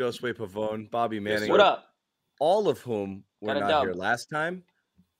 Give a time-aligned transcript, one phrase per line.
[0.00, 1.50] Josue Pavone, Bobby Manning.
[1.50, 1.88] What up?
[2.40, 3.84] All of whom were Got not dub.
[3.84, 4.64] here last time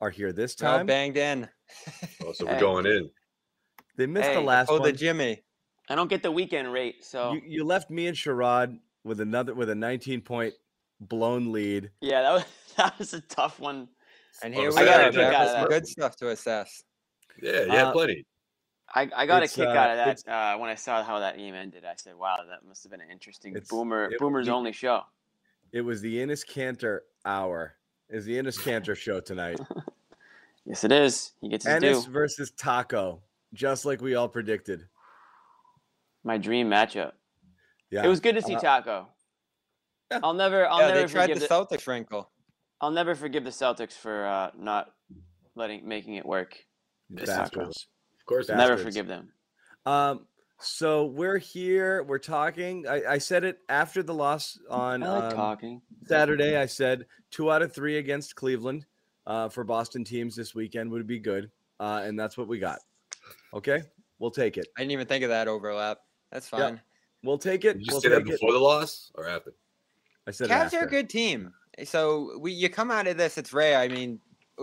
[0.00, 0.86] are here this All time.
[0.86, 1.46] banged in.
[2.24, 3.10] Oh, so we're going in.
[3.98, 4.84] They missed Hey, the last Oh, one.
[4.90, 5.42] the Jimmy.
[5.90, 9.54] I don't get the weekend rate, so You, you left me and Sherrod with another
[9.54, 10.54] with a 19 point
[11.00, 11.90] blown lead.
[12.00, 12.44] yeah, that was
[12.78, 13.86] that was a tough one.
[14.42, 15.06] And Oh, here we I got a are.
[15.10, 16.82] kick Jeff, out with of some good stuff to assess.
[17.42, 18.24] Yeah, yeah, Uh, plenty.
[18.94, 21.20] I, I got It's, a kick uh, out of that uh, when I saw how
[21.20, 21.84] that game ended.
[21.84, 25.02] I said, "Wow, that must have been an interesting boomer it- boomer's you- only show."
[25.72, 27.76] It was the Enes Kanter hour.
[28.08, 29.60] Is the Enes Kanter show tonight?
[30.66, 31.32] Yes, it is.
[31.40, 32.10] He gets his Enes due.
[32.12, 33.20] versus Tacko,
[33.54, 34.86] just like we all predicted.
[36.22, 37.12] My dream matchup.
[37.90, 39.06] Yeah, It was good to see Uh, Tacko.
[40.10, 40.20] yeah.
[40.22, 42.30] I'll never, I'll yeah, never they tried forgive the the, Celtics wrinkle.
[42.80, 44.92] I'll never forgive the Celtics for uh, not
[45.56, 46.58] letting making it work.
[47.08, 47.86] bastards.
[48.30, 48.68] Of course, Bastards.
[48.68, 49.32] Never forgive them.
[49.86, 50.26] Um,
[50.60, 52.04] so we're here.
[52.04, 52.86] We're talking.
[52.86, 55.82] I, I said it after the loss on like um, talking.
[56.06, 56.56] Saturday.
[56.56, 58.86] I said two out of three against Cleveland
[59.26, 61.50] uh, for Boston teams this weekend would be good,
[61.80, 62.78] uh, and that's what we got.
[63.52, 63.82] Okay,
[64.20, 64.68] we'll take it.
[64.76, 65.98] I didn't even think of that overlap.
[66.30, 66.58] That's Yeah.
[66.58, 66.80] fine.
[67.24, 67.78] We'll take it.
[67.78, 68.30] Did you we'll say that take it.
[68.32, 69.54] before the loss or after?
[70.28, 71.52] I said it Cavs are a good team.
[71.82, 73.76] So we you come out of this, it's rare.
[73.76, 74.20] I mean,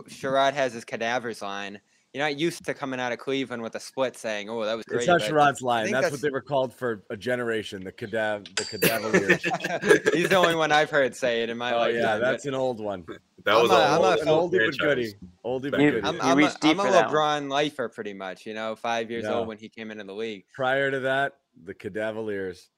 [0.07, 1.81] Sherrod has his cadavers line.
[2.13, 4.85] You're not used to coming out of Cleveland with a split saying, "Oh, that was
[4.85, 5.83] great." It's not Sherrod's line.
[5.85, 7.83] That's, that's- what they were called for a generation.
[7.83, 10.13] The cadav, the Cadavaliers.
[10.13, 11.89] He's the only one I've heard say it in my oh, life.
[11.89, 12.01] oh lifetime.
[12.01, 13.05] yeah, but that's an old one.
[13.43, 14.79] That I'm was a- a, I'm a- whole An oldie but franchise.
[14.79, 15.13] goodie.
[15.45, 16.07] Oldie but You- goodie.
[16.07, 17.13] I'm, I'm, a, reached deep I'm a for that one.
[17.15, 18.45] LeBron lifer, pretty much.
[18.45, 19.33] You know, five years Yeah.
[19.35, 20.45] old when he came into the league.
[20.55, 21.33] Prior to that,
[21.65, 22.69] the Cadavaliers.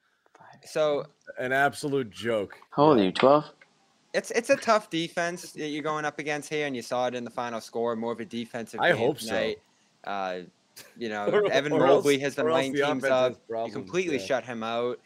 [0.66, 1.06] So
[1.38, 2.58] An absolute joke.
[2.72, 3.12] How old are you?
[3.12, 3.46] Twelve.
[4.14, 7.16] It's it's a tough defense that you're going up against here, and you saw it
[7.16, 7.96] in the final score.
[7.96, 8.80] More of a defensive.
[8.80, 9.54] I hope so.
[10.04, 10.40] Uh,
[10.98, 13.48] you know, Or- Evan or else- Mobley has been the teams up.
[13.48, 14.26] problems, You completely yeah.
[14.26, 15.00] shut him out.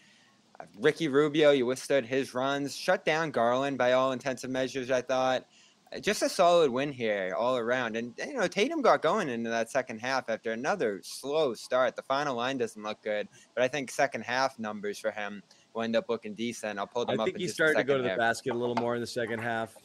[0.60, 2.76] Uh, Ricky Rubio, you withstood his runs.
[2.76, 4.92] Shut down Garland by all intensive measures.
[4.92, 5.46] I thought.
[5.94, 9.50] Uh, Just a solid win here all around, and you know Tatum got going into
[9.50, 11.96] that second half after another slow start.
[11.96, 15.84] The final line doesn't look good, but I think second half numbers for him will
[15.84, 16.80] end up looking decent.
[16.80, 17.24] I'll pull I them up.
[17.24, 18.18] I think he started to go to the here.
[18.18, 19.76] basket a little more in the second half.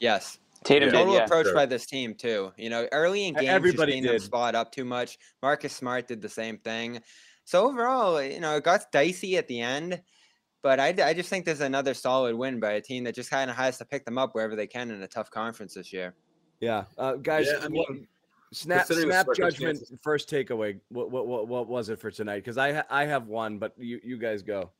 [0.00, 0.92] Yes, Tatum Yeah.
[0.92, 1.24] did, total yeah.
[1.24, 1.54] approach Sure.
[1.54, 2.52] by this team too.
[2.56, 4.22] You know, early in games, everybody just seeing them did.
[4.22, 5.18] spot up too much.
[5.42, 7.00] Marcus Smart did the same thing.
[7.44, 10.02] So overall, you know, it got dicey at the end.
[10.62, 13.48] But I, I just think there's another solid win by a team that just kind
[13.48, 16.14] of has to pick them up wherever they can in a tough conference this year.
[16.58, 17.46] Yeah, uh, guys.
[17.48, 18.08] Yeah, I mean,
[18.52, 19.78] snap snap judgment.
[20.02, 20.80] First takeaway.
[20.88, 22.36] What what what, what was it for tonight?
[22.42, 24.70] Because I I have one, but you you guys go.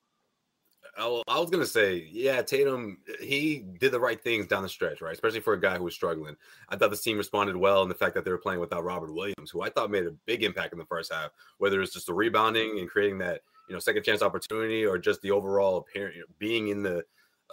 [0.99, 5.13] I, was gonna say, yeah, Tatum, he did the right things down the stretch, right?
[5.13, 6.37] Especially for a guy who was struggling.
[6.69, 9.13] I thought this team responded well in the fact that they were playing without Robert
[9.13, 12.07] Williams, who I thought made a big impact in the first half, whether it's just
[12.07, 16.17] the rebounding and creating that, you know, second chance opportunity or just the overall appearance,
[16.39, 17.05] being in the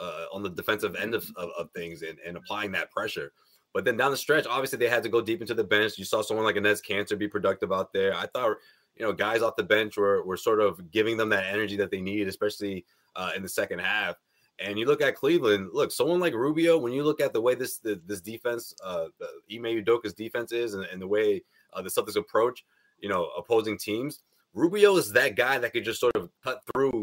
[0.02, 3.32] uh, on the defensive end of, of, of things and, and applying that pressure.
[3.74, 5.98] But then down the stretch, obviously they had to go deep into the bench.
[5.98, 8.16] You saw someone like Enes Kanter be productive out there.
[8.16, 8.58] I thought,
[8.96, 11.90] you know, guys off the bench were were sort of giving them that energy that
[11.90, 14.16] they need, especially uh, in the second half.
[14.60, 15.70] And you look at Cleveland.
[15.74, 16.78] Look, someone like Rubio.
[16.78, 20.52] When you look at the way this the, this defense, uh, the Ime Udoka's defense
[20.52, 21.44] is, and, and the way
[21.74, 22.64] uh, the Celtics approach,
[23.00, 24.22] you know, opposing teams,
[24.54, 27.02] Rubio is that guy that could just sort of cut through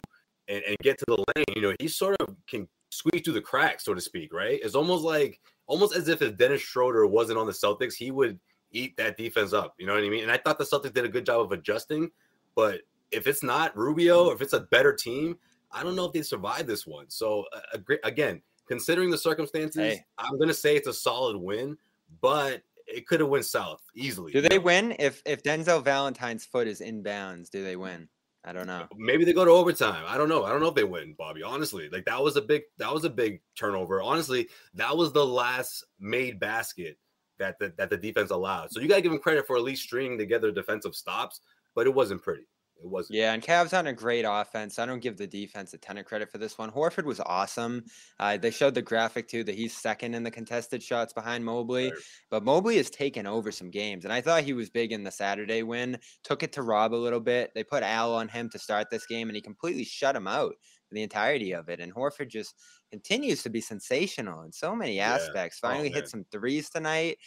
[0.49, 1.45] and, and get to the lane.
[1.57, 4.33] You know, he sort of can squeeze through the cracks, so to speak.
[4.33, 4.61] Right?
[4.63, 8.39] It's almost like almost as if if Dennis Schroeder wasn't on the Celtics, he would
[8.73, 9.75] eat that defense up.
[9.79, 10.23] You know what I mean?
[10.23, 12.11] And I thought the Celtics did a good job of adjusting,
[12.55, 15.37] but if it's not Rubio, if it's a better team,
[15.73, 17.07] I don't know if they survive this one.
[17.09, 20.05] So uh, again, considering the circumstances, Hey.
[20.19, 21.77] I'm gonna say it's a solid win,
[22.21, 24.33] but it could have went south easily.
[24.33, 24.63] Do they know?
[24.63, 27.51] win if if Denzel Valentine's foot is inbounds?
[27.51, 28.09] Do they win?
[28.45, 28.87] I don't know.
[28.97, 30.05] Maybe they go to overtime.
[30.07, 30.45] I don't know.
[30.45, 31.43] I don't know if they win, Bobby.
[31.43, 34.01] Honestly, like that was a big that was a big turnover.
[34.01, 36.97] Honestly, that was the last made basket
[37.39, 38.71] that the, that the defense allowed.
[38.71, 41.41] So you gotta give them credit for at least stringing together defensive stops,
[41.75, 42.47] but it wasn't pretty.
[42.83, 43.19] It wasn't.
[43.19, 44.79] Yeah, and Cavs on a great offense.
[44.79, 46.71] I don't give the defense a ton of credit for this one.
[46.71, 47.85] Horford was awesome.
[48.19, 51.91] Uh, they showed the graphic too that he's second in the contested shots behind Mobley,
[51.91, 51.99] Right.
[52.31, 55.11] but Mobley has taken over some games, and I thought he was big in the
[55.11, 55.99] Saturday win.
[56.25, 57.53] Took it to Rob a little bit.
[57.55, 60.55] They put Al on him to start this game, and he completely shut him out
[60.89, 61.81] for the entirety of it.
[61.81, 62.55] And Horford just
[62.91, 65.61] continues to be sensational in so many aspects.
[65.63, 65.97] Oh, Finally man.
[66.01, 67.19] hit some threes tonight.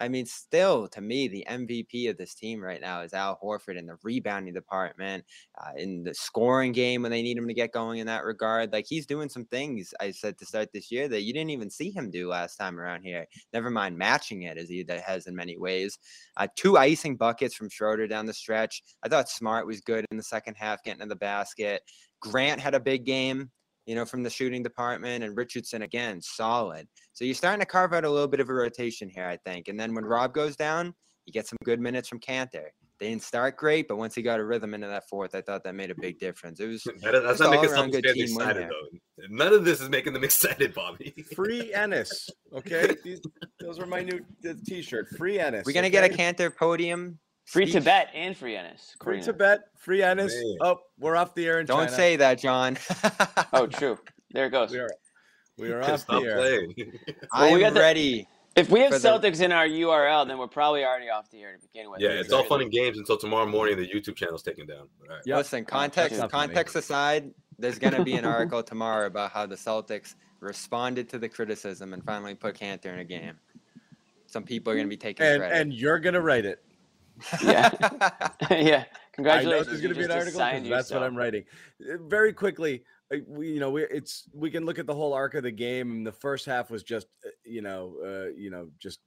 [0.00, 3.76] I mean, still to me, the MVP of this team right now is Al Horford
[3.76, 5.24] in the rebounding department,
[5.58, 8.72] uh, in the scoring game when they need him to get going in that regard.
[8.72, 11.70] Like he's doing some things I said to start this year that you didn't even
[11.70, 13.26] see him do last time around here.
[13.52, 15.98] Never mind matching it as he has in many ways.
[16.36, 18.82] Uh, two icing buckets from Schroeder down the stretch.
[19.02, 21.82] I thought Smart was good in the second half, getting to the basket.
[22.20, 23.50] Grant had a big game
[23.90, 26.86] you know, from the shooting department, and Richardson again, solid.
[27.12, 29.66] So you're starting to carve out a little bit of a rotation here, I think.
[29.66, 30.94] And then when Rob goes down,
[31.26, 32.68] you get some good minutes from Kanter.
[33.00, 35.64] They didn't start great, but once he got a rhythm into that fourth, I thought
[35.64, 36.60] that made a big difference.
[36.60, 38.98] It was That- that's just not making all-around some good team excited though.
[39.28, 41.12] None of this is making them excited, Bobby.
[41.34, 42.30] Free Enes.
[42.54, 42.94] Okay.
[43.02, 43.20] These,
[43.58, 44.20] those are my new
[44.68, 45.08] t-shirt.
[45.18, 45.64] Free Enes.
[45.66, 46.32] we're gonna get a okay?
[46.32, 47.18] Kanter podium.
[47.50, 47.72] Free speech?
[47.74, 48.76] to bet and free Enes.
[48.78, 49.60] Free according to bet.
[49.76, 50.28] Free Enes.
[50.28, 50.56] Man.
[50.60, 51.90] Oh, we're off the air in Don't China.
[51.96, 52.78] say that, John.
[53.52, 53.98] Oh, true.
[54.32, 54.70] There it goes.
[54.70, 54.90] we are.
[55.58, 56.36] We are off the air.
[56.36, 56.92] playing.
[57.32, 58.28] I'm we got the- ready.
[58.56, 61.40] If we have For the- Celtics in our URL, then we're probably already off the
[61.42, 62.00] air to begin with.
[62.00, 63.76] yeah, We're it's all fun and games until tomorrow morning.
[63.76, 64.88] The YouTube channel's taken down.
[65.02, 65.20] All right.
[65.24, 65.36] Yep.
[65.38, 69.54] Listen, oh, context not context aside, there's gonna be an article tomorrow about how the
[69.56, 73.34] Celtics responded to the criticism and finally put Kanter in a game.
[74.26, 75.56] Some people are gonna be taking And credit.
[75.60, 76.60] and you're gonna write it.
[77.42, 77.70] Yeah.
[78.50, 78.58] yeah.
[78.58, 78.84] I know
[79.14, 79.66] Congratulations.
[79.68, 80.12] there's going to be an article.
[80.12, 81.02] article 'cause assigned that's what.
[81.02, 81.44] I'm writing.
[81.82, 85.12] Uh, Very quickly, uh, we you know we it's we can look at the whole
[85.12, 85.90] arc of the game.
[85.90, 89.00] And the first half was just uh, you know uh, you know just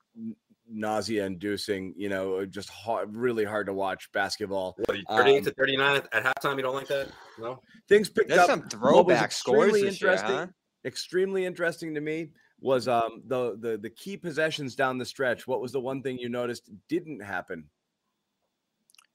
[0.69, 1.94] nausea inducing.
[1.98, 4.75] You know, just hard, really hard to watch basketball.
[4.86, 6.57] What, 38 Um, to 39 at, at halftime?
[6.57, 7.09] You don't like that?
[7.39, 7.59] No.
[7.89, 8.48] Things picked There's up.
[8.50, 10.38] some throwback scores extremely this year, interesting.
[10.38, 10.48] huh?
[10.86, 15.48] Extremely interesting to me was um the the the key possessions down the stretch.
[15.48, 17.66] What was the one thing you noticed didn't happen?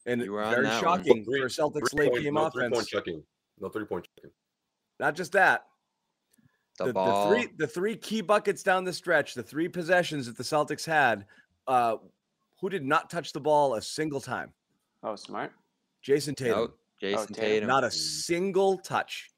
[0.08, 0.99] And You were on very that one.
[1.05, 2.88] shocking Three- for Celtics Three late point- game no three point offense.
[2.88, 3.22] chucking.
[3.60, 4.31] No three point chucking.
[4.99, 5.66] Not just that,
[6.78, 7.28] The, the, ball.
[7.31, 10.87] the three the three key buckets down the stretch, the three possessions that the Celtics
[10.87, 11.26] had,
[11.66, 11.96] uh,
[12.60, 14.52] who did not touch the ball a single time?
[15.02, 15.52] Oh, smart.
[16.02, 17.34] Jayson Tatum, Nope, Jayson Tatum.
[17.34, 17.69] Tatum.
[17.69, 19.28] not a single touch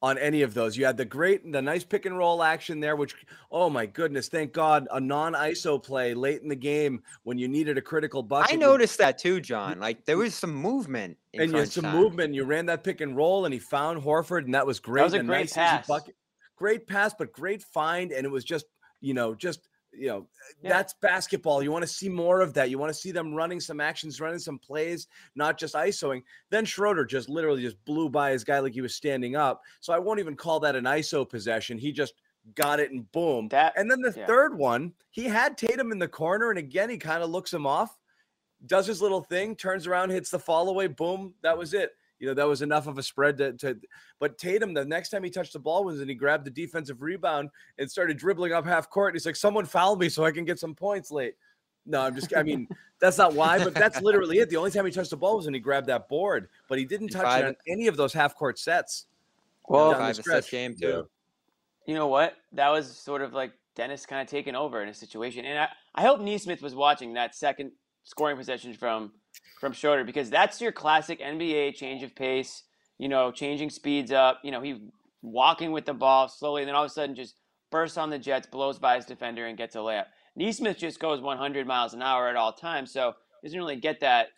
[0.00, 0.76] on any of those.
[0.76, 3.14] You had the great, the nice pick and roll action there, which
[3.50, 7.48] oh my goodness, thank God, a non ISO play late in the game when you
[7.48, 8.54] needed a critical bucket.
[8.54, 9.76] I noticed that too, John.
[9.76, 10.20] Mm, like there mm.
[10.20, 11.96] was some movement in and you had some time.
[11.96, 12.34] movement.
[12.34, 15.00] You ran that pick and roll, and he found Horford, and that was great.
[15.00, 15.86] That was a and great nice pass.
[15.86, 16.14] bucket.
[16.56, 18.66] Great pass, but great find, and it was just
[19.00, 20.26] you know just you know
[20.62, 20.70] Yeah.
[20.70, 21.62] that's basketball.
[21.62, 22.70] You want to see more of that.
[22.70, 26.22] You want to see them running some actions, running some plays, not just isoing.
[26.50, 29.62] Then Schroeder just literally just blew by his guy like he was standing up.
[29.80, 31.78] So I won't even call that an ISO possession.
[31.78, 32.14] He just
[32.54, 33.48] got it and boom.
[33.48, 34.26] That And then the yeah.
[34.26, 37.66] third one, he had Tatum in the corner, and again he kind of looks him
[37.66, 37.98] off,
[38.66, 41.34] does his little thing, turns around, hits the fall away, boom.
[41.42, 41.92] That was it.
[42.18, 43.78] You know, that was enough of a spread to, to
[44.18, 47.00] but Tatum, the next time he touched the ball was and he grabbed the defensive
[47.02, 49.14] rebound and started dribbling up half court.
[49.14, 51.34] He's like, someone fouled me so I can get some points late.
[51.86, 52.68] No, I'm just I mean,
[53.00, 54.50] that's not why, but that's literally it.
[54.50, 56.84] The only time he touched the ball was when he grabbed that board, but he
[56.84, 59.06] didn't touch Five- it on any of those half court sets.
[59.68, 60.50] Well, down the five assist stretch.
[60.50, 60.88] game Yeah.
[60.90, 61.08] too.
[61.86, 62.34] you know what?
[62.52, 65.44] That was sort of like Dennis kind of taking over in a situation.
[65.44, 67.70] And I, I hope Nesmith was watching that second
[68.02, 69.12] scoring possession from
[69.60, 72.64] from Schroeder because that's your classic NBA change of pace,
[72.98, 74.40] you know, changing speeds up.
[74.42, 74.80] You know, he
[75.22, 77.36] walking with the ball slowly, and then all of a sudden just
[77.70, 80.06] bursts on the Jets, blows by his defender, and gets a layup.
[80.36, 84.28] Nesmith just goes 100 miles an hour at all times, so doesn't really get that,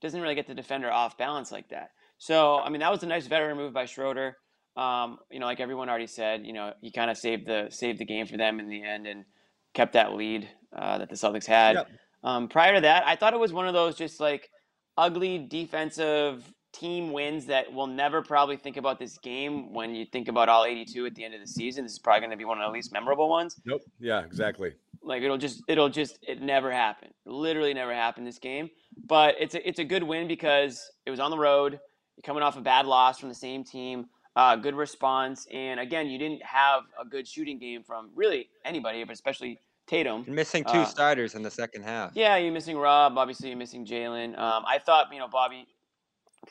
[0.00, 1.90] doesn't really get the defender off balance like that.
[2.18, 4.38] So, I mean, that was a nice veteran move by Schroeder.
[4.76, 7.98] Um, you know, like everyone already said, you know, he kind of saved the saved
[7.98, 9.24] the game for them in the end and
[9.72, 11.76] kept that lead uh, that the Celtics had.
[11.76, 11.90] Yep.
[12.24, 14.50] Um, prior to that, I thought it was one of those just like
[14.96, 20.26] ugly defensive team wins that we'll never probably think about this game when you think
[20.28, 21.84] about all 82 at the end of the season.
[21.84, 23.60] This is probably going to be one of the least memorable ones.
[23.64, 23.82] Nope.
[24.00, 24.72] Yeah, exactly.
[25.02, 27.12] Like it'll just it'll just it never happened.
[27.26, 28.70] Literally never happened this game.
[29.06, 31.78] But it's a it's a good win because it was on the road.
[32.16, 34.06] You're coming off a bad loss from the same team.
[34.36, 39.04] Uh, good response, and again, you didn't have a good shooting game from really anybody,
[39.04, 40.24] but especially Tatum.
[40.26, 42.12] You're missing two Uh, starters in the second half.
[42.14, 43.18] Yeah, you're missing Rob.
[43.18, 44.38] Obviously, you're missing Jaylen.
[44.38, 45.66] Um, I thought, you know, Bobby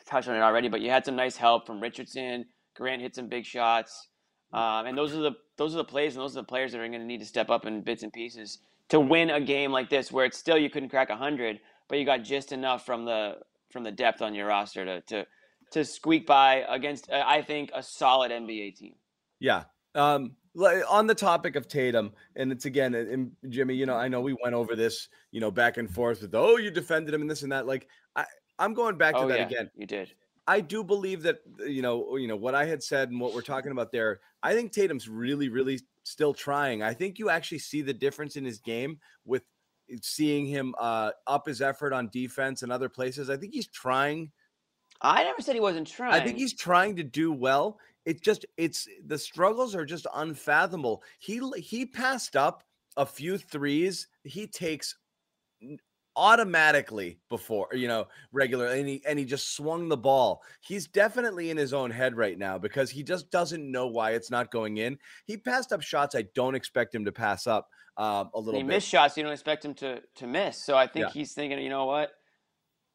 [0.06, 2.46] touched on it already, but you had some nice help from Richardson.
[2.75, 4.08] Grant hit some big shots,
[4.52, 6.80] um, and those are the those are the plays and those are the players that
[6.80, 8.60] are going to need to step up in bits and pieces
[8.90, 12.06] to win a game like this, where it's still you couldn't crack hundred, but you
[12.06, 13.38] got just enough from the
[13.72, 15.25] from the depth on your roster to to
[15.72, 18.96] to squeak by against, uh, I think, a solid NBA team.
[19.40, 19.63] Yeah.
[19.96, 24.07] Um, li- on the topic of Tatum, and it's again, and Jimmy, you know, I
[24.07, 27.22] know we went over this, you know, back and forth with, oh, you defended him
[27.22, 27.65] and this and that.
[27.65, 28.25] Like, I,
[28.60, 29.72] I'm going back to oh that yeah, again.
[29.75, 30.13] you did.
[30.45, 33.41] I do believe that you know, you know what I had said and what we're
[33.41, 34.19] talking about there.
[34.43, 36.83] I think Tatum's really, really still trying.
[36.83, 39.43] I think you actually see the difference in his game with
[40.01, 43.29] seeing him uh, up his effort on defense and other places.
[43.29, 44.31] I think he's trying.
[45.03, 46.13] I never said he wasn't trying.
[46.13, 47.77] I think he's trying to do well.
[48.05, 51.03] It's just it's the struggles are just unfathomable.
[51.19, 52.63] He he passed up
[52.98, 54.07] a few threes.
[54.24, 54.95] He takes
[56.15, 61.50] automatically before you know regular and he and he just swung the ball he's definitely
[61.50, 64.77] in his own head right now because he just doesn't know why it's not going
[64.77, 64.95] in
[65.25, 67.67] he passed up shots i don't expect him to pass up
[67.98, 70.63] um, a little he bit missed shots you don't expect him to to miss.
[70.63, 71.12] So I think Yeah.
[71.13, 72.12] he's thinking, you know what,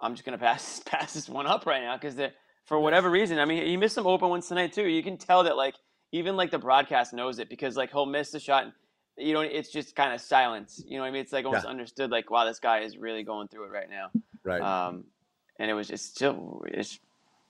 [0.01, 2.17] I'm just gonna pass pass this one up right now because
[2.65, 4.87] for whatever reason, I mean, he missed some open ones tonight too.
[4.87, 5.75] You can tell that like
[6.13, 8.65] even like the broadcast knows it because like he'll miss the shot.
[8.65, 8.73] And,
[9.17, 10.83] you know, it's just kind of silence.
[10.87, 11.23] You know what I mean?
[11.23, 11.71] It's like almost Yeah.
[11.71, 12.11] understood.
[12.11, 14.11] Like, wow, this guy is really going through it right now.
[14.45, 15.05] right Um,
[15.59, 17.01] and it was just still it's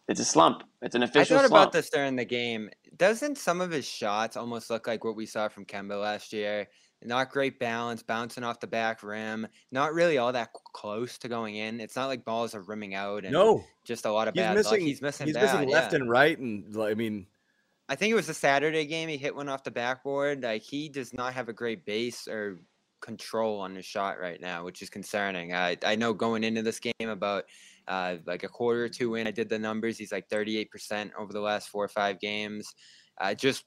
[0.08, 0.62] it's a slump.
[0.80, 1.36] It's an official.
[1.36, 1.62] I thought slump.
[1.68, 2.70] about this during the game.
[2.96, 6.68] Doesn't some of his shots almost look like what we saw from Kemba last year?
[7.04, 9.46] Not great balance, bouncing off the back rim.
[9.70, 11.80] Not really all that close to going in.
[11.80, 14.56] It's not like balls are rimming out and no just a lot of he's bad
[14.56, 14.80] missing luck.
[14.80, 16.00] He's missing he's bad, missing left yeah.
[16.00, 17.26] and right and i mean
[17.88, 19.08] I think it was the Saturday game.
[19.08, 20.42] He hit one off the backboard.
[20.42, 22.60] Like he does not have a great base or
[23.00, 25.54] control on his shot right now, which is concerning.
[25.54, 27.44] I I know going into this game about
[27.86, 29.96] uh, like a quarter or two in, I did the numbers.
[29.96, 32.74] He's like 38% over the last four or five games.
[33.18, 33.64] Uh, just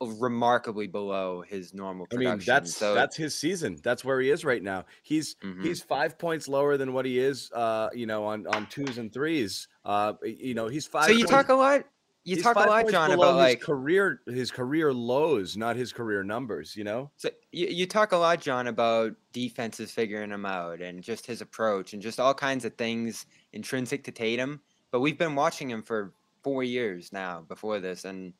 [0.00, 3.78] remarkably below his normal I mean, that's so that's his season.
[3.82, 4.84] That's where he is right now.
[5.02, 5.62] He's Mhm.
[5.64, 9.12] he's five points lower than what he is, uh, you know, on on twos and
[9.12, 9.68] threes.
[9.84, 11.04] Uh, you know, he's five.
[11.06, 11.84] so you points- talk a lot.
[12.26, 16.22] You talk a lot, John, about his like career his career lows, not his career
[16.24, 16.74] numbers.
[16.74, 21.02] You know, So you, you talk a lot, John, about defenses figuring him out and
[21.02, 24.62] just his approach and just all kinds of things intrinsic to Tatum.
[24.90, 28.32] But we've been watching him for four years now before this, and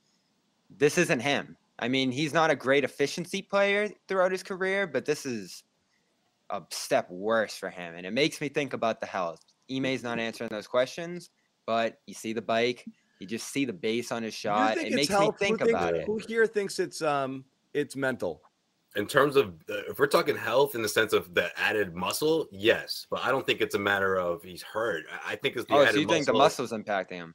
[0.79, 1.57] this isn't him.
[1.79, 5.65] I mean, he's not a great efficiency player throughout his career, but this is
[6.51, 7.95] a step worse for him.
[7.97, 9.41] And it makes me think about the health.
[9.71, 11.31] Ime's not answering those questions,
[11.67, 12.85] but you see the bike,
[13.19, 14.75] you just see the base on his shot.
[14.75, 15.35] think It it's makes me health?
[15.39, 16.07] Who think thinks- about it.
[16.07, 18.43] Who here thinks it's um it's mental?
[18.97, 22.47] In terms of uh, if we're talking health in the sense of the added muscle,
[22.53, 25.05] yes, but I don't think it's a matter of he's hurt.
[25.27, 27.35] I I think it's the Oh, added so you think the muscles impacting him?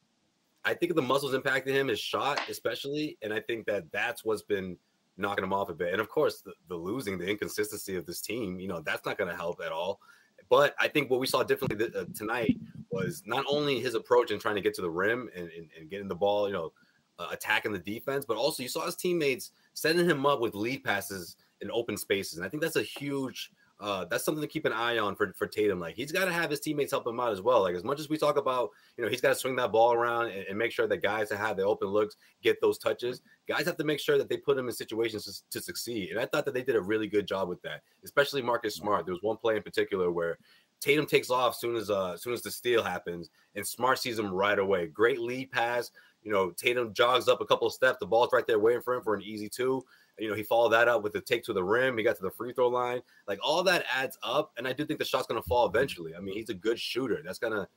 [0.69, 4.43] I think the muscles impacting him, his shot especially, and I think that that's what's
[4.43, 4.77] been
[5.17, 5.91] knocking him off a bit.
[5.91, 9.17] And of course, the, the losing, the inconsistency of this team, you know, that's not
[9.17, 9.99] going to help at all.
[10.47, 12.55] But I think what we saw differently th- uh, tonight
[12.91, 15.89] was not only his approach in trying to get to the rim and, and, and
[15.89, 16.71] getting the ball, you know,
[17.17, 20.83] uh, attacking the defense, but also you saw his teammates setting him up with lead
[20.83, 22.37] passes in open spaces.
[22.37, 25.31] And I think that's a huge uh, that's something to keep an eye on for,
[25.33, 25.79] for Tatum.
[25.79, 27.61] Like he's got to have his teammates help him out as well.
[27.61, 29.93] Like as much as we talk about, you know, he's got to swing that ball
[29.93, 33.21] around and, and make sure that guys that have the open looks get those touches.
[33.47, 36.11] Guys have to make sure that they put him in situations to, to succeed.
[36.11, 39.05] And I thought that they did a really good job with that, especially Marcus Smart.
[39.05, 40.37] There was one play in particular where
[40.81, 44.31] Tatum takes off soon as uh soon as the steal happens, and Smart sees him
[44.31, 44.87] right away.
[44.87, 45.91] Great lead pass.
[46.23, 47.97] You know, Tatum jogs up a couple of steps.
[47.99, 49.85] The ball's right there waiting for him for an easy two.
[50.19, 51.97] You know, he followed that up with the take to the rim.
[51.97, 53.01] He got to the free throw line.
[53.27, 56.15] Like all that adds up, and I do think the shot's going to fall eventually.
[56.15, 57.21] I mean, he's a good shooter.
[57.23, 57.67] That's gonna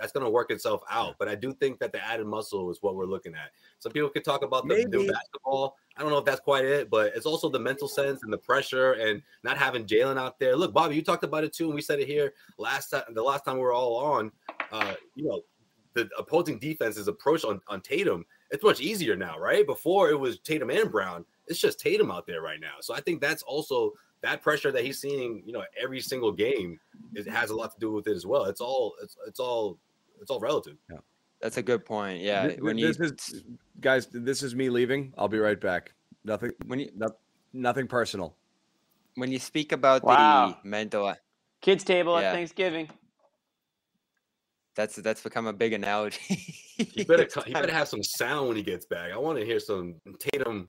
[0.00, 1.16] that's gonna work itself out.
[1.18, 3.50] But I do think that the added muscle is what we're looking at.
[3.78, 4.98] Some people could talk about the Maybe.
[4.98, 5.76] new basketball.
[5.96, 8.38] I don't know if that's quite it, but it's also the mental sense and the
[8.38, 10.56] pressure and not having Jaylen out there.
[10.56, 13.02] Look, Bobby, you talked about it too, and we said it here last time.
[13.12, 14.32] The last time we were all on,
[14.70, 15.42] uh, you know,
[15.94, 18.24] the opposing defense's approach on on Tatum.
[18.52, 19.66] It's much easier now, right?
[19.66, 21.24] Before it was Tatum and Brown.
[21.48, 22.74] It's just Tatum out there right now.
[22.80, 26.78] So I think that's also that pressure that he's seeing, you know, every single game.
[27.14, 28.44] It has a lot to do with it as well.
[28.44, 29.78] It's all it's it's all
[30.20, 30.76] it's all relative.
[30.90, 30.98] Yeah.
[31.40, 32.20] That's a good point.
[32.20, 33.42] Yeah, Th- when you this is
[33.80, 35.12] guys, this is me leaving.
[35.18, 35.94] I'll be right back.
[36.24, 37.08] Nothing when you no,
[37.52, 38.36] nothing personal.
[39.16, 40.58] when you speak about Wow.
[40.62, 41.12] the mental,
[41.62, 42.28] Kids table Yeah.
[42.28, 42.88] at Thanksgiving.
[44.74, 46.18] That's that's become a big analogy.
[46.76, 49.12] He better It's he better have some sound when he gets back.
[49.12, 50.68] I want to hear some Tatum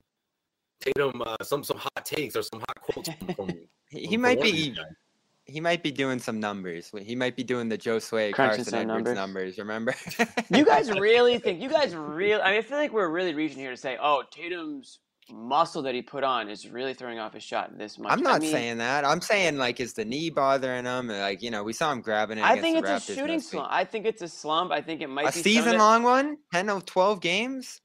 [0.82, 3.34] Tatum uh, some some hot hot takes or some hot quotes from.
[3.36, 3.50] from
[3.90, 4.86] He, he from might one of these be guys.
[5.46, 6.92] he might be doing some numbers.
[7.02, 9.58] He might be doing the Joe Sway Crunching Carson Edwards numbers.
[9.58, 9.58] numbers.
[9.58, 9.96] Remember?
[10.50, 12.42] You guys really think you guys really?
[12.42, 15.00] I mean, I feel like we're really reaching here to say, oh, Tatum's
[15.30, 18.12] muscle that he put on is really throwing off his shot this much.
[18.12, 19.06] I'm I not mean, saying that.
[19.06, 21.08] I'm saying like is the knee bothering him?
[21.08, 22.44] Like you know, we saw him grabbing it.
[22.44, 23.70] I think it's a shooting slump.
[23.72, 24.72] I think it's a slump.
[24.72, 27.82] I think it might A be of season long one, 10 of 12 games.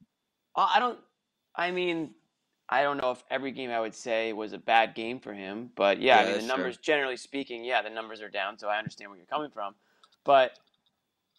[0.55, 0.99] Uh, I don't.
[1.55, 2.11] I mean,
[2.69, 5.71] I don't know if every game I would say was a bad game for him,
[5.75, 6.47] but yeah, Yeah, I mean the true.
[6.47, 8.57] numbers, generally speaking, yeah, the numbers are down.
[8.57, 9.75] So I understand where you're coming from,
[10.25, 10.51] but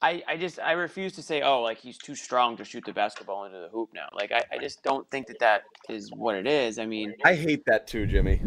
[0.02, 2.92] I, I just I refuse to say, oh, like he's too strong to shoot the
[2.92, 4.08] basketball into the hoop now.
[4.14, 6.78] Like I, I just don't think that that is what it is.
[6.78, 8.40] I mean, I hate that too, Jimmy.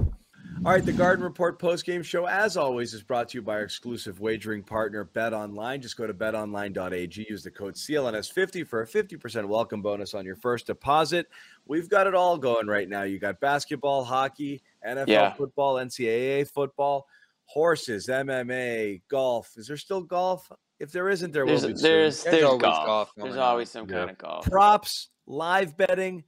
[0.65, 3.63] All right, the Garden Report post-game show, as always, is brought to you by our
[3.63, 5.81] exclusive wagering partner, Bet Online.
[5.81, 10.37] Just go to betonline.ag, use the code CLNS50 for a 50% welcome bonus on your
[10.37, 11.27] first deposit.
[11.65, 13.03] We've got it all going right now.
[13.03, 15.33] You got basketball, hockey, NFL Yeah.
[15.33, 17.07] football, NCAA football,
[17.43, 19.51] horses, MMA, golf.
[19.57, 20.49] Is there still golf?
[20.83, 21.75] If there isn't, there there's will be.
[21.77, 21.81] soon.
[21.83, 22.85] there's There's there's always golf.
[22.85, 23.97] golf There's going always some Yeah.
[23.99, 24.45] kind of golf.
[24.45, 26.25] props, live betting,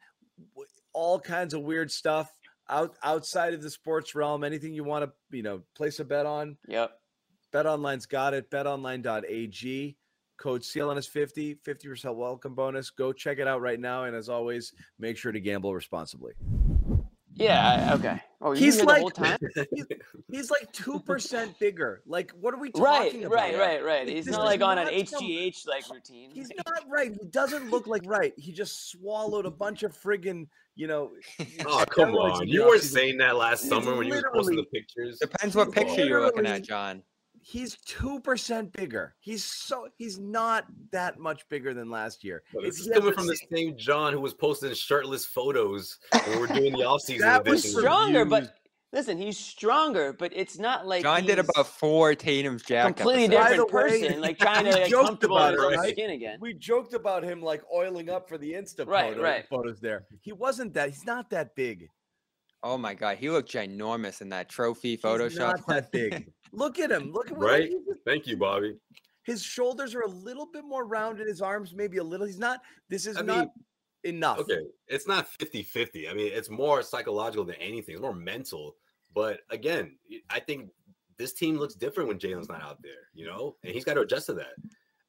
[0.93, 2.31] all kinds of weird stuff
[2.69, 4.43] out outside of the sports realm.
[4.45, 6.57] Anything you want to, you know, place a bet on.
[6.69, 6.91] Yep.
[7.53, 8.49] BetOnline's got it.
[8.49, 9.97] BetOnline.ag.
[10.37, 12.89] Code CLNS50, 50% welcome bonus.
[12.89, 14.03] Go check it out right now.
[14.05, 16.33] And as always, make sure to gamble responsibly.
[17.33, 17.93] Yeah.
[17.97, 18.21] Okay.
[18.45, 19.37] Oh, He's like- the whole time.
[20.31, 22.01] He's like 2% bigger.
[22.05, 23.15] Like, what are we talking Right.
[23.25, 23.31] about?
[23.33, 23.57] Right.
[23.57, 23.83] Right.
[23.83, 24.05] Right.
[24.05, 26.29] Like, He's this not like on an not some- HGH like routine.
[26.31, 27.11] He's not right.
[27.19, 28.33] He doesn't look like right.
[28.37, 31.11] He just swallowed a bunch of friggin', you know.
[31.65, 32.47] Oh come on!
[32.47, 35.17] You were saying that last summer when you were posting the pictures.
[35.19, 37.01] Depends what picture you're looking at, John.
[37.47, 39.13] He's two percent bigger.
[39.19, 42.41] He's so he's not that much bigger than last year.
[42.51, 45.97] But It's- This is coming from the same- same John who was posting shirtless photos
[46.25, 48.47] when we're doing the offseason That was stronger, reviews.
[48.47, 48.55] but
[48.91, 52.95] listen, he's stronger, but it's not like John did about four Tatum's Jack.
[52.97, 53.43] completely episodes.
[53.43, 55.89] By different the way, person, like trying to we get joked comfortable about it, right?
[55.91, 56.39] skin again.
[56.41, 59.45] We joked about him like oiling up for the Insta Right, photo- right.
[59.49, 60.05] photos there.
[60.21, 60.89] He wasn't that.
[60.89, 61.89] He's not that big.
[62.63, 65.37] Oh my god, he looked ginormous in that trophy He's Photoshop.
[65.37, 66.31] not that big.
[66.55, 67.11] Look at him.
[67.11, 67.69] Look at what Right?
[67.69, 68.75] he- Thank you, Bobby.
[69.23, 71.27] His shoulders are a little bit more rounded.
[71.27, 72.27] His arms maybe a little.
[72.27, 72.61] He's not.
[72.89, 73.49] This is I not
[74.03, 74.39] enough.
[74.39, 76.09] Okay, it's not 50-50.
[76.09, 77.93] I mean, it's more psychological than anything.
[77.95, 78.75] It's more mental.
[79.15, 79.97] But again,
[80.29, 80.69] I think
[81.17, 84.01] this team looks different when Jaylen's not out there, you know, and he's got to
[84.01, 84.53] adjust to that.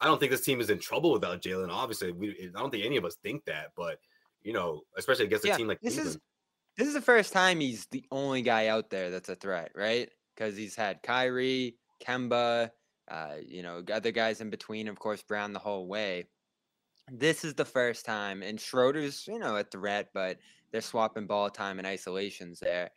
[0.00, 1.68] I don't think this team is in trouble without Jaylen.
[1.70, 3.98] Obviously, we I don't think any of us think that, but
[4.42, 6.18] you know, especially against a Yeah, team like this is
[6.76, 10.08] this is the first time he's the only guy out there that's a threat, right?
[10.36, 12.70] Because he's had Kyrie, Kemba,
[13.08, 16.26] uh, you know, other guys in between, of course, Brown the whole way.
[17.10, 20.38] This is the first time, and Schroeder's, you know, a threat, but
[20.72, 22.90] they're swapping ball time and isolations there.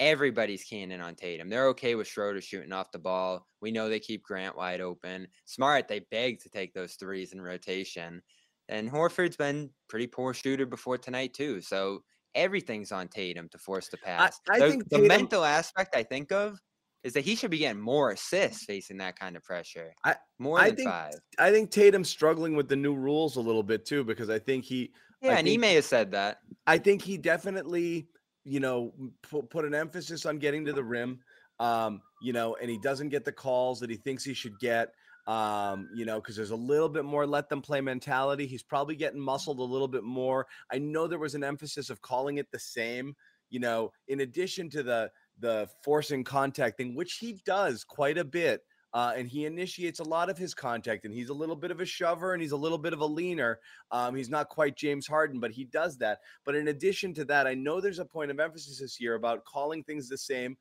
[0.00, 1.48] Everybody's keying in on Tatum.
[1.48, 3.46] They're okay with Schroeder shooting off the ball.
[3.60, 5.28] We know they keep Grant wide open.
[5.44, 8.22] Smart, they beg to take those threes in rotation.
[8.68, 11.60] And Horford's been pretty poor shooter before tonight too.
[11.60, 14.40] So everything's on Tatum to force the pass.
[14.50, 16.58] I the, think the mental aspect I think of
[17.04, 19.92] is that he should be getting more assists facing that kind of pressure.
[20.04, 21.14] I- more I than think five.
[21.38, 24.64] I think Tatum's struggling with the new rules a little bit too because I think
[24.64, 26.38] he Yeah, and think- may have said that.
[26.66, 28.08] I think he definitely,
[28.44, 31.20] you know, put, put an emphasis on getting to the rim.
[31.60, 34.92] Um, you know, and he doesn't get the calls that he thinks he should get.
[35.28, 38.46] Um, you know, because there's a little bit more let them play mentality.
[38.46, 40.46] He's probably getting muscled a little bit more.
[40.72, 43.14] I know there was an emphasis of calling it the same,
[43.50, 48.24] you know, in addition to the the forcing contact thing, which he does quite a
[48.24, 48.62] bit.
[48.94, 51.80] Uh, and he initiates a lot of his contact, and he's a little bit of
[51.80, 53.60] a shover and he's a little bit of a leaner.
[53.90, 56.20] Um, he's not quite James Harden, but he does that.
[56.46, 59.44] But in addition to that, I know there's a point of emphasis this year about
[59.44, 60.56] calling things the same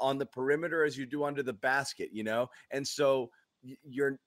[0.00, 2.48] on the perimeter as you do under the basket, you know?
[2.72, 3.30] And so
[3.62, 4.18] you're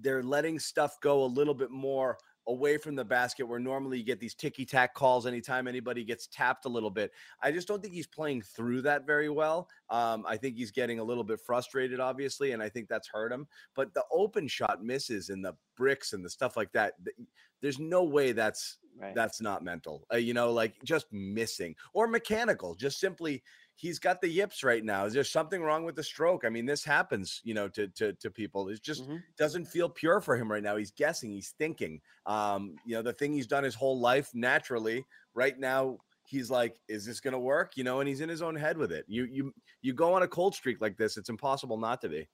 [0.00, 4.04] they're letting stuff go a little bit more away from the basket where normally you
[4.04, 7.12] get these ticky tack calls anytime anybody gets tapped a little bit.
[7.42, 9.68] I just don't think he's playing through that very well.
[9.88, 13.30] Um, I think he's getting a little bit frustrated, obviously, and I think that's hurt
[13.32, 13.46] him.
[13.74, 17.28] But the open shot misses and the bricks and the stuff like that, th-
[17.62, 19.14] there's no way that's Right.
[19.14, 20.04] that's not mental.
[20.12, 22.74] Uh, you know, like just missing or mechanical.
[22.74, 23.42] Just simply,
[23.80, 25.06] he's got the yips right now.
[25.06, 26.44] Is there something wrong with the stroke?
[26.44, 28.68] I mean, this happens, you know, to to to people.
[28.68, 29.22] It just Mhm.
[29.36, 30.76] doesn't feel pure for him right now.
[30.76, 31.30] He's guessing.
[31.30, 32.02] He's thinking.
[32.26, 35.04] Um, you know, the thing he's done his whole life naturally.
[35.34, 38.42] Right now, he's like, "Is this going to work?" You know, and he's in his
[38.42, 39.06] own head with it.
[39.08, 42.28] You you you go on a cold streak like this, it's impossible not to be.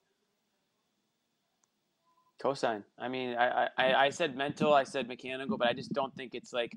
[2.39, 2.83] Cosign.
[2.99, 6.15] I mean, I, I I I said mental, I said mechanical, but I just don't
[6.15, 6.71] think it's like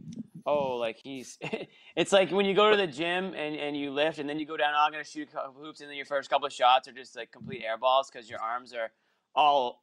[0.46, 1.38] oh, like he's.
[1.96, 4.46] it's like when you go to the gym and, and you lift, and then you
[4.46, 4.72] go down.
[4.76, 6.92] Oh, I'm gonna shoot a couple hoops, and then your first couple of shots are
[6.92, 8.90] just like complete air balls because your arms are
[9.34, 9.82] all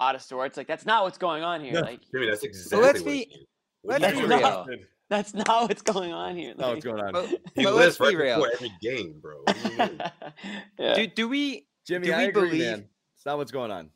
[0.00, 0.56] out of sorts.
[0.56, 1.74] Like that's not what's going on here.
[1.74, 1.80] No.
[1.80, 2.80] Like Jimmy, that's So exactly.
[2.82, 3.46] let's what be.
[3.84, 4.78] Let's that's, be not- real.
[5.10, 6.54] that's not what's going on here.
[6.56, 7.12] No, what's going on?
[7.12, 8.36] But, He but lives let's be real.
[8.36, 9.40] before every game, bro.
[9.44, 10.00] What do you mean?
[10.78, 10.94] yeah.
[10.94, 12.88] Do do we Jimmy, do I agree, believe- man.
[13.16, 13.90] It's not what's going on.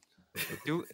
[0.67, 0.85] do?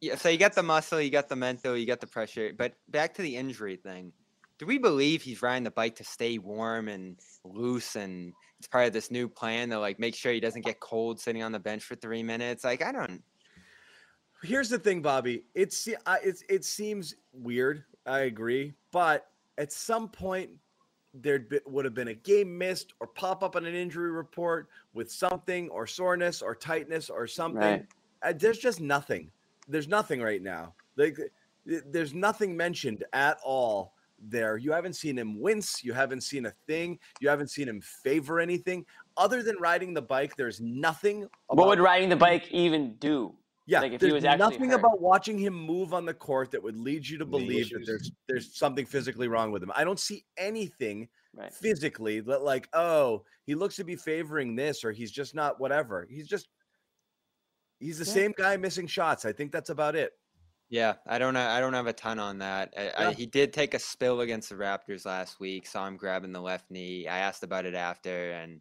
[0.00, 2.52] Yeah, so you got the muscle, you got the mental, you got the pressure.
[2.56, 4.12] But back to the injury thing.
[4.58, 8.86] Do we believe he's riding the bike to stay warm and loose, and it's part
[8.86, 11.58] of this new plan to like make sure he doesn't get cold sitting on the
[11.58, 12.64] bench for three minutes?
[12.64, 13.22] Like I don't.
[14.42, 15.44] Here's the thing, Bobby.
[15.54, 15.88] It's
[16.22, 17.84] it's it seems weird.
[18.06, 19.26] I agree, but
[19.58, 20.50] at some point
[21.12, 25.10] there would have been a game missed or pop up on an injury report with
[25.10, 27.60] something or soreness or tightness or something.
[27.60, 27.86] Right.
[28.22, 29.30] Uh, there's just nothing.
[29.70, 30.74] There's nothing right now.
[30.96, 31.18] Like
[31.70, 34.56] eh, there's nothing mentioned at all there.
[34.58, 35.82] You haven't seen him wince.
[35.84, 36.98] You haven't seen a thing.
[37.20, 38.84] You haven't seen him favor anything
[39.16, 40.36] other than riding the bike.
[40.36, 41.26] There's nothing.
[41.46, 43.34] What would riding the bike even do?
[43.66, 44.80] yeah, Like, if he there's was actually nothing hurt.
[44.80, 48.10] about watching him move on the court that would lead you to believe that there's
[48.28, 49.70] there's something physically wrong with him.
[49.74, 51.52] I don't see anything Right.
[51.54, 56.04] physically that like, oh, he looks to be favoring this or he's just not whatever.
[56.10, 56.48] He's just
[57.80, 58.12] he's the Yeah.
[58.12, 59.24] same guy missing shots.
[59.24, 60.12] I think that's about it.
[60.68, 61.36] Yeah, I don't.
[61.36, 62.72] I don't have a ton on that.
[62.78, 65.66] I, I, he did take a spill against the Raptors last week.
[65.66, 67.08] Saw him grabbing the left knee.
[67.08, 68.60] I asked about it after, and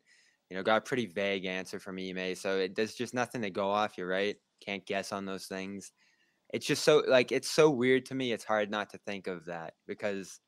[0.50, 2.34] you know, got a pretty vague answer from Ime.
[2.34, 3.96] So it, there's just nothing to go off.
[3.96, 4.36] You're right.
[4.60, 5.92] Can't guess on those things.
[6.52, 8.32] It's just so like it's so weird to me.
[8.32, 10.40] It's hard not to think of that because,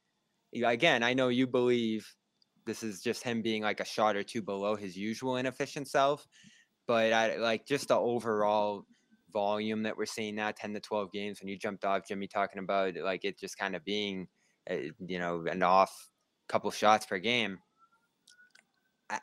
[0.51, 2.11] again, I know you believe
[2.65, 6.27] this is just him being like a shot or two below his usual inefficient self,
[6.91, 8.85] but I like just the overall
[9.31, 12.61] volume that we're seeing now 10 to 12 games when you jumped off jimmy talking
[12.61, 14.27] about like it just kind of being
[14.69, 16.09] uh, you know an off
[16.49, 17.57] couple shots per game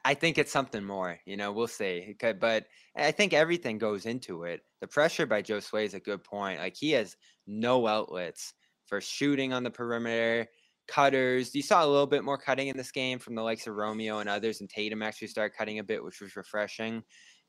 [0.04, 1.50] I- think it's something more, you know.
[1.50, 4.60] We'll see, but I think everything goes into it.
[4.82, 6.60] The pressure by Joe Sway is a good point.
[6.60, 8.52] Like he has no outlets
[8.84, 10.46] for shooting on the perimeter,
[10.88, 11.54] cutters.
[11.54, 14.18] You saw a little bit more cutting in this game from the likes of Romeo
[14.18, 17.02] and others, and Tatum actually started cutting a bit, which was refreshing.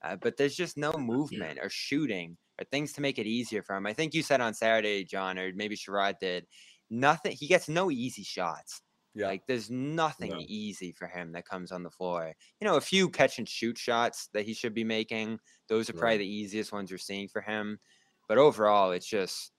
[0.04, 3.76] Uh, but there's just no movement or shooting or things to make it easier for
[3.76, 3.86] him.
[3.86, 6.46] I think you said on Saturday, John, or maybe Sherrod did.
[6.90, 7.36] Nothing.
[7.38, 8.82] He gets no easy shots.
[9.16, 9.28] Yeah.
[9.28, 10.44] Like there's nothing No.
[10.48, 12.34] easy for him that comes on the floor.
[12.62, 15.40] You know, a few catch and shoot shots that he should be making.
[15.68, 17.80] Those are probably the easiest ones you're seeing for him.
[18.28, 19.52] But overall, it's just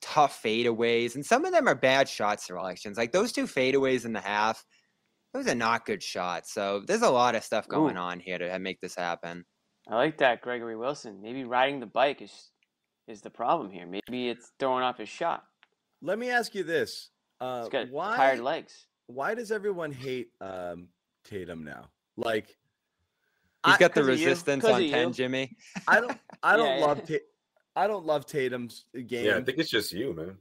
[0.00, 2.96] tough fadeaways, and some of them are bad shot selections.
[2.96, 4.64] Like those two fadeaways in the half,
[5.32, 6.52] those are not good shots.
[6.52, 8.00] So there's a lot of stuff going Ooh.
[8.00, 9.44] on here to make this happen.
[9.88, 11.20] I like that, Gregory Wilson.
[11.22, 12.50] Maybe riding the bike is
[13.08, 13.86] is the problem here.
[13.86, 15.44] Maybe it's throwing off his shot.
[16.02, 17.10] Let me ask you this.
[17.40, 18.86] Uh, He's got why tired legs.
[19.06, 20.88] why does everyone hate um,
[21.24, 21.90] Tatum now?
[22.16, 22.56] Like
[23.66, 25.14] he's got the 'cause of you, resistance 'cause on ten, you.
[25.14, 25.56] Jimmy.
[25.88, 26.86] I don't I don't Yeah, yeah.
[26.86, 27.26] love Ta-
[27.74, 29.24] I don't love Tatum's game.
[29.24, 30.36] Yeah, I think it's just you, man.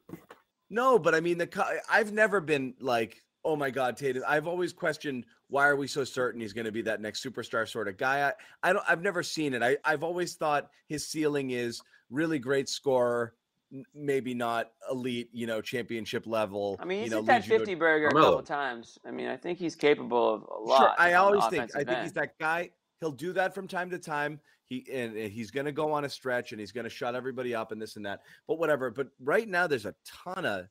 [0.69, 4.23] No, but I mean the I've never been like, oh my god, Tatum.
[4.27, 7.67] I've always questioned why are we so certain he's going to be that next superstar
[7.67, 8.27] sort of guy.
[8.29, 9.61] I, I don't I've never seen it.
[9.63, 13.33] I I've always thought his ceiling is really great scorer,
[13.73, 16.77] n- maybe not elite, you know, championship level.
[16.79, 18.97] I mean, you he's know, hit that leads you to- 50 burger a couple times.
[19.05, 20.77] I mean, I think he's capable of a lot.
[20.79, 22.71] Sure, I always think I offensive think he's that guy.
[22.99, 24.39] He'll do that from time to time.
[24.67, 27.13] He and, and he's going to go on a stretch and he's going to shut
[27.15, 28.21] everybody up and this and that.
[28.47, 28.89] But whatever.
[28.89, 30.67] But right now, there's a ton of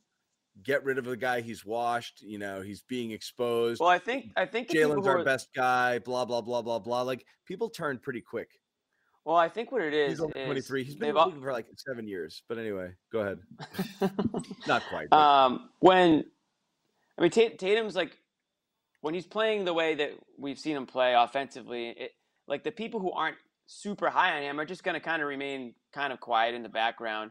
[0.63, 2.23] get rid of the guy he's washed.
[2.23, 3.81] You know, he's being exposed.
[3.81, 5.99] Well, I think I think Jaylen's our are, best guy.
[5.99, 7.03] Blah blah blah blah blah.
[7.03, 8.49] Like people turn pretty quick.
[9.25, 10.85] Well, I think what it is He's only is 23.
[10.85, 12.43] He's been they've in the all- for like seven years.
[12.49, 13.39] But anyway, go ahead.
[14.67, 15.11] Not quite.
[15.11, 16.25] but- um, when
[17.19, 18.17] I mean Ta- Tatum's like
[19.03, 22.13] when he's playing the way that we've seen him play offensively, it
[22.47, 25.29] like the people who aren't super high on him are just going to kind of
[25.29, 27.31] remain kind of quiet in the background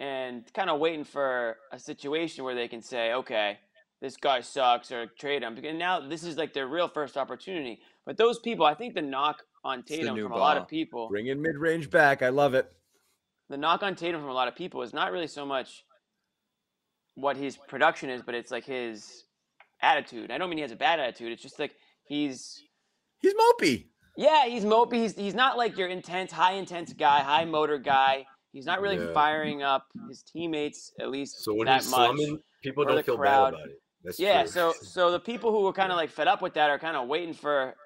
[0.00, 3.58] and kind of waiting for a situation where they can say, okay,
[4.00, 5.56] this guy sucks or trade him.
[5.62, 7.78] And now this is like their real first opportunity.
[8.06, 11.26] But those people, I think the knock on Tatum from a lot of people Bring
[11.28, 12.22] in mid range back.
[12.22, 12.72] I love it.
[13.50, 15.84] the knock on Tatum from a lot of people is not really so much
[17.14, 19.24] what his production is, but it's like his
[19.82, 20.30] attitude.
[20.30, 21.32] I don't mean he has a bad attitude.
[21.32, 22.62] It's just like he's
[23.20, 23.88] He's mopey.
[24.16, 24.94] yeah, he's mopey.
[24.94, 28.24] He's he's not like your intense, high intense guy, high motor guy.
[28.52, 29.12] He's not really Yeah.
[29.12, 32.06] firing up his teammates at least So when that he's much.
[32.16, 33.52] slumming, people don't feel crowd.
[33.52, 33.82] bad about it.
[34.02, 34.50] That's Yeah, true.
[34.50, 36.96] so so the people who are kind of like fed up with that are kind
[36.96, 37.76] of waiting for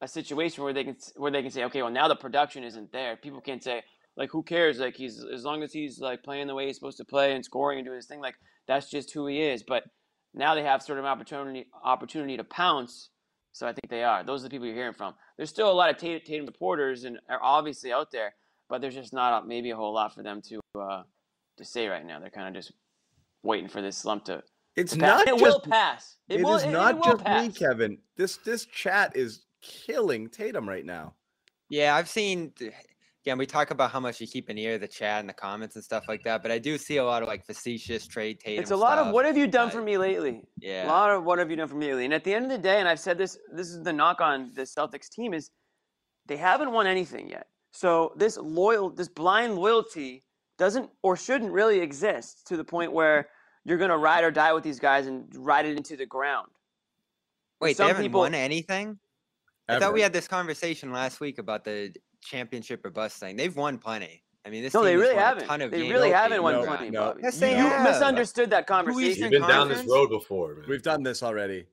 [0.00, 2.90] a situation where they can where they can say, okay, well now the production isn't
[2.92, 3.16] there.
[3.16, 3.82] People can't say
[4.16, 4.78] like who cares?
[4.80, 7.44] Like he's as long as he's like playing the way he's supposed to play and
[7.44, 8.34] scoring and doing his thing, like
[8.66, 9.62] that's just who he is.
[9.62, 9.84] But
[10.34, 13.10] Now they have sort of an opportunity opportunity to pounce.
[13.52, 14.24] So I think they are.
[14.24, 15.14] Those are the people you're hearing from.
[15.36, 18.34] There's still a lot of Tatum, Tatum reporters and are obviously out there,
[18.68, 21.02] but there's just not a, maybe a whole lot for them to uh,
[21.58, 22.18] to say right now.
[22.20, 22.72] They're kind of just
[23.42, 24.42] waiting for this slump to.
[24.76, 25.08] It's to pass.
[25.08, 26.16] not And it will pass.
[26.28, 27.50] It, It will, is it- it not will just me.
[27.52, 27.98] Kevin.
[28.16, 31.14] This this chat is killing Tatum right now.
[31.68, 32.52] Yeah, I've seen.
[33.24, 35.32] Again, we talk about how much you keep an ear to the chat and the
[35.32, 38.40] comments and stuff like that, but I do see a lot of like facetious trade
[38.40, 38.60] Tatum.
[38.60, 40.42] It's a lot of what have you done for Uh, me lately?
[40.58, 40.86] Yeah.
[40.86, 42.06] A lot of what have you done for me lately?
[42.06, 44.20] And at the end of the day, and I've said this, this is the knock
[44.20, 45.52] on the Celtics team is
[46.26, 47.46] they haven't won anything yet.
[47.72, 50.22] So this loyal, this blind loyalty
[50.58, 53.28] doesn't or shouldn't really exist to the point where
[53.64, 56.48] you're gonna ride or die with these guys and ride it into the ground.
[57.60, 58.98] Wait, some they haven't people- won anything?
[59.68, 63.36] I thought we had this conversation last week about the championship or bust thing.
[63.36, 64.22] They've won plenty.
[64.44, 65.46] I mean, this No, team they has really won a haven't.
[65.46, 66.62] ton of They really this haven't won year.
[66.62, 67.00] No, plenty, no.
[67.06, 67.20] Bobby.
[67.22, 67.84] Yes, you, they you have.
[67.84, 69.22] misunderstood that conversation.
[69.22, 70.64] You've been down this road before, man.
[70.68, 71.66] We've done this already.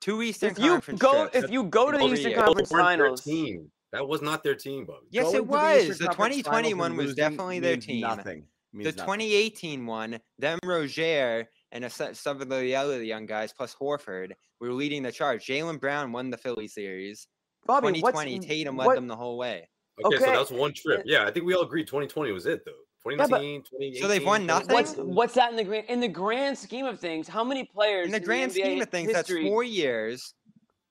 [0.00, 1.44] Two Eastern If you Conference go, trips.
[1.44, 2.34] if you go to the oh, Eastern.
[2.34, 3.70] Conference Those weren't their Finals, team.
[3.94, 5.06] That was not their team, Bobby.
[5.10, 5.98] yes, Going it to the was.
[5.98, 8.00] The Conference 2020 one was definitely their team.
[8.00, 8.44] Nothing.
[8.72, 8.92] The nothing.
[9.00, 14.72] 2018 one, them Roger and a, some of the other young guys plus Horford were
[14.72, 15.46] leading the charge.
[15.46, 17.28] Jaylen Brown won the Philly series.
[17.66, 19.68] Bobby, what's 2020, Tatum led what- them the whole way.
[20.04, 20.32] Okay, so Okay.
[20.32, 21.00] that was one trip.
[21.00, 22.72] Uh, yeah, I think we all agreed 2020 was it though.
[23.08, 24.02] 2019, 2018.
[24.02, 24.72] So they've won nothing?
[24.72, 27.28] What's what's that in the grand in the grand scheme of things?
[27.28, 30.34] How many players In the grand NBA scheme of things, that's four years.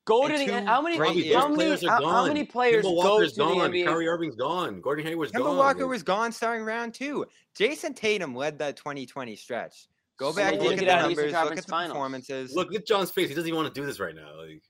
[0.06, 2.14] Go and to the two how many great how many players are how, gone.
[2.14, 3.72] how many players Kemba go Walker's to the gone.
[3.72, 3.86] NBA?
[3.86, 4.82] Kyrie Irving's gone.
[4.82, 5.58] Gordon Hayward's Kemba gone.
[5.58, 7.26] Walker was gone starting round two.
[7.58, 9.88] Jayson Tatum led that 2020 stretch.
[10.18, 11.66] Go So back, they look didn't at the out of the Eastern numbers, look at
[11.66, 11.94] the Finals.
[11.94, 12.54] performances.
[12.56, 13.30] Look at John's face.
[13.30, 14.30] He doesn't even want to do this right now.
[14.38, 14.62] Like,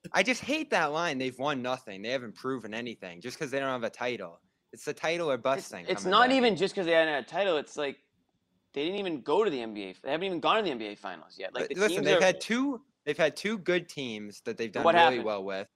[0.12, 1.18] I just hate that line.
[1.18, 2.00] They've won nothing.
[2.02, 4.40] They haven't proven anything just because they don't have a title.
[4.72, 5.84] It's the title or bust It's, thing.
[5.88, 6.36] it's not back.
[6.36, 7.56] even just because they hadn't had a title.
[7.56, 7.96] It's like
[8.72, 10.00] they didn't even go to the NBA.
[10.00, 11.54] They haven't even gone to the NBA Finals yet.
[11.54, 12.80] Like the listen, teams they've are, had two.
[13.04, 15.24] They've had two good teams that they've done What really happened?
[15.24, 15.68] well with.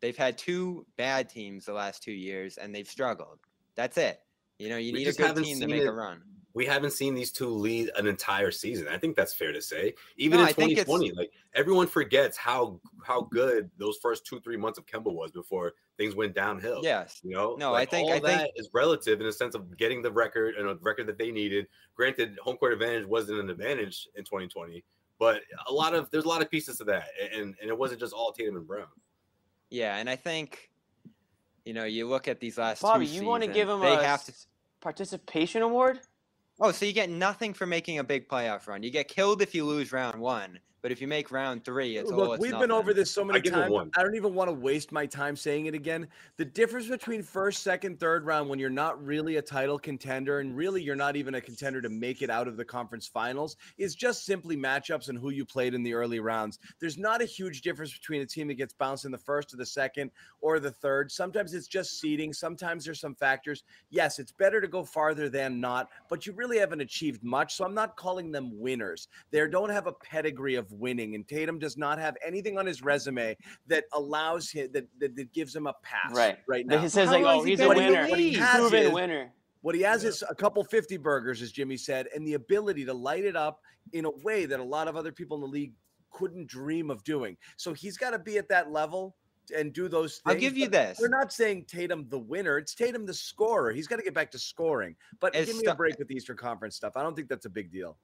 [0.00, 3.38] They've had two bad teams the last two years, and they've struggled.
[3.74, 4.20] That's it.
[4.58, 5.86] You know, you We need a good haven't team to make it.
[5.86, 6.22] a run.
[6.56, 8.86] we haven't seen these two lead an entire season.
[8.86, 9.92] I think that's fair to say.
[10.16, 14.24] Even No, in I think it's- 2020, like everyone forgets how how good those first
[14.24, 16.80] two three months of Kemba was before things went downhill.
[16.84, 17.20] Yes.
[17.24, 19.76] You know, No, I think- all I think- that is relative in the sense of
[19.76, 21.66] getting the record and a record that they needed.
[21.96, 24.84] Granted, home court advantage wasn't an advantage in 2020,
[25.18, 28.00] but a lot of there's a lot of pieces to that, and and it wasn't
[28.00, 28.86] just all Tatum and Brown.
[29.70, 30.70] Yeah, and I think,
[31.64, 33.94] you know, you look at these last Bobby, two you want to give them they
[33.94, 34.32] a have to.
[34.80, 36.00] participation award?
[36.60, 38.82] Oh, so you get nothing for making a big playoff run.
[38.82, 42.10] You get killed if you lose round one, but if you make round three, it's
[42.10, 43.72] all Look, it's we've been over this so many give it times.
[43.72, 43.90] one.
[43.96, 46.06] I don't even want to waste my time saying it again.
[46.36, 50.54] The difference between first, second, third round when you're not really a title contender and
[50.54, 53.94] really you're not even a contender to make it out of the conference finals is
[53.94, 56.58] just simply matchups and who you played in the early rounds.
[56.80, 59.56] There's not a huge difference between a team that gets bounced in the first or
[59.56, 60.10] the second
[60.42, 61.10] or the third.
[61.10, 62.30] Sometimes it's just seeding.
[62.34, 63.64] Sometimes there's some factors.
[63.88, 67.54] Yes, it's better to go farther than not, but you really haven't achieved much.
[67.54, 69.08] So I'm not calling them winners.
[69.30, 72.82] They don't have a pedigree of winning, and Tatum does not have anything on his
[72.82, 76.38] resume that allows him that that, that gives him a pass Right.
[76.46, 76.78] right now.
[76.78, 78.08] He says like, oh, he's a been in the winner.
[78.08, 78.36] What he league?
[78.38, 79.32] has Proven is- winner.
[79.62, 82.92] What he has is a couple 50 burgers, as Jimmy said, and the ability to
[82.92, 83.60] light it up
[83.94, 85.72] in a way that a lot of other people in the league
[86.10, 87.34] couldn't dream of doing.
[87.56, 89.16] So he's got to be at that level
[89.56, 90.34] and do those things.
[90.34, 90.98] I'll give you this.
[91.00, 92.58] We're not saying Tatum the winner.
[92.58, 93.72] It's Tatum the scorer.
[93.72, 94.96] He's got to get back to scoring.
[95.18, 96.92] But As give me stu- a break with the Eastern Conference stuff.
[96.96, 97.96] I don't think that's a big deal.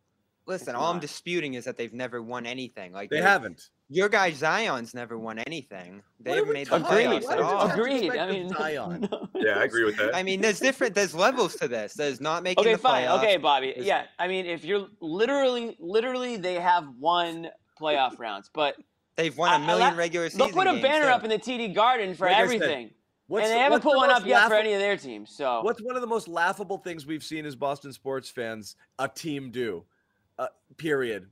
[0.50, 2.92] Listen, all I'm disputing is that they've never won anything.
[2.92, 3.70] Like They haven't.
[3.88, 6.02] Your guy Zion's never won anything.
[6.20, 7.70] They haven't made the playoffs at all.
[7.70, 8.10] Agreed.
[8.16, 9.08] I mean, Zion?
[9.36, 10.14] Yeah, I agree with that.
[10.14, 10.94] I mean, there's different.
[10.94, 11.94] There's levels to this.
[11.94, 13.04] There's not making Okay, the fine.
[13.06, 13.18] playoffs.
[13.18, 13.66] Okay, Bobby.
[13.68, 17.48] There's- Yeah, I mean, if you're literally, literally, they have won
[17.80, 18.76] playoff rounds, but
[19.16, 21.10] They've won a million la- regular season they'll put a games, banner too.
[21.10, 22.90] up in the TD Garden for Like everything,
[23.26, 25.30] What's and they haven't put the one up yet for any of their teams.
[25.30, 29.08] So What's one of the most laughable things we've seen as Boston sports fans a
[29.08, 29.84] team do?
[30.40, 30.46] Uh,
[30.78, 31.26] period.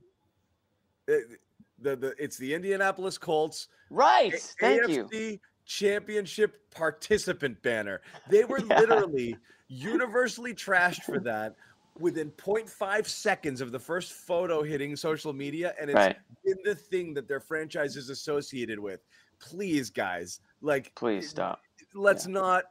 [1.07, 1.39] It-
[1.81, 3.69] the, the, it's the Indianapolis Colts.
[3.89, 4.33] right?
[4.33, 5.39] A- Thank you.
[5.65, 8.01] Championship participant banner.
[8.29, 8.79] They were Yeah.
[8.81, 9.37] literally
[9.69, 11.55] universally trashed for that
[11.97, 16.17] within 0.5 seconds of the first photo hitting social media, and it's Right.
[16.43, 18.99] been the thing that their franchise is associated with.
[19.39, 21.61] Please, guys, like, Please stop.
[21.93, 22.65] let's not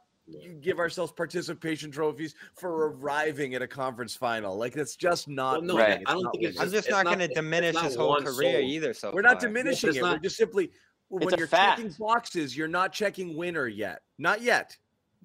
[0.61, 4.55] give ourselves participation trophies for arriving at a conference final.
[4.57, 5.53] Like that's just not.
[5.53, 5.77] Well, no.
[5.77, 6.01] Right.
[6.05, 6.61] I don't not think it's winning.
[6.61, 8.69] I'm just- just it's not not- going to diminish his whole career soul.
[8.69, 8.93] either.
[8.93, 9.47] So We're not far.
[9.49, 10.03] diminishing it's it.
[10.03, 10.71] We're just simply
[11.09, 11.79] when you're fact.
[11.79, 14.01] checking boxes, you're not checking winner yet.
[14.17, 14.77] Not yet.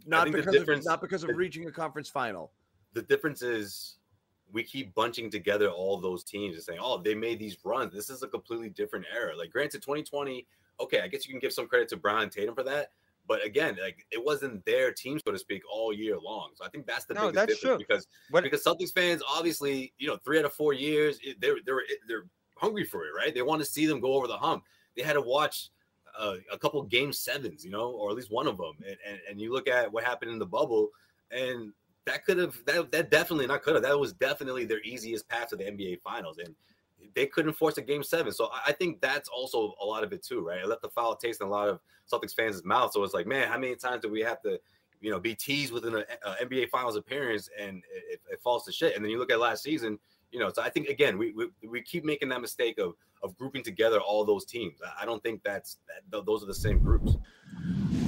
[0.07, 2.53] Not because of not because of the- reaching a conference final.
[2.95, 3.97] the difference is
[4.53, 7.93] we keep bunching together all those teams and saying, "Oh, they made these runs.
[7.93, 10.47] This is a completely different era." Like, granted, 2020,
[10.79, 12.93] okay, I guess you can give some credit to Brown and Tatum for that.
[13.27, 16.51] But again, like it wasn't their team, so to speak, all year long.
[16.57, 17.79] So I think that's the No, biggest that's difference true.
[17.79, 18.07] because
[18.43, 22.85] because Celtics fans, obviously, you know, three out of four years, they're they're they're hungry
[22.85, 23.35] for it, right?
[23.35, 24.65] They want to see them go over the hump.
[24.97, 25.71] They had to watch
[26.19, 29.19] uh, a couple game sevens, you know, or at least one of them, and, and
[29.29, 30.91] and you look at what happened in the bubble,
[31.31, 31.73] and
[32.07, 35.49] that could have that that definitely not could have that was definitely their easiest path
[35.49, 36.55] to the NBA Finals, and
[37.15, 38.33] they couldn't force a game seven.
[38.33, 40.61] So I I think that's also a lot of it too, right?
[40.61, 42.93] It left the foul taste in a lot of Celtics fans' mouth.
[42.93, 44.59] So it's like, man, how many times do we have to,
[45.01, 48.65] you know, be teased within an uh, uh, NBA Finals appearance and it, it falls
[48.65, 48.95] to shit?
[48.97, 49.99] And then you look at last season,
[50.33, 50.51] you know.
[50.51, 54.01] So I think again, we we, we keep making that mistake of of grouping together
[54.01, 54.81] all those teams.
[54.83, 57.17] I- I don't think that's that, th- those are the same groups.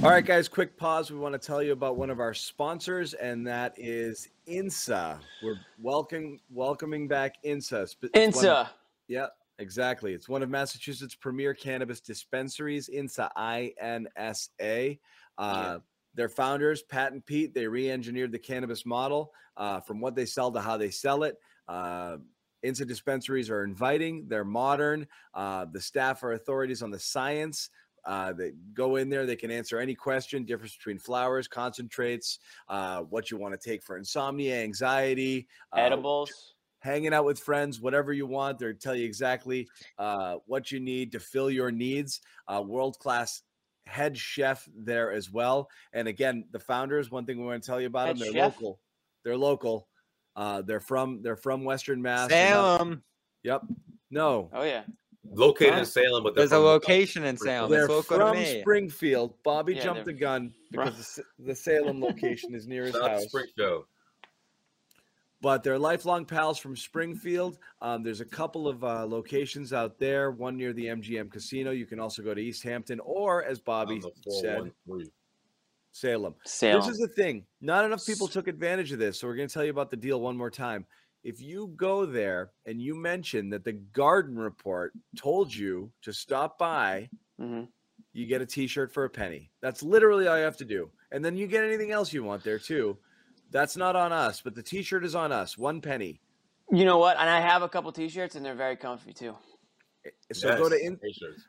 [0.03, 1.09] All right, guys, quick pause.
[1.09, 5.19] We want to tell you about one of our sponsors, and that is INSA.
[5.41, 7.89] We're welcome welcoming back INSA.
[7.89, 8.69] Sp- it's one of- Insa.
[9.07, 9.27] Yeah,
[9.59, 10.13] exactly.
[10.13, 14.99] It's one of Massachusetts' premier cannabis dispensaries, INSA, I N S A.
[15.37, 15.79] Uh,
[16.15, 20.25] Their founders, Pat and Pete, they re engineered the cannabis model uh, from what they
[20.25, 21.37] sell to how they sell it.
[21.67, 22.17] Uh,
[22.65, 25.07] INSA dispensaries are inviting, they're modern.
[25.33, 27.69] Uh, the staff are authorities on the science.
[28.03, 32.39] Uh, they go in there, they can answer any question, difference between flowers, concentrates,
[32.69, 36.55] uh, what you want to take for insomnia, anxiety, uh, Edibles.
[36.79, 38.59] Hanging out with friends, whatever you want.
[38.59, 42.21] They'll tell you exactly uh, what you need to fill your needs.
[42.47, 43.41] Uh, World class
[43.85, 45.69] head chef there as well.
[45.93, 47.09] And again, the founders.
[47.09, 48.53] One thing we want to tell you about Head them: they're chef?
[48.55, 48.79] local.
[49.23, 49.87] They're local.
[50.35, 52.29] Uh, they're from they're from Western Mass.
[52.29, 53.03] Salem.
[53.43, 53.63] Yep.
[54.11, 54.83] No, Oh yeah.
[55.33, 55.79] Located Huh?
[55.79, 57.69] in Salem, but There's a location in Salem.
[57.69, 58.61] they're It's local to from me.
[58.61, 59.33] Springfield.
[59.43, 63.09] Bobby Yeah, jumped the they're gun because the, the Salem location is near his Shout
[63.09, 63.23] house.
[63.23, 63.85] Spring Show.
[65.41, 67.59] But they're lifelong pals from Springfield.
[67.81, 71.71] Um, there's a couple of uh, locations out there, one near the MGM Casino.
[71.71, 74.71] You can also go to East Hampton or, as Bobby said,
[75.91, 76.35] Salem.
[76.45, 76.79] Salem.
[76.79, 77.45] This is the thing.
[77.61, 79.19] Not enough people took advantage of this.
[79.19, 80.85] So we're going to tell you about the deal one more time.
[81.23, 86.57] If you go there and you mention that the Garden Report told you to stop
[86.57, 87.63] by, hmm
[88.13, 89.51] you get a t-shirt for a penny.
[89.61, 90.89] That's literally all you have to do.
[91.11, 92.97] And then you get anything else you want there too.
[93.51, 95.57] That's not on us, but the t-shirt is on us.
[95.57, 96.19] One penny.
[96.71, 97.17] You know what?
[97.17, 99.33] And I have a couple T-shirts, and they're very comfy too.
[100.33, 101.41] So go to Yes, in, T-shirts.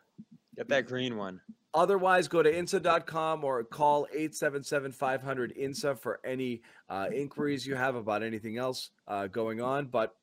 [0.57, 1.41] Get that green one.
[1.75, 8.23] otherwise go to insa.com or call 877-500 insa for any uh, inquiries you have about
[8.23, 9.87] anything else uh, going on.
[9.87, 10.15] But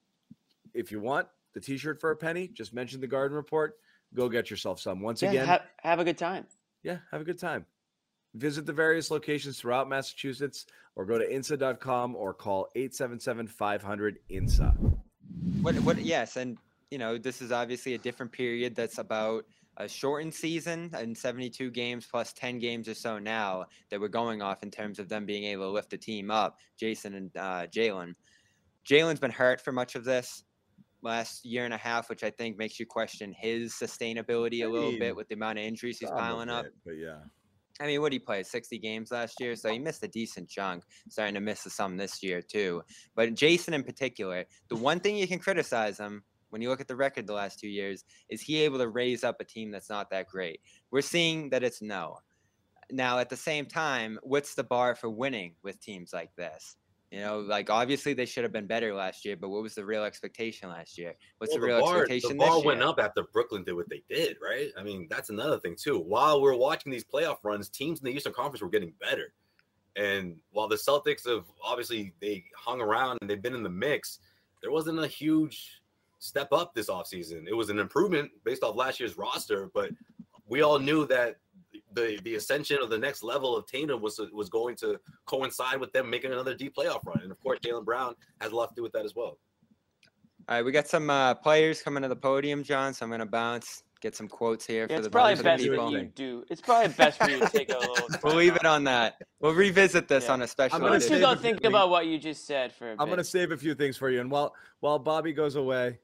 [0.74, 3.78] if you want the t-shirt for a penny, just mention the garden report.
[4.14, 5.02] Go get yourself some.
[5.02, 6.46] Once Yeah, again, have, have a good time.
[6.84, 7.66] yeah, have a good time.
[8.36, 14.98] Visit the various locations throughout Massachusetts or go to insa.com or call 877-500-INSA.
[15.62, 15.76] What?
[15.76, 15.98] What?
[16.00, 16.58] Yes, and
[16.91, 18.76] you know this is obviously a different period.
[18.76, 19.45] That's about
[19.78, 24.41] a shortened season and 72 games plus 10 games or so now that we're going
[24.41, 26.58] off in terms of them being able to lift the team up.
[26.80, 28.13] Jayson and uh, Jaylen.
[28.88, 30.43] Jaylen's been hurt for much of this
[31.02, 34.91] last year and a half, which I think makes you question his sustainability a little
[34.91, 36.65] mean, bit with the amount of injuries he's piling up.
[36.65, 37.17] it, But yeah.
[37.82, 40.84] I mean, what he played 60 games last year, so he missed a decent chunk.
[41.10, 42.82] Starting to miss some this year too.
[43.16, 46.88] But Jayson in particular, the one thing you can criticize him when you look at
[46.88, 49.90] the record the last two years is he able to raise up a team that's
[49.90, 50.62] not that great.
[50.90, 52.20] We're seeing that it's no.
[52.92, 56.78] Now at the same time, what's the bar for winning with teams like this?
[57.15, 59.86] You know, like obviously they should have been better last year, but what was the
[59.86, 61.13] real expectation last year?
[61.38, 64.04] What's Well, the real bar, expectation The bar went up after Brooklyn did what they
[64.10, 64.67] did, right?
[64.78, 65.97] I mean, that's another thing too.
[65.97, 69.34] While we're watching these playoff runs, teams in the Eastern Conference were getting better.
[69.95, 74.19] And while the Celtics have obviously they hung around and they've been in the mix,
[74.62, 75.82] there wasn't a huge
[76.19, 77.47] step up this offseason.
[77.47, 79.89] It was an improvement based off last year's roster, but
[80.47, 81.38] we all knew that
[81.96, 85.92] the the ascension of the next level of Tatum was was going to coincide with
[85.94, 87.22] them making another deep playoff run.
[87.24, 89.38] And of course, Jaylen Brown has a lot to do with that as well.
[90.48, 92.94] All right, we got some uh, players coming to the podium, John.
[92.94, 95.40] So I'm going to bounce, get some quotes here Yeah, for it's the probably for
[95.40, 95.90] the best people.
[95.92, 96.44] for you do.
[96.52, 97.96] It's probably best for you to take a little.
[98.24, 99.16] We'll leave it on that.
[99.39, 100.34] We'll revisit this Yeah.
[100.34, 100.76] on a special.
[100.76, 101.18] I'm gonna don't edition.
[101.18, 101.68] you save go think things.
[101.68, 104.12] about what you just said for a I'm going to save a few things for
[104.12, 104.22] you.
[104.22, 105.98] And while while Bobby goes away,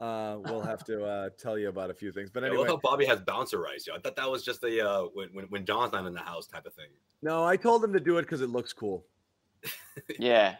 [0.00, 2.30] uh, we'll have to uh, tell you about a few things.
[2.30, 3.86] But I anyway, love how Bobby has bouncer rights.
[3.86, 3.94] Yo.
[3.94, 6.46] I thought that was just a uh, when, when when John's not in the house
[6.46, 6.88] type of thing.
[7.22, 9.04] no, I told him to do it because it looks cool.
[10.18, 10.56] Yeah.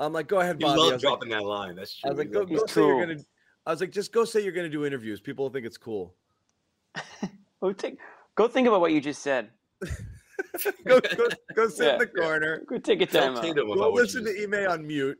[0.00, 0.80] I'm like, go ahead, You Bobby.
[0.80, 1.74] I love was like, dropping that line.
[1.74, 2.08] That's true.
[2.08, 3.18] I was like, You go, go He's dropping- say you're gonna.
[3.66, 5.20] I was like, just go say you're gonna do interviews.
[5.20, 6.14] People will think it's cool.
[7.60, 7.98] Go take.
[8.36, 9.50] Go think about what you just said.
[10.86, 12.62] go, go, go sit in the corner.
[12.68, 13.56] Go take a Tell time out.
[13.56, 15.18] Go listen to Ime on mute.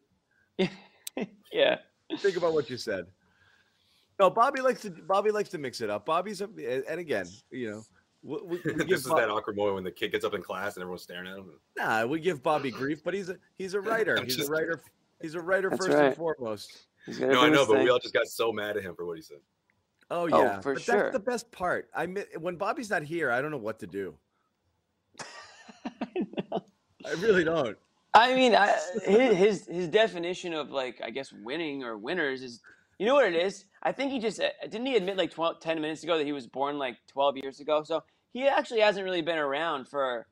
[1.52, 1.78] yeah.
[2.18, 3.06] think about what you said.
[4.18, 6.04] No, Bobby likes to Bobby likes to mix it up.
[6.06, 6.48] Bobby's a,
[6.90, 7.82] and again, you know,
[8.22, 10.34] we, we, we give this is Bob- that awkward moment when the kid gets up
[10.34, 11.50] in class and everyone's staring at him.
[11.76, 14.20] nah, we give Bobby grief, but he's a he's a writer.
[14.24, 14.80] He's just a writer.
[15.22, 16.86] He's a writer That's first and foremost.
[17.18, 17.84] No, I know, but thing.
[17.84, 19.38] we all just got so mad at him for what he said.
[20.10, 20.96] Oh Oh, yeah, for but sure.
[21.04, 21.88] That's the best part.
[21.94, 24.14] I mi- when Bobby's not here, I don't know what to do.
[27.04, 27.76] I really don't.
[28.14, 28.74] I mean, I,
[29.06, 32.60] his, his his definition of like I guess winning or winners is
[32.98, 33.64] you know what it is.
[33.82, 36.32] I think he just uh, didn't he admit like 12, 10 minutes ago that he
[36.32, 37.82] was born like twelve years ago.
[37.84, 40.26] So he actually hasn't really been around for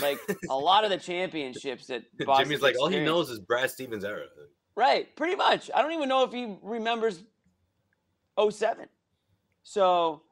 [0.00, 0.18] like
[0.48, 4.04] a lot of the championships that Boston's Jimmy's like, all he knows is Brad Stevens
[4.04, 4.24] era.
[4.76, 5.70] Right, pretty much.
[5.74, 7.22] I don't even know if he remembers
[8.38, 8.86] 07.
[9.62, 10.22] So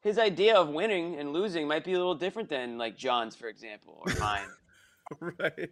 [0.00, 3.48] his idea of winning and losing might be a little different than like John's, for
[3.48, 4.46] example, or mine,
[5.38, 5.70] right.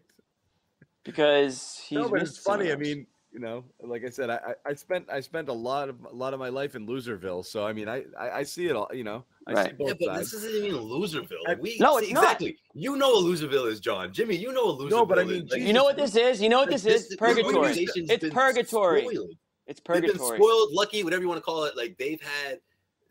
[1.05, 2.73] because he's no, but it's funny.
[2.73, 5.89] I mean, you know, like I said, I, I I spent I spent a lot
[5.89, 8.67] of a lot of my life in Loserville, so I mean, I I, I see
[8.67, 8.89] it all.
[8.95, 9.79] You know, I see Right.
[9.79, 10.31] both Yeah, but sides.
[10.33, 11.33] this isn't even Loserville.
[11.47, 12.23] I- we, No, see, it's not.
[12.25, 12.57] exactly.
[12.75, 14.13] You know what Loserville is, John.
[14.13, 15.29] Jimmy, you know what Loserville No, but I is.
[15.29, 16.41] mean, Like, you know what this is?
[16.41, 17.17] You know what like, this is?
[17.17, 17.55] Purgatory.
[17.55, 19.03] organization's It's purgatory.
[19.03, 19.31] spoiled.
[19.67, 21.77] It's They've been spoiled, lucky, whatever you want to call it.
[21.77, 22.55] Like they've had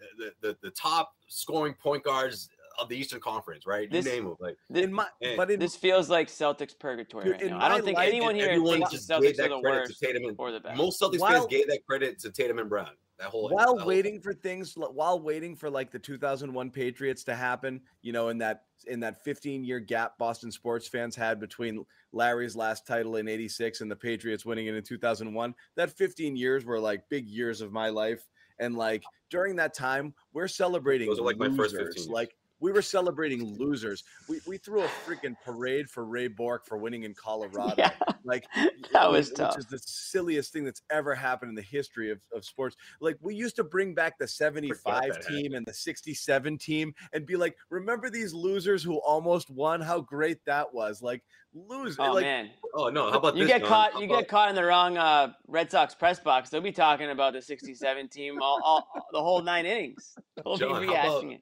[0.01, 2.49] uh, the, the, the top scoring point guards
[2.79, 3.89] of the Eastern Conference, right?
[3.89, 4.35] This- you name them.
[4.39, 5.07] Like in my,
[5.37, 7.59] but in This feels like Celtics purgatory Dude, right now.
[7.59, 9.79] I don't think life, anyone here everyone thinks just gave Celtics that are the credit
[9.79, 10.77] worst to Tatum and or the best.
[10.77, 12.91] most Celtics While- fans gave that credit to Tatum and Brown.
[13.17, 17.23] That whole while that whole waiting for things while waiting for like the 2001 patriots
[17.23, 21.39] to happen you know in that in that 15 year gap boston sports fans had
[21.39, 26.35] between larry's last title in 86 and the patriots winning it in 2001 that 15
[26.35, 28.27] years were like big years of my life
[28.59, 32.09] and like during that time we're celebrating Those are, like, my first 15 years.
[32.09, 34.03] like we were celebrating losers.
[34.29, 37.73] We, we threw a freaking parade for Ray Bourque for winning in Colorado.
[37.77, 37.91] Yeah.
[38.23, 38.45] Like
[38.93, 39.57] That was which tough.
[39.59, 42.75] is the silliest thing that's ever happened in the history of, of sports.
[43.01, 47.35] Like we used to bring back the 75 team and the 67 team and be
[47.35, 49.81] like, remember these losers who almost won?
[49.81, 51.01] How great that was.
[51.01, 51.21] Like
[51.53, 53.09] lose Oh like man, Oh no!
[53.11, 53.69] How about you this, get John?
[53.69, 53.93] caught.
[53.93, 56.49] How You about- get caught in the wrong uh, Red Sox press box.
[56.49, 60.15] They'll be talking about the '67 team all, all the whole nine innings.
[60.43, 61.41] They'll John, be how about- rehashing it.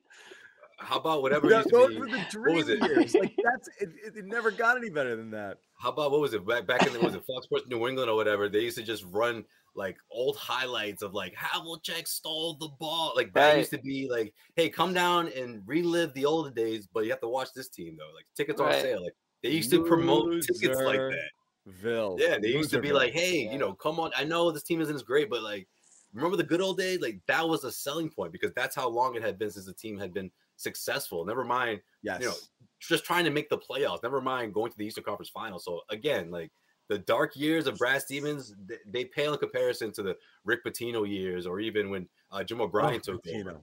[0.84, 2.00] How about whatever Yeah, used to those be?
[2.00, 2.82] were the what dream was it?
[2.84, 3.16] years.
[3.16, 5.58] Like that's it, it, it never got any better than that.
[5.78, 8.10] How about what was it back back in the was it Fox Sports New England
[8.10, 8.50] or whatever?
[8.50, 13.14] They used to just run like old highlights of like Havlicek stole the ball.
[13.16, 13.58] Like that Right.
[13.58, 17.22] used to be like, hey, come down and relive the older days, but you have
[17.22, 18.14] to watch this team though.
[18.16, 19.04] Like tickets on sale.
[19.04, 21.30] Like they used to promote tickets like that.
[21.66, 22.18] Ville.
[22.20, 22.94] Yeah, they used to be Loserville.
[22.94, 23.54] like, hey, Yeah.
[23.54, 24.12] you know, come on.
[24.18, 25.68] I know this team isn't as great, but like,
[26.14, 27.00] remember the good old days?
[27.02, 29.74] Like that was a selling point because that's how long it had been since the
[29.74, 30.30] team had been
[30.64, 31.26] successful.
[31.26, 32.22] Never mind yes.
[32.22, 32.34] you know,
[32.80, 34.02] just trying to make the playoffs.
[34.04, 35.60] Never mind going to the Eastern Conference Final.
[35.60, 36.52] So again, like
[36.90, 41.08] the dark years of Brad Stevens, th- they pale in comparison to the Rick Pitino
[41.08, 43.38] years, or even when uh, Jim O'Brien Oh, took over.
[43.38, 43.58] Pitino.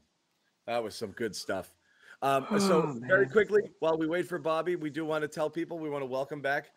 [0.67, 1.75] That was some good stuff.
[2.23, 5.49] Um, so Oh, very quickly, while we wait for Bobby, we do want to tell
[5.51, 6.71] people we want to welcome back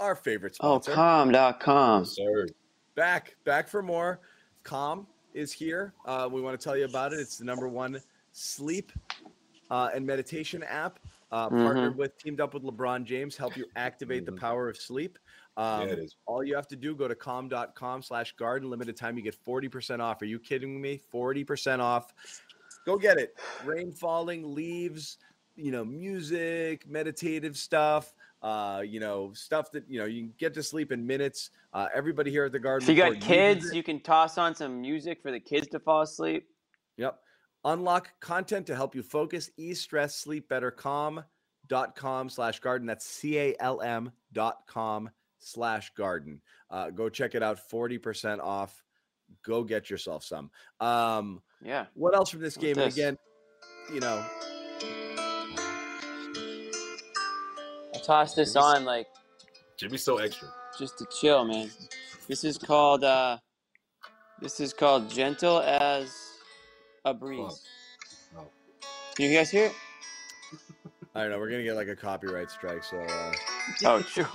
[0.00, 0.92] our favorite sponsor.
[0.92, 1.32] Oh, sponsor.
[1.32, 2.04] calm.com.
[2.04, 2.46] Sir,
[2.94, 4.20] back, back for more.
[4.64, 5.94] Calm is here.
[6.04, 7.20] Uh, we want to tell you about it.
[7.20, 8.00] It's the number one
[8.32, 8.92] sleep
[9.70, 10.98] uh, and meditation app.
[11.30, 11.62] Uh, Mm-hmm.
[11.62, 14.40] Partnered with, teamed up with LeBron James, help you activate the Mhm.
[14.40, 15.18] power of sleep.
[15.58, 16.16] Um, yeah, it is.
[16.24, 18.70] all you have to do, go to calm.com slash garden.
[18.70, 20.22] Limited time, you get 40% off.
[20.22, 21.02] Are you kidding me?
[21.12, 22.14] 40% off.
[22.86, 23.36] Go get it.
[23.64, 25.18] Rain falling, leaves,
[25.56, 30.54] you know, music, meditative stuff, uh, you know, stuff that, you know, you can get
[30.54, 31.50] to sleep in minutes.
[31.74, 32.88] Uh, everybody here at the garden.
[32.88, 36.00] If you got kids, you can toss on some music for the kids to fall
[36.02, 36.48] asleep.
[36.96, 37.20] Yep.
[37.64, 40.70] Unlock content to help you focus, ease stress, sleep better.
[40.70, 42.86] Calm.com slash garden.
[42.86, 46.40] That's C A L M dot com slash garden.
[46.70, 47.58] Uh, go check it out.
[47.70, 48.82] 40% off.
[49.44, 50.50] Go get yourself some.
[50.80, 51.86] Um, Yeah.
[51.94, 52.78] what else from this What's game?
[52.78, 52.94] And this?
[52.94, 53.18] again,
[53.92, 54.24] you know,
[57.94, 59.06] I tossed this on like
[59.78, 60.48] Jimmy's so extra.
[60.78, 61.70] just to chill, man.
[62.28, 63.38] This is called uh
[64.40, 66.10] this is called Gentle as
[67.04, 67.62] a Breeze.
[68.34, 68.46] Wow.
[69.16, 69.72] Can you guys hear it?
[71.14, 71.38] I don't know.
[71.38, 72.84] We're going to get like a copyright strike.
[72.84, 73.32] So, uh,
[73.84, 74.26] Oh, true.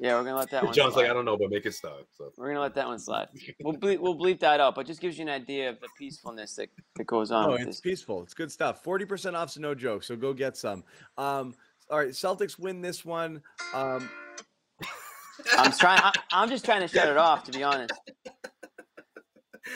[0.00, 0.72] Yeah, we're gonna let that one.
[0.72, 1.10] John's like, slide.
[1.10, 2.06] I don't know, but make it stop.
[2.16, 3.28] So We're gonna let that one slide.
[3.60, 6.54] We'll bleep, we'll bleep that out, but just gives you an idea of the peacefulness
[6.56, 7.80] that, that goes on oh, with it's this.
[7.80, 8.22] peaceful.
[8.22, 8.84] It's good stuff.
[8.84, 10.02] 40% off's no joke.
[10.04, 10.84] So go get some.
[11.16, 11.54] Um,
[11.90, 12.10] all right.
[12.10, 13.42] Celtics win this one.
[13.74, 14.08] Um,
[15.56, 16.00] I'm trying.
[16.02, 17.92] I, I'm just trying to shut it off, to be honest.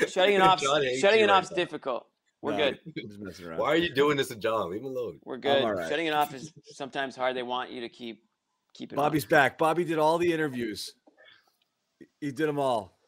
[0.09, 0.61] Shutting it off.
[0.61, 1.57] John Shutting it right off's now.
[1.57, 2.07] difficult.
[2.41, 2.79] We're no, good.
[2.87, 3.59] I'm just messing around.
[3.61, 4.71] Why are you doing this to John?
[4.71, 5.19] Leave him alone.
[5.25, 5.63] We're good.
[5.63, 5.89] all right.
[5.89, 7.37] Shutting it off is sometimes hard.
[7.37, 8.23] They want you to keep
[8.75, 8.99] keep it.
[8.99, 9.05] on.
[9.05, 9.59] Bobby's back.
[9.59, 10.93] Bobby did all the interviews.
[12.21, 12.99] He did them all.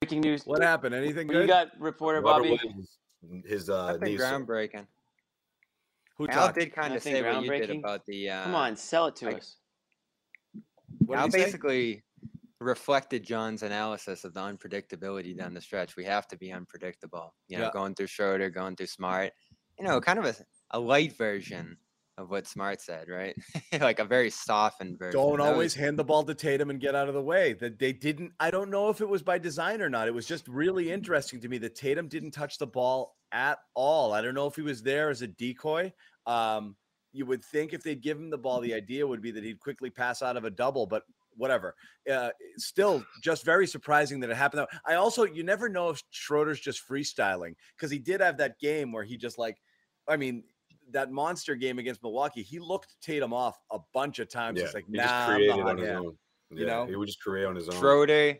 [0.00, 0.42] breaking news.
[0.44, 0.94] What happened?
[0.96, 2.58] Anything What you got, reporter Robert Bobby?
[2.64, 2.98] Williams,
[3.46, 4.18] his uh, Nothing knee.
[4.18, 4.26] sore.
[4.26, 4.86] groundbreaking.
[6.18, 6.58] Who Al talked?
[6.58, 8.30] did kind of Nothing say what you did about the.
[8.30, 9.56] Uh, Come on, sell it to I- us.
[11.06, 11.44] What Al did he say?
[11.46, 12.02] basically
[12.62, 15.38] reflected John's analysis of the unpredictability mm-hmm.
[15.38, 15.96] down the stretch.
[15.96, 17.34] We have to be unpredictable.
[17.48, 17.70] You know, Yeah.
[17.72, 19.32] going through Schroeder, going through Smart.
[19.78, 20.04] You know, mm-hmm.
[20.04, 20.36] kind of a,
[20.70, 21.76] a light version
[22.18, 23.34] of what Smart said, right?
[23.80, 25.20] like a very softened version.
[25.20, 27.54] Don't That always was- hand the ball to Tatum and get out of the way.
[27.54, 28.32] That they didn't.
[28.38, 30.08] I don't know if it was by design or not.
[30.08, 30.94] It was just really mm-hmm.
[30.94, 34.12] interesting to me that Tatum didn't touch the ball at all.
[34.12, 35.92] I don't know if he was there as a decoy.
[36.26, 36.76] Um,
[37.12, 39.60] you would think if they'd give him the ball, the idea would be that he'd
[39.60, 41.02] quickly pass out of a double, but
[41.36, 41.74] whatever.
[42.10, 44.66] Uh, still, just very surprising that it happened.
[44.86, 48.92] I also, you never know if Schroeder's just freestyling because he did have that game
[48.92, 49.56] where he just like,
[50.08, 50.44] I mean,
[50.90, 54.58] that monster game against Milwaukee, he looked Tatum off a bunch of times.
[54.58, 55.98] Yeah, It's like, he nah, just I'm created on his hand.
[56.06, 56.16] own.
[56.50, 56.86] you know?
[56.86, 57.76] he would just create on his own.
[57.76, 58.38] Schroeder.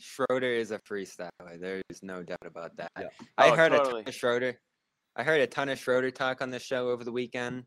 [0.00, 1.30] Schroeder is a freestyler.
[1.58, 2.92] There is no doubt about that.
[3.00, 3.06] Yeah.
[3.36, 4.60] I Oh, heard a ton of Schroeder.
[5.16, 7.64] I heard a ton of Schroeder talk on the show over the weekend.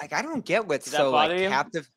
[0.00, 1.48] Like I don't get what's so like you?
[1.48, 1.90] captive.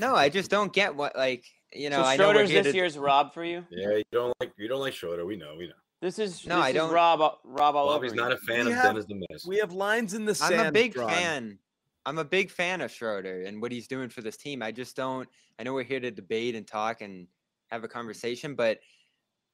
[0.00, 2.02] No, I just don't get what like you know.
[2.02, 3.64] so I know we're Schroeder's this to- year's Rob for you.
[3.70, 5.26] Yeah, you don't like you don't like Schroeder.
[5.26, 5.74] We know, we know.
[6.00, 8.36] This is No, this I is don't- Rob Rob all Bobby's over not you.
[8.36, 9.44] a fan We of have- Dennis the Menace.
[9.46, 10.54] We have lines in the sand.
[10.60, 11.10] I'm a big drawn.
[11.10, 11.58] fan.
[12.06, 14.62] I'm a big fan of Schroeder and what he's doing for this team.
[14.62, 15.28] I just don't.
[15.58, 17.26] I know we're here to debate and talk and
[17.70, 18.78] have a conversation, but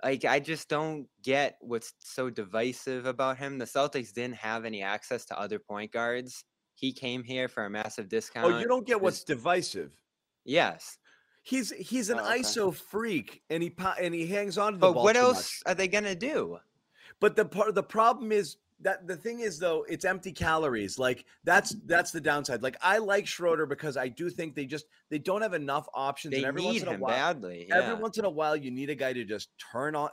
[0.05, 3.59] like I just don't get what's so divisive about him.
[3.59, 6.44] The Celtics didn't have any access to other point guards.
[6.75, 8.53] He came here for a massive discount.
[8.53, 9.93] Oh, you don't get what's divisive.
[10.45, 10.99] Yes,
[11.43, 12.41] He's he's an Oh, okay.
[12.41, 15.05] ISO freak, and he po- and he hangs on to the but ball.
[15.05, 15.72] what else much.
[15.72, 16.59] are they gonna do?
[17.20, 20.99] But the part the problem is that the thing is though it's empty calories.
[20.99, 22.62] Like that's that's the downside.
[22.62, 26.33] Like I like Schroeder because I do think they just they don't have enough options.
[26.33, 27.68] They and every once need in a him while, badly.
[27.70, 30.09] every once in a while you need a guy to just turn on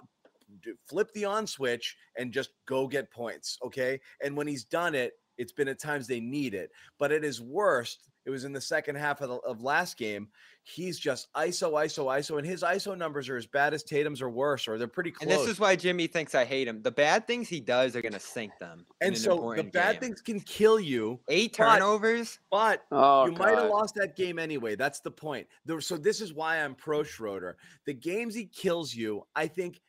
[0.89, 5.13] flip the on switch and just go get points okay and when he's done it
[5.41, 8.61] it's been at times they need it but at his worst it was in the
[8.61, 10.27] second half of, the, of last game
[10.63, 14.29] he's just iso iso iso and his iso numbers are as bad as tatum's or
[14.29, 16.83] worse or they're pretty close And this is why Jimmy thinks I hate him.
[16.83, 18.85] The bad things he does are gonna sink them.
[19.01, 20.01] in and an so the bad game.
[20.01, 22.37] things can kill you eight turnovers.
[22.51, 24.75] but Oh, you might have lost that game anyway.
[24.75, 25.47] That's the point.
[25.65, 27.57] There- so this is why I'm pro Schroeder.
[27.87, 29.81] The games he kills you, I think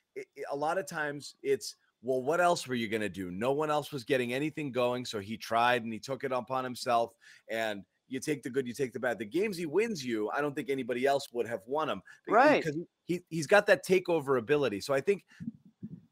[0.50, 3.30] a lot of times it's well, what else were you going to do?
[3.30, 6.64] No one else was getting anything going, so he tried and he took it upon
[6.64, 7.12] himself.
[7.48, 9.18] And you take the good, you take the bad.
[9.18, 12.32] The games he wins you, I don't think anybody else would have won them, Be-
[12.32, 12.62] Right.
[12.64, 14.80] Because he he's got that takeover ability.
[14.80, 15.24] So I think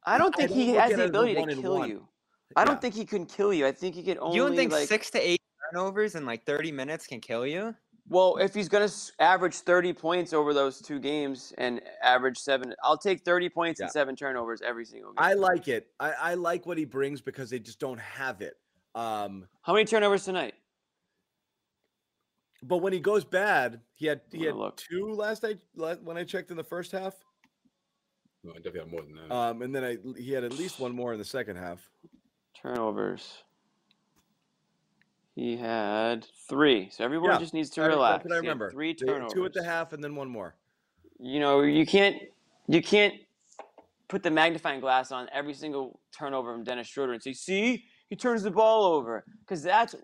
[0.05, 2.09] I don't I think don't he has the it as a ability to kill you.
[2.57, 2.81] I don't Yeah.
[2.81, 3.67] think he can kill you.
[3.67, 5.41] I think he could only you don't think like six to eight
[5.73, 7.75] turnovers in like 30 minutes can kill you?
[8.11, 12.75] Well, if he's going to average 30 points over those two games and average seven,
[12.83, 13.85] I'll take 30 points Yeah.
[13.85, 15.25] and seven turnovers every single game.
[15.25, 15.87] I like it.
[16.01, 18.55] I, I like what he brings because they just don't have it.
[18.97, 20.55] Um, How many turnovers tonight?
[22.65, 24.77] But when he goes bad, he had he had look.
[24.77, 25.59] two last night
[26.03, 27.15] when I checked in the first half.
[28.43, 29.35] No, I definitely have more than that.
[29.35, 31.89] Um, and then I he had at least one more in the second half.
[32.61, 33.45] Turnovers.
[35.41, 36.91] He had three.
[36.91, 38.25] So everyone Yeah, just needs to relax.
[38.25, 38.71] That's what I remember.
[38.71, 39.33] Three turnovers.
[39.33, 40.55] Two at the half and then one more.
[41.19, 42.17] You know, you can't
[42.69, 43.15] you can't
[44.09, 48.17] put the magnifying glass on every single turnover from Dennis Schroeder and say, "See, he
[48.17, 49.95] turns the ball over," because that's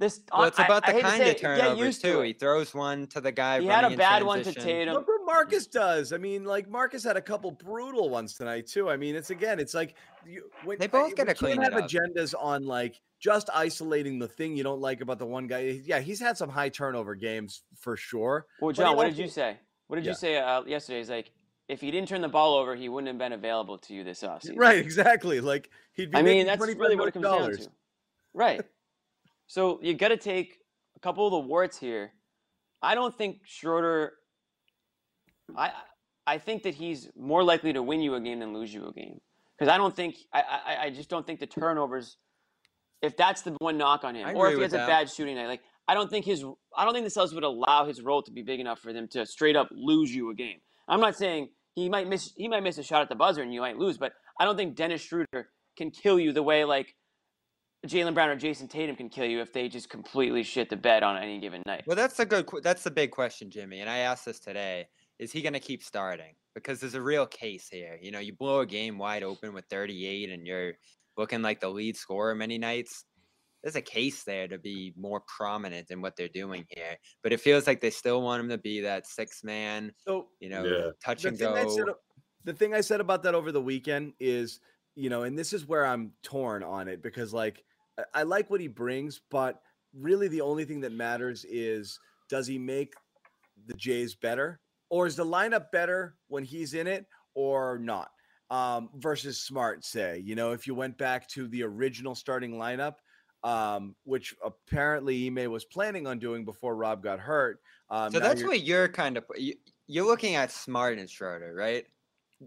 [0.00, 0.22] this.
[0.32, 2.20] Well, it's about I the hate to kind of it, get turnovers used to too.
[2.22, 2.26] it.
[2.26, 3.60] He throws one to the guy.
[3.60, 4.68] He had a bad one to transition.
[4.68, 4.94] Tatum.
[4.94, 6.12] Look what Marcus does.
[6.12, 8.90] I mean, like Marcus had a couple brutal ones tonight too.
[8.90, 9.94] I mean, it's again, it's like
[10.26, 11.88] you, when, They both we gotta can't clean have up.
[11.88, 15.80] agendas on like just isolating the thing you don't like about the one guy.
[15.82, 18.46] Yeah, he's had some high turnover games for sure.
[18.60, 19.56] Well, John, what did you say?
[19.86, 20.10] What did Yeah.
[20.10, 21.00] you say uh, yesterday?
[21.00, 21.30] It's like
[21.66, 24.22] if he didn't turn the ball over, he wouldn't have been available to you this
[24.22, 24.56] offseason.
[24.58, 25.40] Right, exactly.
[25.40, 27.68] Like he'd be I mean, that's really what it comes down to.
[28.34, 28.60] Right.
[29.46, 30.56] So you got to take
[30.96, 32.12] a couple of the warts here.
[32.80, 34.14] I don't think Schroeder.
[35.54, 35.70] I
[36.26, 38.92] I think that he's more likely to win you a game than lose you a
[38.94, 39.20] game
[39.58, 42.16] because I don't think I, I I just don't think the turnovers.
[43.04, 44.88] If that's the one knock on him, I or if he has a that.
[44.88, 46.44] bad shooting night, like I don't think his
[46.76, 49.08] I don't think the Celtics would allow his role to be big enough for them
[49.08, 50.58] to straight up lose you a game.
[50.88, 53.52] I'm not saying he might miss he might miss a shot at the buzzer and
[53.52, 56.94] you might lose, but I don't think Dennis Schroeder can kill you the way like
[57.86, 61.02] Jaylen Brown or Jayson Tatum can kill you if they just completely shit the bed
[61.02, 61.84] on any given night.
[61.86, 62.48] Well, that's a good.
[62.62, 63.80] That's the big question, Jimmy.
[63.80, 64.86] And I asked this today:
[65.18, 66.34] Is he going to keep starting?
[66.54, 67.98] Because there's a real case here.
[68.00, 70.74] You know, you blow a game wide open with 38, and you're
[71.16, 73.04] looking like the lead scorer many nights.
[73.62, 76.98] There's a case there to be more prominent in what they're doing here.
[77.22, 79.92] But it feels like they still want him to be that six man.
[80.06, 80.90] So You know, Yeah.
[81.02, 81.76] touch the and thing go.
[81.76, 81.94] said,
[82.44, 84.60] the thing I said about that over the weekend is,
[84.96, 87.64] you know, and this is where I'm torn on it because, like,
[87.98, 89.62] I, I like what he brings, but
[89.94, 91.98] really the only thing that matters is
[92.28, 92.94] does he make
[93.66, 94.60] the Jays better,
[94.90, 98.10] or is the lineup better when he's in it, or not?
[98.54, 102.96] Um, versus Smart, say, you know, if you went back to the original starting lineup,
[103.42, 107.60] um, which apparently Ime was planning on doing before Rob got hurt.
[107.90, 109.54] Um, so that's you're- what you're kind of you,
[109.88, 111.84] you're looking at Smart and Schroeder, right?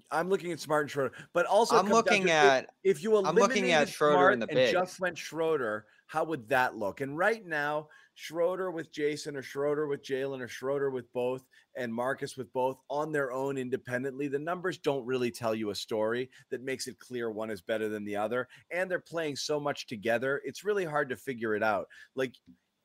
[0.09, 3.35] I'm looking at Smart and Schroeder, but also I'm looking to at if you I'm
[3.35, 7.01] looking at Schroeder Smart and the and just went Schroeder, how would that look?
[7.01, 7.89] And right now,
[8.19, 11.43] Schroeder with Jayson or Schroeder with Jaylen or Schroeder with both
[11.75, 15.75] and Marcus with both on their own independently, the numbers don't really tell you a
[15.75, 18.47] story that makes it clear one is better than the other.
[18.71, 21.87] And they're playing so much together, it's really hard to figure it out.
[22.15, 22.33] Like,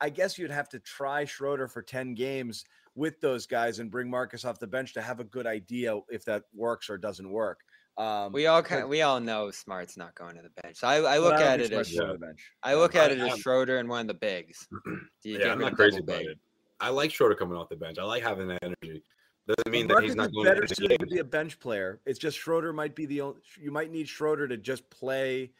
[0.02, 4.10] I guess you'd have to try Schroeder for 10 games with those guys and bring
[4.10, 7.60] Marcus off the bench to have a good idea if that works or doesn't work.
[7.98, 10.76] Um, we all but- kind we all know Smart's not going to the bench.
[10.78, 12.40] So I, I look don't at it as Smart's going to the bench.
[12.62, 14.66] I look at it as Schroeder and one of the bigs.
[15.22, 16.28] Do you Yeah, I'm not crazy double about big?
[16.30, 16.38] it.
[16.80, 17.98] I like Schroeder coming off the bench.
[17.98, 19.02] I like having that energy.
[19.46, 22.00] Doesn't mean that he's not going better to suited to be a bench player.
[22.06, 23.40] It's just Schroeder might be the only.
[23.60, 25.52] You might need Schroeder to just play.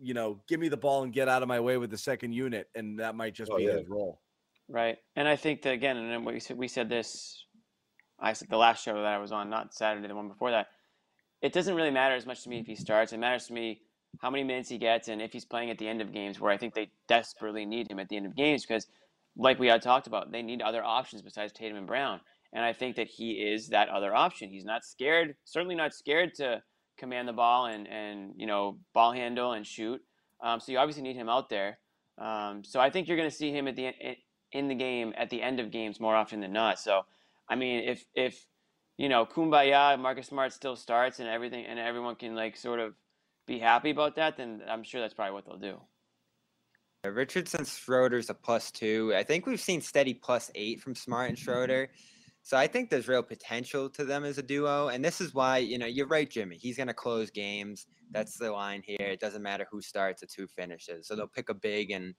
[0.00, 2.32] You know, give me the ball and get out of my way with the second
[2.32, 3.78] unit, and that might just Oh, be yeah.
[3.78, 4.20] his role.
[4.68, 4.98] Right.
[5.16, 7.44] And I think that again, and then we said we said this
[8.20, 10.68] I said the last show that I was on, not Saturday, the one before that.
[11.42, 13.12] It doesn't really matter as much to me if he starts.
[13.12, 13.82] It matters to me
[14.20, 16.50] how many minutes he gets and if he's playing at the end of games where
[16.50, 18.86] I think they desperately need him at the end of games because
[19.36, 22.20] like we had talked about, they need other options besides Tatum and Brown.
[22.52, 24.50] And I think that he is that other option.
[24.50, 26.62] He's not scared, certainly not scared to
[26.98, 30.00] command the ball and, and you know, ball handle and shoot.
[30.42, 31.78] Um, so you obviously need him out there.
[32.18, 33.92] Um, so I think you're going to see him at the
[34.52, 36.78] in the game at the end of games more often than not.
[36.78, 37.02] So,
[37.48, 38.46] I mean, if if
[38.98, 42.94] you know Kumbaya, Marcus Smart still starts and everything, and everyone can like sort of
[43.46, 45.80] be happy about that, then I'm sure that's probably what they'll do.
[47.04, 49.14] Richardson Schroeder's a plus two.
[49.16, 51.88] I think we've seen steady plus eight from Smart and Schroeder.
[52.42, 54.88] So I think there's real potential to them as a duo.
[54.88, 56.56] And this is why, you know, you're right, Jimmy.
[56.56, 57.86] He's going to close games.
[58.10, 58.96] That's the line here.
[59.00, 61.06] It doesn't matter who starts, it's who finishes.
[61.06, 62.14] So they'll pick a big and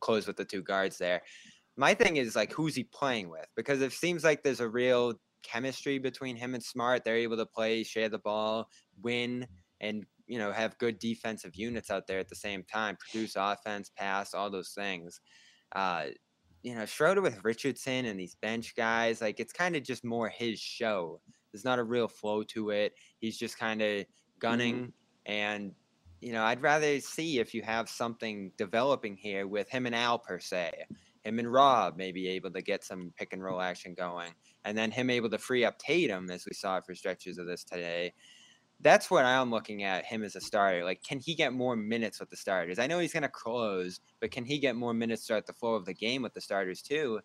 [0.00, 1.22] close with the two guards there.
[1.76, 3.46] My thing is like, who's he playing with?
[3.56, 5.14] Because it seems like there's a real
[5.44, 7.04] chemistry between him and Smart.
[7.04, 8.68] They're able to play, share the ball,
[9.02, 9.46] win,
[9.80, 13.90] and you know have good defensive units out there at the same time, produce offense,
[13.96, 15.20] pass, all those things.
[15.74, 16.06] Uh,
[16.62, 20.28] you know, Schroeder with Richardson and these bench guys, like it's kind of just more
[20.30, 21.20] his show.
[21.52, 22.94] There's not a real flow to it.
[23.18, 24.06] He's just kind of
[24.38, 24.92] gunning,
[25.26, 25.72] and
[26.20, 30.18] you know, I'd rather see if you have something developing here with him and Al
[30.18, 30.72] per se,
[31.24, 34.32] him and Rob maybe able to get some pick and roll action going,
[34.64, 37.64] and then him able to free up Tatum as we saw for stretches of this
[37.64, 38.12] today
[38.80, 40.84] that's what I'm looking at him as a starter.
[40.84, 42.78] Like, can he get more minutes with the starters?
[42.78, 45.74] I know he's going to close, but can he get more minutes throughout the flow
[45.74, 47.20] of the game with the starters too?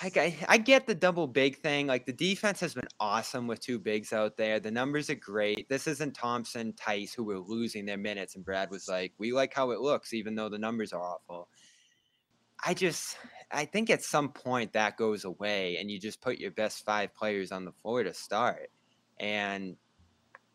[0.00, 1.86] I, I, I get the double big thing.
[1.86, 4.60] Like, the defense has been awesome with two bigs out there.
[4.60, 5.68] The numbers are great.
[5.68, 9.54] This isn't Thompson, Theis, who were losing their minutes, and Brad was like, we like
[9.54, 11.48] how it looks, even though the numbers are awful.
[12.66, 13.16] I just,
[13.50, 17.14] I think at some point that goes away, and you just put your best five
[17.14, 18.70] players on the floor to start.
[19.20, 19.76] And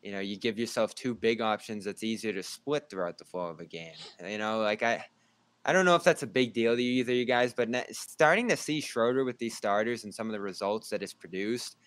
[0.01, 3.47] you know, you give yourself two big options that's easier to split throughout the flow
[3.47, 3.95] of a game.
[4.25, 5.03] You know, like I,
[5.65, 8.57] I don't know if that's a big deal to either you guys, but starting to
[8.57, 11.77] see Schroeder with these starters and some of the results that it's produced,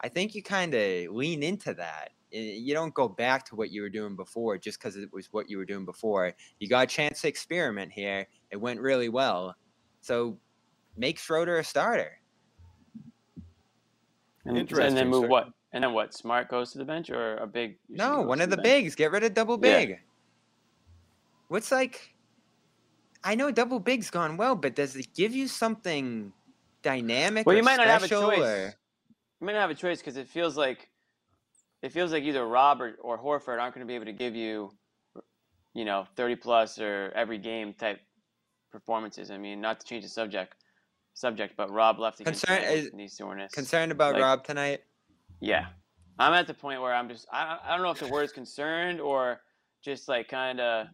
[0.00, 2.10] I think you kind of lean into that.
[2.32, 5.48] You don't go back to what you were doing before just because it was what
[5.48, 6.32] you were doing before.
[6.58, 8.26] You got a chance to experiment here.
[8.50, 9.54] It went really well.
[10.02, 10.36] So
[10.96, 12.18] make Schroeder a starter.
[14.44, 15.48] And, and then move what?
[15.72, 16.12] And then what?
[16.12, 17.78] Smart goes to the bench or a big?
[17.88, 18.64] you think he No, one of the bench?
[18.64, 18.94] bigs.
[18.96, 19.78] Get rid of double Yeah.
[19.78, 20.00] big.
[21.48, 22.14] What's like?
[23.24, 26.32] I know double big's gone well, but does it give you something
[26.82, 27.46] dynamic?
[27.46, 28.38] Well, or you might not have a choice.
[28.40, 28.74] or-
[29.40, 30.88] You might not have a choice because it feels like
[31.82, 34.34] it feels like either Rob or, or Horford aren't going to be able to give
[34.34, 34.72] you,
[35.74, 38.00] you know, thirty plus or every game type
[38.72, 39.30] performances.
[39.30, 40.54] I mean, not to change the subject,
[41.14, 43.52] subject, but Rob left against Concern- tonight with is- knee soreness.
[43.52, 44.80] Concerned about Like- Rob tonight?
[45.40, 45.66] Yeah,
[46.18, 48.32] I'm at the point where I'm just I, I don't know if the word is
[48.32, 49.40] concerned or
[49.84, 50.86] just like kind of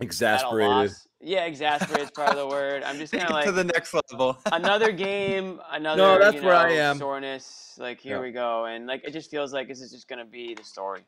[0.00, 0.92] Exasperated.
[1.20, 2.84] Yeah, exasperated is part of the word.
[2.84, 4.38] I'm just kind of of to the next level.
[4.52, 6.98] another game, another No, that's you where I am.
[6.98, 7.74] soreness.
[7.78, 8.22] Like here Yeah.
[8.22, 11.02] we go, and like it just feels like this is just gonna be the story.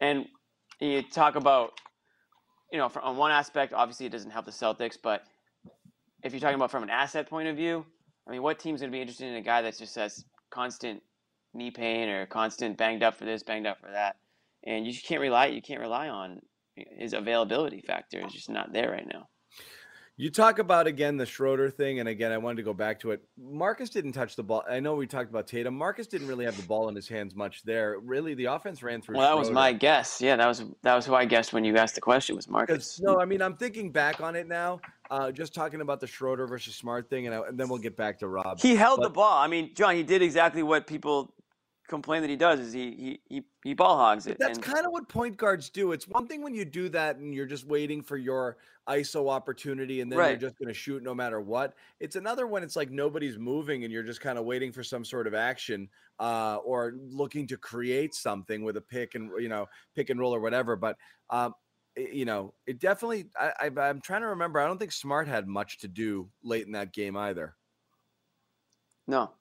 [0.00, 0.26] And
[0.80, 1.78] you talk about,
[2.72, 5.24] you know, from on one aspect, obviously it doesn't help the Celtics, but
[6.22, 7.84] if you're talking about from an asset point of view,
[8.26, 11.02] I mean, what team's gonna be interested in a guy that just has constant
[11.54, 14.16] knee pain or constant banged up for this, banged up for that,
[14.64, 15.46] and you just can't rely.
[15.46, 16.40] You can't rely on
[16.76, 18.24] his availability factor.
[18.24, 19.28] is just not there right now.
[20.22, 23.10] You talk about again the Schroeder thing, and again, I wanted to go back to
[23.10, 23.24] it.
[23.36, 24.62] Marcus didn't touch the ball.
[24.70, 25.76] I know we talked about Tatum.
[25.76, 27.98] Marcus didn't really have the ball in his hands much there.
[27.98, 29.16] Really, the offense ran through.
[29.16, 30.20] Well, that was my guess.
[30.20, 33.00] Yeah, that was that was who I guessed when you asked the question was Marcus.
[33.02, 34.80] No, I mean I'm thinking back on it now.
[35.10, 37.96] Uh, just talking about the Schroeder versus Smart thing, and, I, and then we'll get
[37.96, 38.60] back to Rob.
[38.60, 39.38] He held the ball.
[39.38, 41.34] I mean, John, he did exactly what people
[41.88, 42.60] complain that he does.
[42.60, 42.90] Is he
[43.28, 44.38] he he, he ball hogs But it.
[44.38, 45.92] that's and- kind of what point guards do.
[45.92, 48.56] It's one thing when you do that and you're just waiting for your
[48.88, 50.30] ISO opportunity and then Right.
[50.30, 51.74] you're just going to shoot no matter what.
[52.00, 55.04] It's another when it's like nobody's moving and you're just kind of waiting for some
[55.04, 59.68] sort of action uh, or looking to create something with a pick and you know
[59.94, 60.74] pick and roll or whatever.
[60.76, 60.96] But
[61.30, 61.54] um,
[61.96, 63.26] you know, it definitely.
[63.38, 64.58] I, I, I'm trying to remember.
[64.60, 67.54] I don't think Smart had much to do late in that game either.
[69.06, 69.32] No,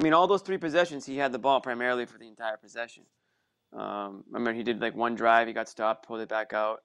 [0.00, 3.02] I mean all those three possessions, he had the ball primarily for the entire possession.
[3.74, 6.80] Um, I remember he did like one drive, he got stopped, pulled it back out,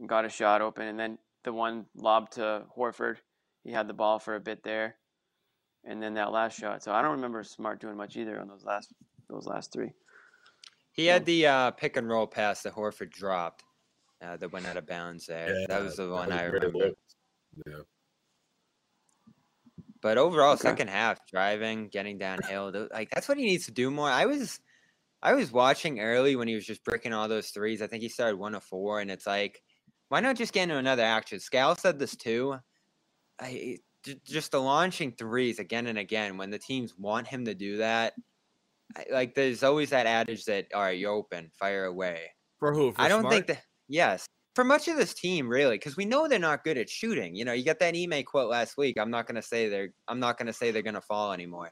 [0.00, 3.18] and got a shot open, and then the one lob to Horford,
[3.62, 4.96] he had the ball for a bit there,
[5.84, 6.82] and then that last shot.
[6.82, 8.92] So I don't remember Smart doing much either on those last
[9.30, 9.92] those last three.
[10.90, 13.62] He had the uh, pick and roll pass that Horford dropped
[14.20, 15.66] uh, that went out of bounds there.
[15.68, 16.86] that was the that one was I a great remember.
[16.86, 16.98] look.
[17.64, 17.74] Yeah.
[20.00, 20.62] But overall, Okay.
[20.62, 24.08] second half, driving, getting downhill, tho- like that's what he needs to do more.
[24.08, 24.60] I was,
[25.22, 27.82] I was watching early when he was just bricking all those threes.
[27.82, 29.62] I think he started one of four, and it's like,
[30.08, 31.38] why not just get into another action?
[31.38, 32.56] Scal said this too.
[33.40, 33.78] I
[34.24, 38.14] just the launching threes again and again when the teams want him to do that.
[38.96, 42.30] I, like there's always that adage that all right, you're open, fire away.
[42.58, 42.92] For who?
[42.92, 43.34] For I don't Smart?
[43.34, 43.62] think that.
[43.88, 44.26] Yes,
[44.58, 47.32] for much of this team, really, because we know they're not good at shooting.
[47.36, 48.98] You know, you got that Ime quote last week.
[48.98, 49.90] I'm not gonna say they're.
[50.08, 51.70] I'm not gonna say they're gonna fall anymore.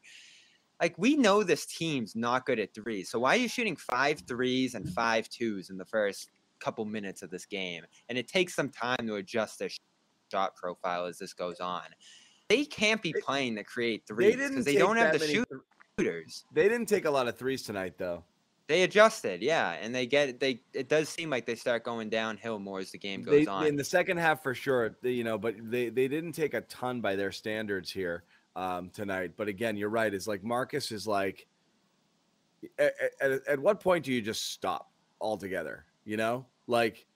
[0.80, 3.11] Like we know this team's not good at threes.
[3.11, 6.30] So why are you shooting five threes and five twos in the first
[6.61, 7.82] couple minutes of this game?
[8.09, 9.70] And it takes some time to adjust their
[10.30, 11.87] shot profile as this goes on.
[12.49, 15.32] They can't be playing to create they threes because they take don't have the many
[15.32, 15.47] th-
[15.99, 16.45] shooters.
[16.53, 18.22] They didn't take a lot of threes tonight, though.
[18.69, 20.61] They adjusted, yeah, and they get they.
[20.73, 23.67] It does seem like they start going downhill more as the game goes they, on.
[23.67, 27.01] in the second half for sure you know but they they didn't take a ton
[27.01, 28.25] by their standards here
[28.57, 31.47] um tonight but again you're right it's like marcus is like
[32.79, 34.91] at, at, at what point do you just stop
[35.21, 37.07] altogether you know like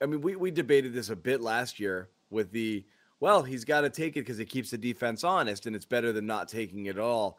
[0.00, 2.84] i mean we, we debated this a bit last year with the
[3.18, 6.12] well he's got to take it because it keeps the defense honest and it's better
[6.12, 7.38] than not taking it at all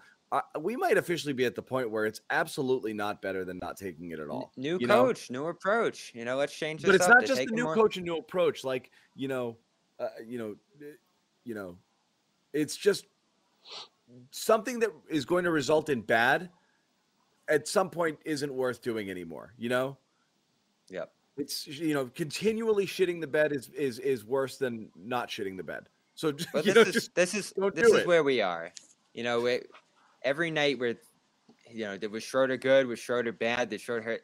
[0.59, 4.11] we might officially be at the point where it's absolutely not better than not taking
[4.11, 5.05] it at all New you know?
[5.05, 6.11] coach, new approach.
[6.15, 8.17] You know, let's change this but it's not just the new more- coach and new
[8.17, 9.57] approach like you know
[9.99, 10.85] uh, you know uh,
[11.43, 11.77] you know
[12.53, 13.07] it's just
[14.31, 16.49] something that is going to result in bad
[17.47, 19.97] at some point isn't worth doing anymore you know
[20.89, 21.11] Yep.
[21.37, 25.63] it's you know continually shitting the bed is is is worse than not shitting the
[25.63, 28.07] bed so you this know, is just this is this is it.
[28.07, 28.71] where we are.
[29.13, 29.69] You know, it,
[30.23, 30.97] every night we're,
[31.69, 32.87] you know, was Schroeder good?
[32.87, 33.69] Was Schroeder bad?
[33.69, 34.21] Did Schroeder hurt?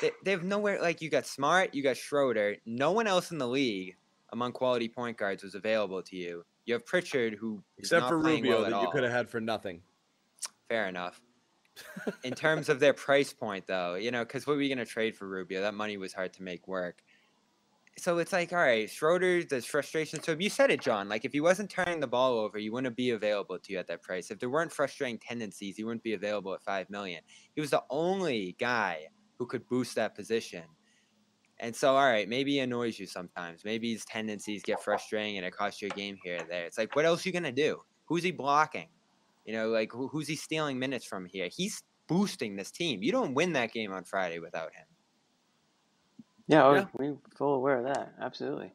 [0.00, 0.80] They, they have nowhere.
[0.80, 2.56] Like you got Smart, you got Schroeder.
[2.66, 3.96] No one else in the league
[4.32, 6.44] among quality point guards was available to you.
[6.64, 9.28] You have Pritchard, who except not for rubio well at that you could have had
[9.28, 9.82] for nothing
[10.68, 11.20] Fair enough.
[12.24, 14.90] In terms of their price point, though, you know, because what were you going to
[14.90, 15.60] trade for Rubio?
[15.60, 17.02] That money was hard to make work.
[17.98, 20.22] So it's like, all right, Schroeder, there's frustration.
[20.22, 21.08] So you said it, John.
[21.08, 23.86] Like, if he wasn't turning the ball over, he wouldn't be available to you at
[23.86, 24.30] that price.
[24.30, 27.22] If there weren't frustrating tendencies, he wouldn't be available at five million.
[27.54, 29.06] He was the only guy
[29.38, 30.64] who could boost that position.
[31.58, 33.64] And so, all right, maybe he annoys you sometimes.
[33.64, 36.66] Maybe his tendencies get frustrating and it costs you a game here or there.
[36.66, 37.80] It's like, what else are you gonna do?
[38.06, 38.88] Who's he blocking?
[39.46, 41.48] You know, like who, who's he stealing minutes from here?
[41.50, 43.02] He's boosting this team.
[43.02, 44.84] You don't win that game on Friday without him.
[46.48, 46.84] Yeah, oh, Yeah.
[46.98, 48.12] we full aware of that.
[48.20, 48.72] Absolutely.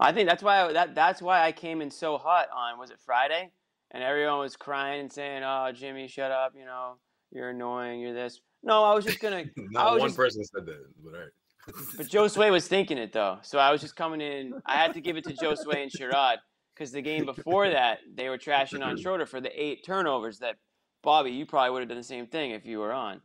[0.00, 2.90] I think that's why I, that that's why I came in so hot on was
[2.90, 3.50] it Friday,
[3.92, 6.54] and everyone was crying and saying, "Oh, Jimmy, shut up!
[6.58, 6.96] You know,
[7.30, 8.00] you're annoying.
[8.00, 9.36] You're this." No, I was just gonna.
[9.46, 11.28] I Not was one just- person said that, but all right.
[11.96, 14.54] But Joe Sway was thinking it though, so I was just coming in.
[14.66, 16.38] I had to give it to Joe Sway and Sherrod
[16.74, 20.40] because the game before that they were trashing on Schroeder for the eight turnovers.
[20.40, 20.56] That
[21.04, 23.20] Bobby, you probably would have done the same thing if you were on.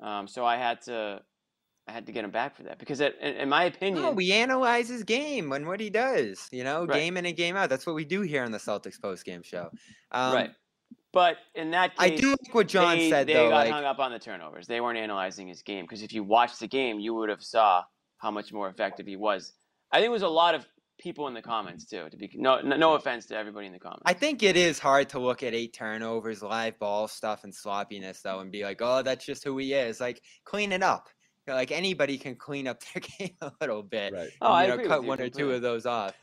[0.00, 1.22] Um, so I had to,
[1.88, 4.32] I had to get him back for that because it, in, my opinion, No, we
[4.32, 6.48] analyze his game and what he does.
[6.50, 6.98] You know, Right.
[6.98, 7.68] game in and game out.
[7.70, 9.70] That's what we do here on the Celtics post game show.
[10.10, 10.50] Um, right.
[11.12, 13.48] But in that case, I do like what John they, said they though.
[13.50, 14.66] got Like, hung up on the turnovers.
[14.66, 17.84] They weren't analyzing his game because if you watched the game, you would have saw
[18.18, 19.52] how much more effective he was.
[19.92, 20.66] I think it was a lot of
[20.98, 22.08] people in the comments too.
[22.10, 24.02] To be no no, no offense to everybody in the comments.
[24.04, 28.20] I think it is hard to look at eight turnovers, live ball stuff, and sloppiness
[28.22, 31.08] though, and be like, "Oh, that's just who he is." Like, clean it up.
[31.46, 34.12] You know, Like anybody can clean up their game a little bit.
[34.12, 34.30] Right.
[34.40, 36.14] Oh, I and, you know, agree cut you one or two of those off.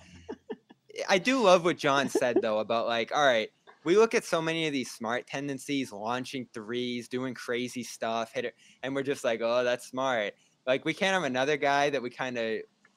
[1.10, 3.50] I do love what John said though about like, all right,
[3.84, 8.46] we look at so many of these smart tendencies, launching threes, doing crazy stuff, hit
[8.46, 10.34] it, and we're just like, oh, that's smart.
[10.66, 12.46] Like we can't have another guy that we kind of,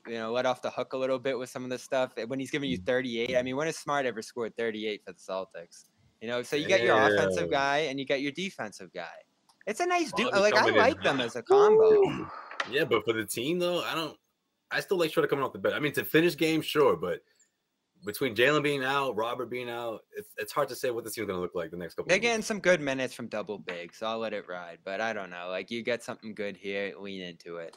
[0.06, 2.38] you know, let off the hook a little bit with some of this stuff when
[2.38, 2.86] he's giving you mm.
[2.86, 3.36] 38.
[3.36, 5.86] I mean, when has Smart ever scored 38 for the Celtics?
[6.20, 9.04] You know, so you got your offensive guy and you got your defensive guy.
[9.66, 10.40] It's a nice Well, dude.
[10.40, 12.28] Like I like them as a combo.
[12.70, 14.16] Yeah, but for the team though, I don't.
[14.70, 15.74] I still like Schroeder coming off the bench.
[15.74, 17.20] I mean, to finish games, sure, but
[18.04, 21.26] between Jaylen being out, Robert being out, it's, it's hard to say what the team's
[21.28, 22.08] gonna look like the next couple.
[22.08, 22.46] They're of getting weeks.
[22.48, 24.78] some good minutes from double big, so I'll let it ride.
[24.84, 25.48] But I don't know.
[25.48, 27.76] Like you get something good here, lean into it.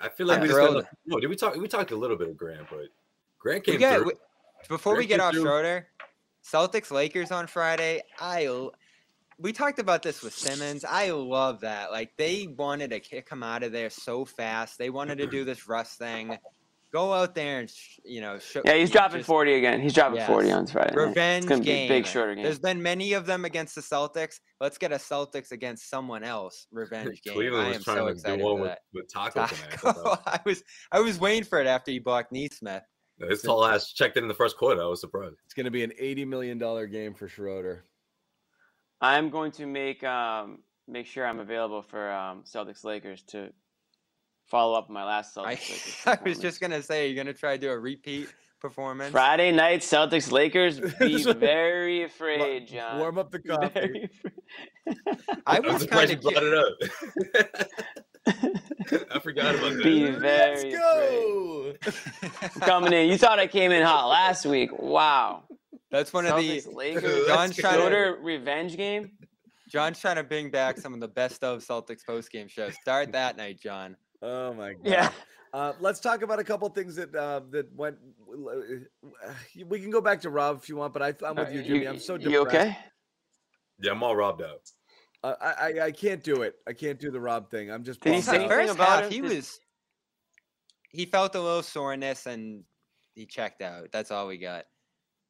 [0.00, 0.76] I feel like I'm we just got thrilled.
[0.84, 1.20] enough- no.
[1.20, 1.54] Did we talk?
[1.56, 2.86] We talked a little bit of Grant, but
[3.38, 4.06] Grant came We get, through.
[4.06, 4.12] we-
[4.68, 5.42] before we get off through.
[5.42, 5.88] Schroeder,
[6.44, 8.02] Celtics Lakers on Friday.
[8.18, 8.72] I l-
[9.38, 10.84] we talked about this with Simmons.
[10.84, 11.90] I love that.
[11.90, 14.78] Like they wanted to kick him out of there so fast.
[14.78, 16.38] They wanted to do this Russ thing.
[16.92, 18.38] Go out there and sh- you know.
[18.38, 19.80] Sh- yeah, he's dropping just- forty again.
[19.80, 20.94] He's dropping forty on Friday.
[20.94, 21.02] night.
[21.08, 21.88] Revenge It's gonna be game.
[21.88, 22.44] big shorter game.
[22.44, 24.38] There's been many of them against the Celtics.
[24.60, 26.68] Let's get a Celtics against someone else.
[26.70, 27.34] Revenge game.
[27.34, 28.78] Cleveland I was am trying so to excited do one for with, that.
[28.92, 29.50] with Tacko tonight.
[29.72, 30.02] I Tacko.
[30.04, 30.62] thought I was
[30.92, 32.84] I was waiting for it after he blocked Nesmith.
[33.18, 34.80] that- His tall ass checked in in the first quarter.
[34.80, 35.34] I was surprised.
[35.46, 37.86] It's going to be an eighty million dollar game for Schroeder.
[39.04, 43.50] I'm going to make um make sure I'm available for um Celtics Lakers to
[44.46, 46.02] follow up my last Celtics I, Lakers.
[46.06, 48.28] I was just gonna say you're gonna try to do a repeat
[48.60, 49.12] performance.
[49.12, 50.80] Friday night Celtics Lakers.
[50.98, 52.98] Be very afraid, John.
[52.98, 53.70] Warm up the coffee.
[53.74, 54.10] Very.
[55.46, 56.72] I was surprised kind you of brought it up.
[59.10, 59.84] I forgot about that.
[59.84, 60.18] Be that.
[60.18, 62.60] very Let's go.
[62.60, 63.10] Coming in.
[63.10, 64.70] You thought I came in hot last week.
[64.78, 65.42] Wow.
[65.90, 67.26] That's one of the Celtics Lakers.
[67.26, 69.12] John's trying to Schroeder revenge game.
[69.68, 72.74] John's trying to bring back some of the best of Celtics post game shows.
[72.80, 73.96] Start that night, John.
[74.22, 74.80] Oh my god.
[74.84, 75.10] Yeah.
[75.52, 77.96] Uh, let's talk about a couple things that uh, that went.
[79.66, 81.86] We can go back to Rob if you want, but I, I'm with you, Jimmy.
[81.86, 82.32] I'm so depressed.
[82.32, 82.76] You okay?
[83.80, 84.60] Yeah, I'm all robbed out.
[85.22, 86.56] Uh, I, I I can't do it.
[86.66, 87.70] I can't do the Rob thing.
[87.70, 88.00] I'm just.
[88.00, 89.12] Did he say anything first about half, him?
[89.12, 89.60] he was
[90.90, 92.62] he felt a little soreness and
[93.14, 93.88] he checked out.
[93.92, 94.64] That's all we got.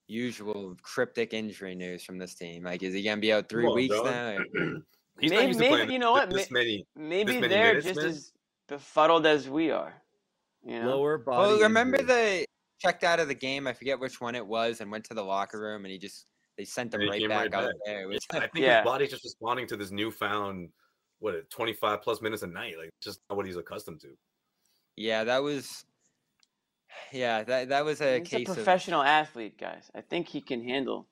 [0.07, 2.65] Usual cryptic injury news from this team.
[2.65, 4.05] Like, is he gonna be out three Come on, weeks John.
[4.05, 4.37] now?
[4.61, 4.83] or-
[5.21, 6.85] He's Maybe- used maybe- you know what, This many.
[6.97, 8.09] Maybe many they're minutes, just man?
[8.09, 8.33] as
[8.69, 9.95] befuddled as we are.
[10.67, 10.97] You know?
[10.97, 11.53] Lower body.
[11.53, 12.41] Well, remember injury.
[12.41, 12.47] the
[12.81, 13.67] checked out of the game.
[13.69, 16.27] I forget which one it was, and went to the locker room, and he just
[16.59, 17.75] they sent him And right back right out back.
[17.87, 18.03] there.
[18.03, 18.79] It was I think Yeah.
[18.83, 20.69] his body's just responding to this newfound,
[21.21, 22.75] what, 25 plus minutes a night.
[22.77, 24.09] Like, just not what he's accustomed to.
[24.97, 25.85] yeah, that was
[27.13, 29.91] yeah that that was a He's case a of professional athlete, guys.
[29.95, 31.09] I think he can handle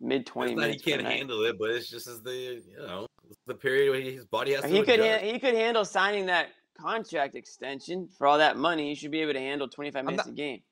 [0.00, 3.06] mid twenty It's not he can't handle it, but it's just as the, you know,
[3.46, 6.48] the period where his body has to He could ha- he could handle signing that
[6.78, 8.88] contract extension for all that money.
[8.88, 10.62] He should be able to handle twenty five minutes not- a game.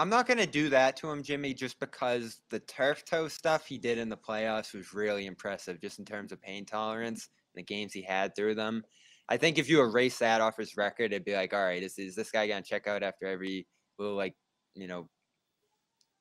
[0.00, 3.78] I'm not gonna do that to him, Jimmy, just because the turf toe stuff he
[3.78, 7.64] did in the playoffs was really impressive, just in terms of pain tolerance, and the
[7.64, 8.84] games he had through them.
[9.28, 11.98] I think if you erase that off his record, it'd be like, all right, is,
[11.98, 13.66] is this guy gonna check out after every
[13.98, 14.36] little like,
[14.74, 15.08] you know,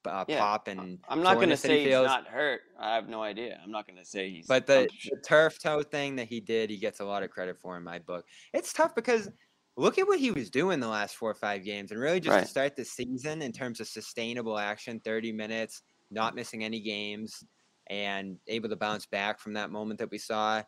[0.06, 2.62] uh, Yeah, pop and I'm not going to soreness that he say he's not hurt.
[2.80, 3.60] I have no idea.
[3.62, 4.48] I'm not going to say he's.
[4.48, 7.58] But the, the turf toe thing that he did, he gets a lot of credit
[7.60, 8.26] for in my book.
[8.54, 9.30] It's tough because
[9.76, 12.34] look at what he was doing the last four or five games, and really just
[12.34, 12.40] Right.
[12.40, 17.44] to start the season in terms of sustainable action, thirty minutes, not missing any games,
[17.88, 20.64] and able to bounce back from that moment that we saw.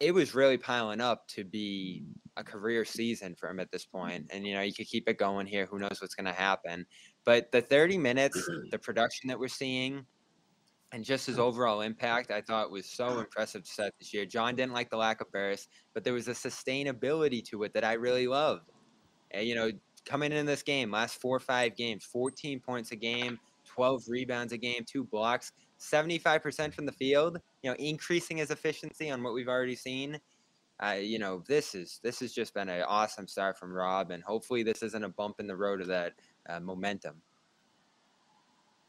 [0.00, 2.40] It was really piling up to be mm-hmm.
[2.40, 3.98] a career season for him at this mm-hmm.
[3.98, 5.66] point, and you know you could keep it going here.
[5.66, 6.86] Who knows what's going to happen?
[7.24, 8.68] But the thirty minutes, mm-hmm.
[8.70, 10.06] the production that we're seeing,
[10.92, 13.20] and just his overall impact, I thought was so uh-huh.
[13.20, 14.24] impressive to set this year.
[14.24, 17.84] John didn't like the lack of burst, but there was a sustainability to it that
[17.84, 18.70] I really loved.
[19.32, 19.70] And, you know,
[20.04, 24.52] coming in this game, last four or five games, 14 points a game, 12 rebounds
[24.52, 29.34] a game, two blocks, 75% from the field, you know, increasing his efficiency on what
[29.34, 30.20] we've already seen.
[30.80, 34.22] Uh, you know, this is this has just been an awesome start from Rob, and
[34.22, 36.12] hopefully this isn't a bump in the road of that
[36.48, 37.22] uh, momentum.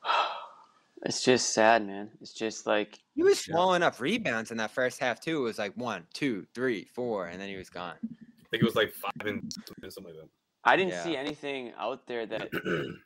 [1.04, 2.12] it's just sad, man.
[2.22, 5.40] It's just like He was swallowing up rebounds in that first half too.
[5.40, 7.96] It was like one, two, three, four, and then he was gone.
[7.96, 9.42] I think it was like five and
[9.90, 10.30] something like that.
[10.66, 11.04] I didn't Yeah.
[11.04, 12.52] see anything out there that.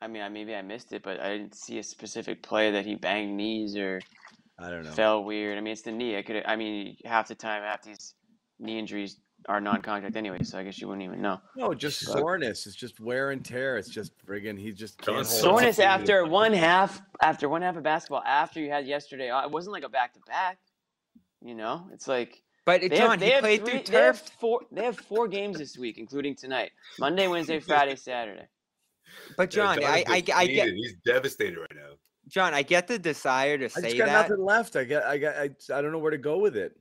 [0.00, 2.84] I mean, I maybe I missed it, but I didn't see a specific play that
[2.84, 4.00] he banged knees or
[4.58, 4.90] I don't know.
[4.92, 5.58] fell weird.
[5.58, 6.16] I mean, it's the knee.
[6.16, 6.42] I could.
[6.46, 8.14] I mean, half the time, half these
[8.58, 11.40] knee injuries are non-contact anyway, so I guess you wouldn't even know.
[11.56, 12.66] No, just soreness.
[12.66, 13.76] It's just wear and tear.
[13.76, 17.76] It's just friggin' he just can't hold Soreness Soreness after one half, after one half
[17.76, 20.58] of basketball, after you had yesterday, uh, it wasn't like a back-to-back.
[21.42, 24.04] You know, it's like But they John, have, they he have played three, through they
[24.04, 24.60] have four.
[24.72, 28.46] They have four games this week, including tonight: Monday, Wednesday, Friday, Saturday.
[29.36, 30.68] But John, John I, is I, I get.
[30.68, 31.96] He's devastated right now.
[32.34, 34.28] John, I get the desire to I just got that.
[34.28, 34.74] nothing left.
[34.74, 36.76] I got I got I, I don't know where to go with it.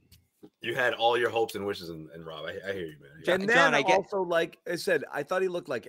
[0.61, 3.11] You had all your hopes and wishes, and, and Rob, I, I hear you, man.
[3.23, 5.87] John- and then John, I get- also, like I said, I thought he looked like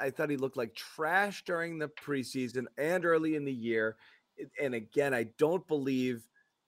[0.00, 3.96] I thought he looked like trash during the preseason and early in the year.
[4.60, 6.26] And again, I don't believe,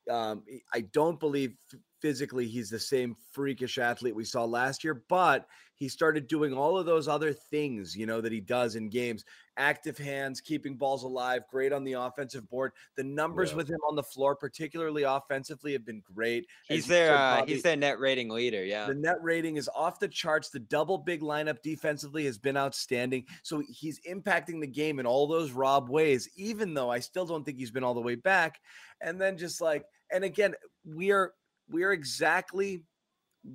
[0.08, 5.02] um, I don't believe f- physically he's the same freakish athlete we saw last year.
[5.08, 8.88] But he started doing all of those other things, you know, that he does in
[8.88, 9.24] games:
[9.58, 12.72] active hands, keeping balls alive, great on the offensive board.
[12.96, 13.56] The numbers Yeah.
[13.56, 16.46] with him on the floor, particularly offensively, have been great.
[16.66, 18.64] He's you their uh, Bobby, he's their net rating leader.
[18.64, 18.86] Yeah.
[18.86, 20.48] the net rating is off the charts.
[20.48, 23.26] The double big lineup defensively has been outstanding.
[23.42, 27.44] So he's impacting the game in all those Rob ways, even though I still don't
[27.44, 28.60] think he's been all the way back.
[29.02, 30.54] And then just like, and again,
[30.86, 31.34] we are
[31.70, 32.82] we are exactly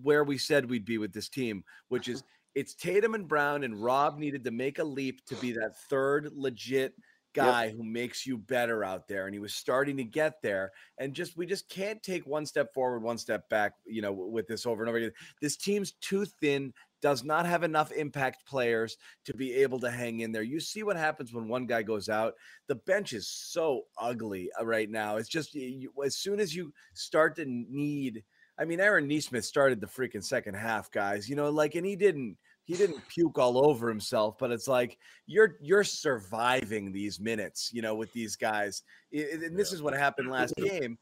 [0.02, 2.24] where we said we'd be with this team, which is
[2.56, 6.30] it's Tatum and Brown, and Rob needed to make a leap to be that third
[6.34, 6.94] legit
[7.34, 9.26] guy who makes you better out there.
[9.26, 10.72] And he was starting to get there.
[10.98, 14.48] And just we just can't take one step forward, one step back, you know, with
[14.48, 15.12] this over and over again.
[15.42, 20.20] This team's too thin, does not have enough impact players to be able to hang
[20.20, 20.44] in there.
[20.44, 22.36] You see what happens when one guy goes out.
[22.68, 25.18] The bench is so ugly uh, right now.
[25.18, 28.24] It's just you, as soon as you start to need
[28.60, 31.28] I mean, Aaron Nesmith started the freaking second half, guys.
[31.28, 32.38] You know, like, and he didn't
[32.72, 34.98] he didn't puke all over himself, but it's like
[35.28, 38.84] you're you're surviving these minutes, you know, with these guys.
[39.14, 40.98] I- I- And this is what happened last game.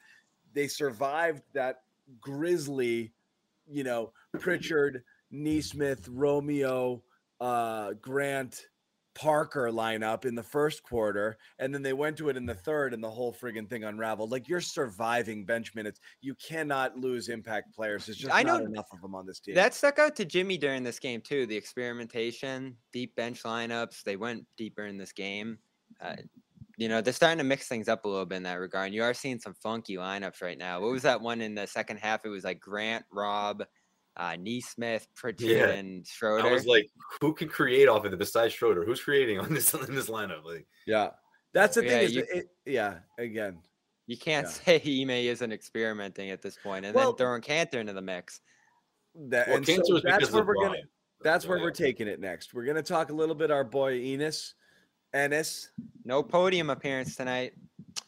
[0.53, 1.83] They survived that
[2.19, 3.13] grisly,
[3.67, 7.03] you know, Pritchard, Nesmith, Romeo,
[7.39, 8.65] uh, Grant,
[9.19, 12.93] Parker lineup in the first quarter, and then they went to it in the third,
[12.93, 14.31] and the whole friggin' thing unraveled.
[14.31, 15.99] Like you're surviving bench minutes.
[16.21, 18.05] You cannot lose impact players.
[18.05, 19.55] There's just I not know enough of them on this team.
[19.55, 21.45] That stuck out to Jimmy during this game too.
[21.45, 24.03] The experimentation, deep bench lineups.
[24.03, 25.57] They went deeper in this game.
[25.99, 26.15] Uh,
[26.77, 28.85] you know, they're starting to mix things up a little bit in that regard.
[28.85, 30.79] And you are seeing some funky lineups right now.
[30.79, 32.23] What was that one in the second half?
[32.23, 33.65] It was like Grant, Rob,
[34.19, 35.69] uh, Nesmith, Pritchard, Yeah.
[35.69, 36.47] and Schroeder.
[36.47, 36.87] I was like,
[37.21, 38.83] who can create off of it besides Schroeder?
[38.85, 40.43] Who's creating on this in this lineup?
[40.43, 41.11] Like, yeah,
[41.53, 42.03] that's the Yeah, thing.
[42.03, 43.59] Is you- it, it- yeah, again,
[44.07, 44.79] you can't yeah.
[44.79, 48.41] say Ime isn't experimenting at this point, and Well- then throwing Kanter into the mix.
[49.15, 50.77] that well, and so was that's because where we're gonna.
[51.21, 52.53] That's So, where we're taking it next.
[52.53, 54.53] We're gonna talk a little bit our boy Enes,
[55.15, 55.67] Enes,
[56.05, 57.53] No podium appearance tonight.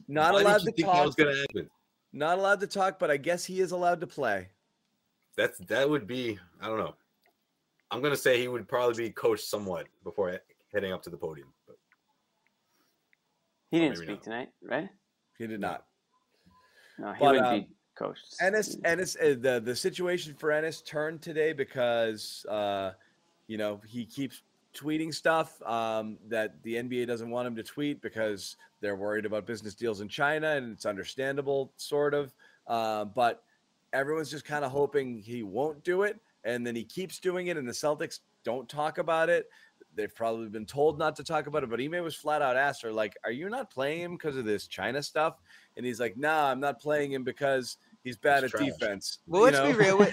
[0.07, 1.05] not Why allowed to talk.
[1.05, 1.69] was gonna happen?
[2.13, 4.49] Not allowed to talk, but I guess he is allowed to play.
[5.37, 6.37] That's that would be.
[6.61, 6.95] I don't know.
[7.89, 10.39] I'm gonna say he would probably be coached somewhat before
[10.73, 11.49] heading up to the podium.
[11.67, 11.77] But
[13.69, 14.23] He didn't speak not.
[14.23, 14.89] tonight, right?
[15.37, 15.85] He did not.
[16.97, 18.35] No, he But, wouldn't um, be coached.
[18.41, 22.91] Enes, Enes, uh, the the situation for Enes turned today because uh,
[23.47, 28.01] you know he keeps tweeting stuff um, that the NBA doesn't want him to tweet
[28.01, 32.33] because they're worried about business deals in China, and it's understandable, sort of.
[32.67, 33.43] Uh, but
[33.93, 37.57] everyone's just kind of hoping he won't do it, and then he keeps doing it,
[37.57, 39.49] and the Celtics don't talk about it.
[39.93, 42.81] They've probably been told not to talk about it, but Ime was flat out asked
[42.83, 45.35] her, like, "Are you not playing him because of this China stuff?"
[45.75, 49.17] And he's like, "Nah, I'm not playing him because he's bad He's at trash." defense."
[49.27, 49.99] Well, let's be real.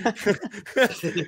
[0.88, 1.24] So he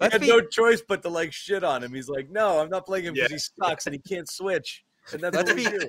[0.00, 1.92] Let's had be- no choice but to like shit on him.
[1.92, 3.36] He's like, "No, I'm not playing him because Yeah.
[3.36, 5.88] he sucks and he can't switch." And that's Let's what we be- do.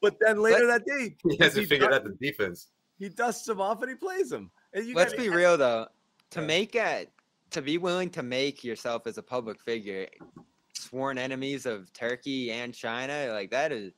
[0.00, 2.68] But then later that day, he hasn't he figured du- out the defense.
[2.98, 4.50] he dusts him off and he plays him.
[4.76, 5.88] And you Let's gotta- be real though.
[6.30, 6.46] To Yeah.
[6.46, 7.10] make it,
[7.50, 10.06] to be willing to make yourself as a public figure
[10.74, 13.92] sworn enemies of Turkey and China, like that is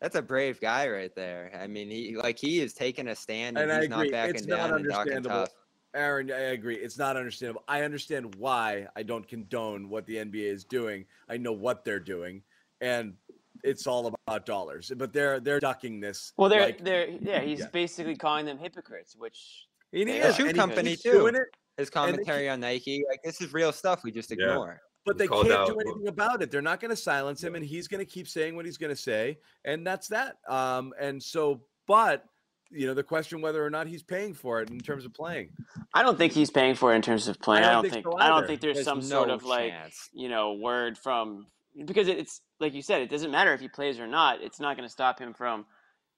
[0.00, 1.52] that's a brave guy right there.
[1.54, 4.34] I mean, he like he is taking a stand and, And I he's not backing
[4.34, 5.50] It's not down and talking tough.
[5.94, 6.76] Aaron, I agree.
[6.76, 7.64] It's not understandable.
[7.68, 11.04] I understand why I don't condone what the NBA is doing.
[11.28, 12.42] I know what they're doing,
[12.80, 13.14] and
[13.62, 14.90] it's all about dollars.
[14.96, 16.32] But they're they're ducking this.
[16.36, 17.40] well, they're like, they're yeah.
[17.40, 17.66] He's yeah.
[17.72, 21.12] basically calling them hypocrites, which and he the is, shoe and company, keeps too.
[21.12, 21.42] doing it.
[21.76, 24.04] His And they commentary on Nike, like this is real stuff.
[24.04, 24.48] We just Yeah.
[24.50, 24.80] ignore.
[25.06, 26.50] But they can't out- do anything about it.
[26.50, 28.90] They're not going to silence him, and he's going to keep saying what he's going
[28.94, 30.36] to say, and that's that.
[30.46, 32.24] Um, and so, but
[32.72, 35.50] you know, the question whether or not he's paying for it in terms of playing.
[35.94, 37.64] I don't think he's paying for it in terms of playing.
[37.64, 39.42] I don't don't, think think, so I don't think there's, There's some no sort of
[39.42, 40.08] like chance.
[40.12, 41.46] you know word from
[41.86, 44.40] because it's like you said, it doesn't matter if he plays or not.
[44.42, 45.64] It's not going to stop him from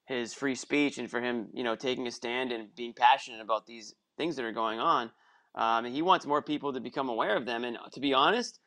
[0.05, 3.65] his free speech and for him, you know, taking a stand and being passionate about
[3.65, 5.11] these things that are going on.
[5.55, 7.63] Um, and he wants more people to become aware of them.
[7.63, 8.59] And to be honest,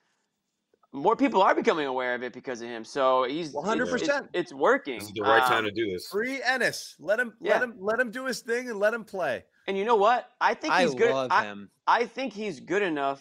[0.92, 2.84] more people are becoming aware of it because of him.
[2.84, 4.02] So he's 100%.
[4.02, 4.98] It's, it's working.
[4.98, 6.08] This is the right Um, time to do this.
[6.10, 6.94] Free Enes.
[6.98, 7.54] Let him Yeah.
[7.54, 9.44] let him let him do his thing and let him play.
[9.66, 10.30] And you know what?
[10.40, 11.10] I think I he's good.
[11.10, 11.70] love I, him.
[11.86, 13.20] I think he's good enough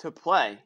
[0.00, 0.58] to play,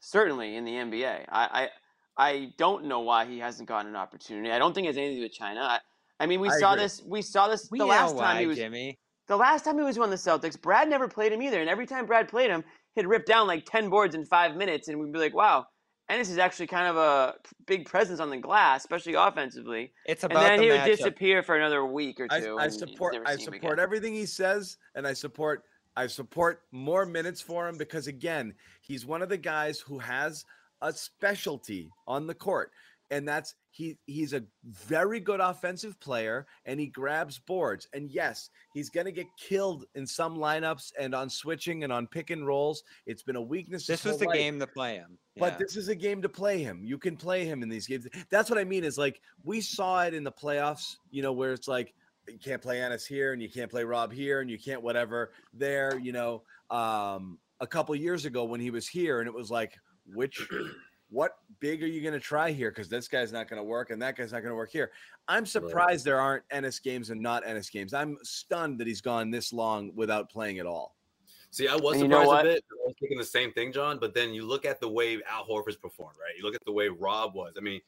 [0.00, 1.26] certainly in the NBA.
[1.28, 1.68] I,
[2.16, 4.50] I I don't know why he hasn't gotten an opportunity.
[4.52, 5.60] I don't think it has anything to do with China.
[5.60, 5.80] I,
[6.20, 6.84] I mean, we I saw agree.
[6.84, 7.02] this.
[7.04, 8.98] We saw this We the last time why, he was Jimmy.
[9.28, 10.60] the last time he was on the Celtics.
[10.60, 13.64] Brad never played him either, and every time Brad played him, he'd rip down like
[13.66, 15.66] ten boards in five minutes, and we'd be like, "Wow."
[16.10, 17.34] Enes is actually kind of a
[17.66, 19.90] big presence on the glass, especially offensively.
[20.04, 20.96] It's about And then the he would matchup.
[20.98, 22.58] disappear for another week or I, two.
[22.58, 25.64] I you'd support I support everything he says, and I support
[25.96, 30.44] I support more minutes for him because again, he's one of the guys who has
[30.82, 32.72] a specialty on the court,
[33.10, 37.88] and that's he he's a very good offensive player and he grabs boards.
[37.92, 42.30] And yes, he's gonna get killed in some lineups and on switching and on pick
[42.30, 42.84] and rolls.
[43.04, 43.84] It's been a weakness.
[43.84, 44.36] This his was the life.
[44.36, 45.18] game to play him.
[45.36, 46.82] But this is a game to play him.
[46.84, 48.06] You can play him in these games.
[48.30, 48.84] That's what I mean.
[48.84, 50.96] Is like we saw it in the playoffs.
[51.10, 51.94] You know, where it's like
[52.28, 55.32] you can't play Enes here, and you can't play Rob here, and you can't whatever
[55.52, 55.98] there.
[55.98, 59.76] You know, um, a couple years ago when he was here, and it was like,
[60.14, 60.46] which,
[61.14, 62.70] what big are you going to try here?
[62.70, 64.90] Because this guy's not going to work, and that guy's not going to work here.
[65.28, 67.94] I'm surprised there aren't Enes games and not Enes games.
[67.94, 70.96] I'm stunned that he's gone this long without playing at all.
[71.50, 72.46] See, I was And you know surprised what?
[72.46, 72.64] a bit.
[72.68, 73.98] I was thinking the same thing, John.
[74.00, 76.36] But then you look at the way Al Horford's performed, right?
[76.36, 77.54] You look at the way Rob was.
[77.56, 77.80] I mean,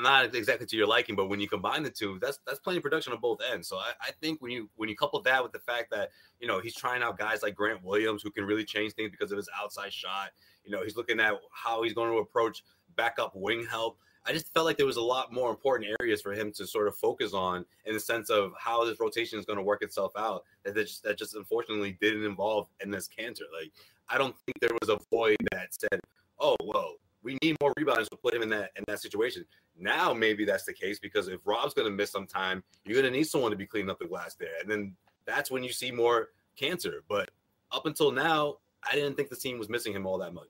[0.00, 2.82] not exactly to your liking, but when you combine the two, that's that's plenty of
[2.82, 3.68] production on both ends.
[3.68, 6.48] So I, I think when you when you couple that with the fact that you
[6.48, 9.36] know he's trying out guys like Grant Williams who can really change things because of
[9.36, 10.30] his outside shot.
[10.64, 12.62] You know, he's looking at how he's going to approach
[12.96, 13.98] backup wing help.
[14.26, 16.88] I just felt like there was a lot more important areas for him to sort
[16.88, 20.12] of focus on in the sense of how this rotation is going to work itself
[20.16, 20.44] out.
[20.64, 23.48] That just, that just unfortunately didn't involve Enes Kanter.
[23.58, 23.72] Like
[24.10, 26.00] I don't think there was a void that said,
[26.38, 29.44] "Oh, well, we need more rebounders to put him in that in that situation."
[29.78, 33.10] Now maybe that's the case because if Rob's going to miss some time, you're going
[33.10, 34.94] to need someone to be cleaning up the glass there, and then
[35.24, 36.28] that's when you see more
[36.60, 36.98] Kanter.
[37.08, 37.30] But
[37.70, 38.56] up until now,
[38.88, 40.48] I didn't think the team was missing him all that much.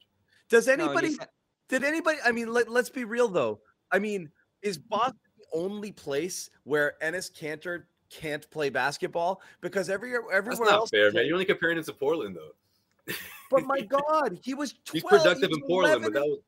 [0.49, 1.13] Does No, anybody?
[1.15, 1.29] said-
[1.69, 2.19] Did anybody?
[2.25, 3.61] I mean, let, let's be real though.
[3.93, 4.31] I mean,
[4.63, 9.41] is Boston the only place where Enes Kanter can't play basketball?
[9.61, 11.27] Because every That's everywhere not else, fair, man.
[11.27, 13.15] You're only comparing it to Portland, though.
[13.51, 16.39] But my God, he was 12, He's productive he in Portland, 11 but that was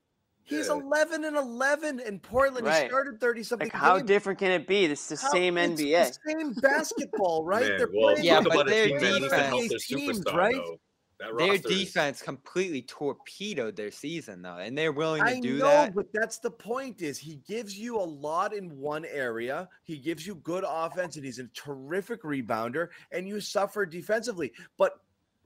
[0.45, 0.72] He's yeah.
[0.74, 2.66] 11 and 11 in Portland.
[2.66, 3.66] He started 30 something.
[3.68, 4.09] Like, how games.
[4.09, 4.89] different can it be?
[4.89, 6.05] This is the How- same it's NBA.
[6.24, 7.62] The same basketball, right?
[7.62, 9.87] Man, They're well, playing Yeah, with but about a their team that needs to defense-
[9.87, 10.55] teams, right?
[10.57, 10.80] though.
[11.23, 15.41] That Their roster is- defense completely torpedoed their season, though, and they're willing to I
[15.41, 15.95] do know, that.
[15.95, 17.01] but that's the point.
[17.01, 19.68] Is he gives you a lot in one area.
[19.85, 24.53] He gives you good offense, and he's a terrific rebounder, and you suffer defensively.
[24.79, 24.99] But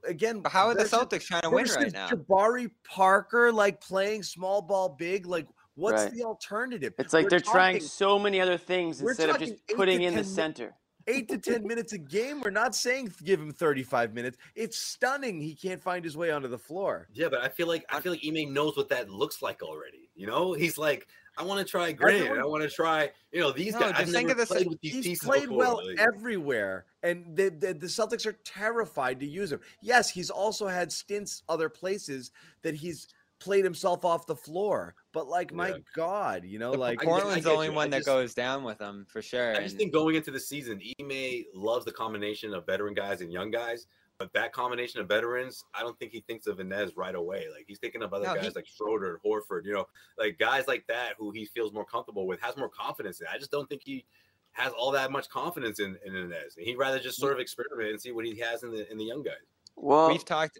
[0.03, 2.07] again, But how are the Celtics trying to win right versus now?
[2.09, 5.27] Jabari Parker, like playing small ball big.
[5.27, 6.13] Like, what's Right.
[6.13, 6.93] the alternative?
[6.97, 10.23] It's like We're they're trying so many other things instead of just putting in the
[10.23, 10.73] center.
[11.07, 12.41] Eight to ten minutes a game.
[12.41, 14.37] We're not saying give him thirty-five minutes.
[14.55, 15.39] It's stunning.
[15.41, 17.07] He can't find his way onto the floor.
[17.13, 20.09] Yeah, but I feel like I feel like Ime knows what that looks like already.
[20.15, 22.39] You know, he's like, I want to try Grant.
[22.39, 23.93] I want to try, you know, these No, guys.
[23.97, 25.57] I've think never of this- played with these He's played before.
[25.57, 29.59] well like- everywhere, and the, the the Celtics are terrified to use him.
[29.81, 32.31] Yes, he's also had stints other places
[32.63, 33.07] that he's
[33.39, 34.95] played himself off the floor.
[35.17, 35.77] But like, my Yeah.
[35.95, 37.71] God, you know, The- like Portland's the only you.
[37.71, 39.55] I one that just- goes down with them for sure.
[39.55, 43.21] I just and- think going into the season, Ime loves the combination of veteran guys
[43.21, 43.87] and young guys.
[44.19, 47.47] But that combination of veterans, I don't think he thinks of Enes right away.
[47.51, 49.87] Like he's thinking of other No, guys he- like Schroeder, Horford, you know,
[50.19, 53.25] like guys like that who he feels more comfortable with, has more confidence in.
[53.25, 54.05] I just don't think he
[54.51, 56.55] has all that much confidence in, in Enes.
[56.59, 59.05] He'd rather just sort of experiment and see what he has in the in the
[59.05, 59.33] young guys.
[59.75, 60.59] Well, we've talked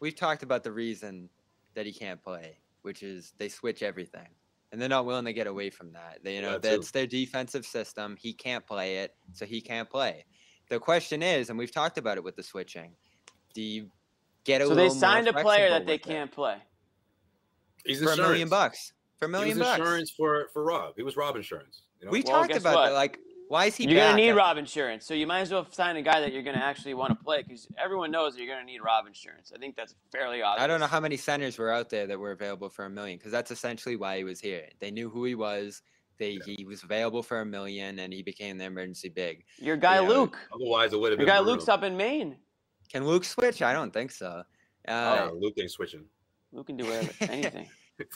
[0.00, 1.30] we've talked about the reason
[1.72, 4.28] that he can't play, which is they switch everything.
[4.72, 6.20] And they're not willing to get away from that.
[6.22, 8.16] They, you know, That that's their defensive system.
[8.18, 10.24] He can't play it, so he can't play.
[10.70, 12.92] The question is, and we've talked about it with the switching,
[13.54, 13.90] do you
[14.44, 16.56] get a so they signed a player that they can't play.
[17.84, 18.92] He's for a million bucks.
[19.18, 19.78] For a He million was bucks.
[19.78, 20.94] insurance for for Rob.
[20.96, 21.82] He was Rob insurance.
[22.00, 22.12] You know?
[22.12, 22.86] We Well, talked about what?
[22.86, 22.94] that.
[22.94, 23.18] Like,
[23.48, 25.96] why is he You're gonna need I- Rob insurance, so you might as well sign
[25.96, 28.64] a guy that you're gonna actually want to play because everyone knows that you're gonna
[28.66, 29.52] need Rob insurance.
[29.54, 30.64] I think that's fairly obvious.
[30.64, 33.18] I don't know how many centers were out there that were available for a million
[33.18, 34.68] because that's essentially why he was here.
[34.80, 35.82] They knew who he was.
[36.18, 39.44] They he was available for a million, and he became the emergency big.
[39.58, 40.38] Your guy Yeah, Luke.
[40.54, 41.26] Otherwise, it would have been.
[41.26, 41.52] Your guy Bruno.
[41.52, 42.36] Luke's up in Maine.
[42.90, 43.60] Can Luke switch?
[43.62, 44.42] I don't think so.
[44.88, 46.04] Uh, No, Luke ain't switching.
[46.52, 47.68] Luke can do whatever, anything.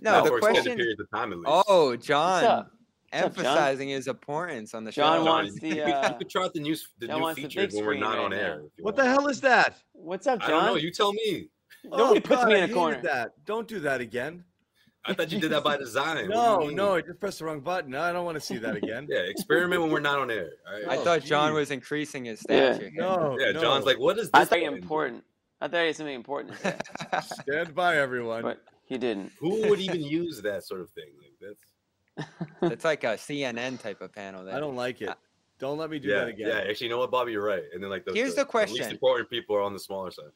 [0.00, 0.76] no, Not the for extended question.
[0.76, 1.64] periods of time at least.
[1.68, 2.66] Oh, What's John,
[3.12, 3.18] up?
[3.18, 5.02] Up, emphasizing his importance on the show.
[5.02, 5.24] John show.
[5.24, 7.36] wants you, the, could- you uh, could try out the new the John new wants
[7.36, 8.62] the features big when we're not right on air.
[8.80, 8.96] What want.
[8.96, 9.76] the hell is that?
[9.92, 10.74] What's up, I don't know.
[10.74, 10.82] John?
[10.84, 11.48] You tell me.
[11.84, 13.00] Nobody puts me in a I hated corner.
[13.02, 13.32] That.
[13.44, 14.44] Don't do that again.
[15.08, 16.16] I thought you did that by design.
[16.16, 17.94] What No, you no, I just pressed the wrong button.
[17.94, 19.06] I don't want to see that again.
[19.10, 20.50] Yeah, experiment when we're not on air.
[20.66, 20.88] All right.
[20.88, 22.90] I Oh, thought John was increasing his stature.
[22.90, 22.90] here.
[22.92, 23.60] No, yeah, no.
[23.60, 24.30] John's like, what is this?
[24.34, 24.82] I thought you button?
[24.82, 25.24] important.
[25.60, 26.76] I thought you had something important to say,
[27.44, 28.42] stand by, everyone.
[28.42, 29.30] but he didn't.
[29.38, 31.04] Who would even use that sort of thing?
[31.20, 31.62] Like that's
[32.62, 34.44] It's like a CNN type of panel.
[34.44, 34.54] There.
[34.54, 35.10] I don't like it.
[35.58, 36.48] Don't let me do yeah, that again.
[36.48, 36.58] yeah.
[36.68, 37.62] Actually, you know what, Bobby, you're right.
[37.72, 38.90] And then like the, Here's the least question.
[38.90, 40.26] important people are on the smaller side.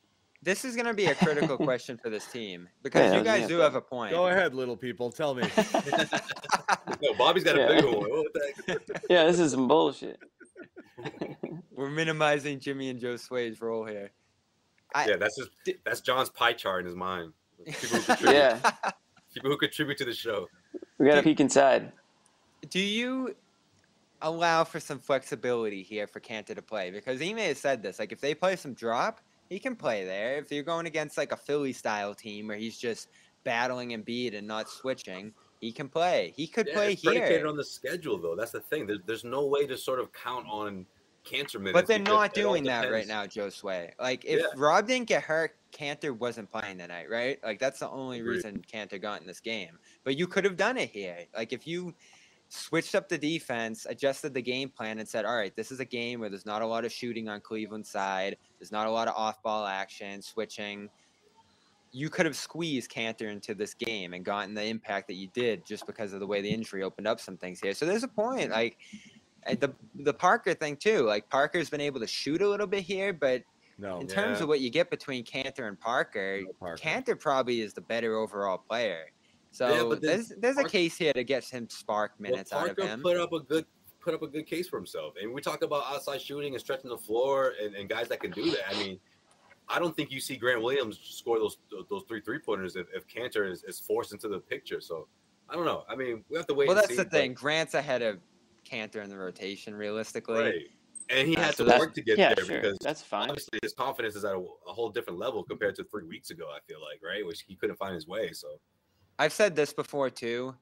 [0.43, 3.43] This is going to be a critical question for this team because Yeah, you guys
[3.43, 3.49] yeah.
[3.49, 4.13] do have a point.
[4.13, 5.11] Go ahead, little people.
[5.13, 5.43] Tell me.
[7.03, 7.69] No, Bobby's got a Yeah.
[7.69, 8.11] bigger one.
[8.11, 8.81] What the heck?
[9.11, 10.19] Yeah, this is some bullshit.
[11.73, 14.11] We're minimizing Jimmy and Joe Swade's role here.
[14.95, 15.51] I- Yeah, that's just
[15.85, 17.33] that's John's pie chart in his mind.
[17.67, 18.59] People who Yeah,
[19.35, 20.47] people who contribute to the show.
[21.01, 21.93] We got to peek inside.
[22.69, 23.35] Do you
[24.21, 26.91] allow for some flexibility here for Kanter to play?
[26.91, 27.99] Because Ime has said this.
[27.99, 30.37] Like, if they play some drop, he can play there.
[30.37, 33.09] If you're going against like a Philly style team where he's just
[33.45, 35.33] battling and beat and not switching,
[35.63, 36.35] he can play.
[36.37, 37.47] He could Yeah, play it's predicated here.
[37.47, 38.37] on the schedule, though.
[38.37, 38.87] That's the thing.
[38.87, 40.85] There's, there's no way to sort of count on
[41.25, 41.73] Kanter minutes.
[41.73, 43.95] But they're not doing that right now, Joe Sway.
[43.99, 44.47] Like, if Yeah.
[44.55, 47.43] Rob didn't get hurt, Kanter wasn't playing tonight, right?
[47.43, 48.37] Like, that's the only Agreed.
[48.37, 49.79] reason Kanter got in this game.
[50.05, 51.19] But you could have done it here.
[51.37, 51.95] Like, if you
[52.49, 55.85] switched up the defense, adjusted the game plan, and said, all right, this is a
[55.85, 59.09] game where there's not a lot of shooting on Cleveland's side, there's not a lot
[59.09, 60.89] of off ball action, switching.
[61.93, 65.67] You could have squeezed Kanter into this game and gotten the impact that you did
[65.67, 67.75] just because of the way the injury opened up some things here.
[67.75, 68.51] So there's a point.
[68.51, 68.79] Like,
[69.59, 71.01] the the Parker thing too.
[71.01, 73.43] Like Parker's been able to shoot a little bit here, but
[73.79, 73.99] No.
[73.99, 74.43] in terms Yeah.
[74.45, 76.81] of what you get between Kanter and Parker, No Parker.
[76.83, 79.07] Kanter probably is the better overall player.
[79.53, 82.69] So but then there's there's a case here to get him spark Well, minutes out
[82.71, 83.03] of Parker him.
[83.03, 83.67] put up a good
[84.01, 85.15] put up a good case for himself.
[85.21, 88.31] And we talk about outside shooting and stretching the floor and, and guys that can
[88.31, 88.69] do that.
[88.71, 88.99] I mean,
[89.69, 91.59] I don't think you see Grant Williams score those
[91.91, 94.81] those three three pointers if, if Kanter is, is forced into the picture.
[94.81, 95.09] So
[95.49, 95.85] I don't know.
[95.89, 96.69] I mean, we have to wait.
[96.69, 97.35] well, and that's see, the but- thing.
[97.35, 98.21] Grant's ahead of
[98.65, 100.41] Kanter in the rotation, realistically.
[100.41, 100.55] right?
[101.09, 103.31] And he Uh, had so to work to get Yeah, there sure, because that's fine.
[103.31, 106.49] obviously his confidence is at a, a whole different level compared to three weeks ago.
[106.55, 108.33] I feel like right, which he couldn't find his way.
[108.33, 108.61] So
[109.21, 110.55] I've said this before too.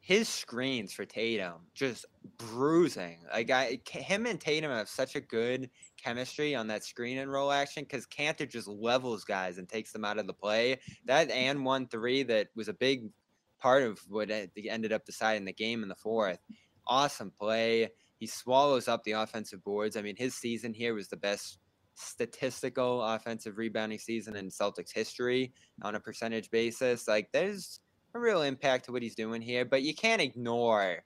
[0.00, 2.06] His screens for Tatum just
[2.38, 3.18] bruising.
[3.30, 5.68] Like I, him and Tatum have such a good
[6.02, 10.02] chemistry on that screen and roll action because Kanter just levels guys and takes them
[10.02, 10.80] out of the play.
[11.04, 13.10] That and one three that was a big
[13.58, 16.38] part of what ended up deciding the game in the fourth.
[16.86, 17.90] Awesome play.
[18.18, 19.94] He swallows up the offensive boards.
[19.94, 21.58] I mean, his season here was the best
[21.96, 25.52] statistical offensive rebounding season in Celtics history
[25.82, 27.06] on a percentage basis.
[27.06, 27.80] Like there's
[28.16, 31.04] a real impact to what he's doing here, but you can't ignore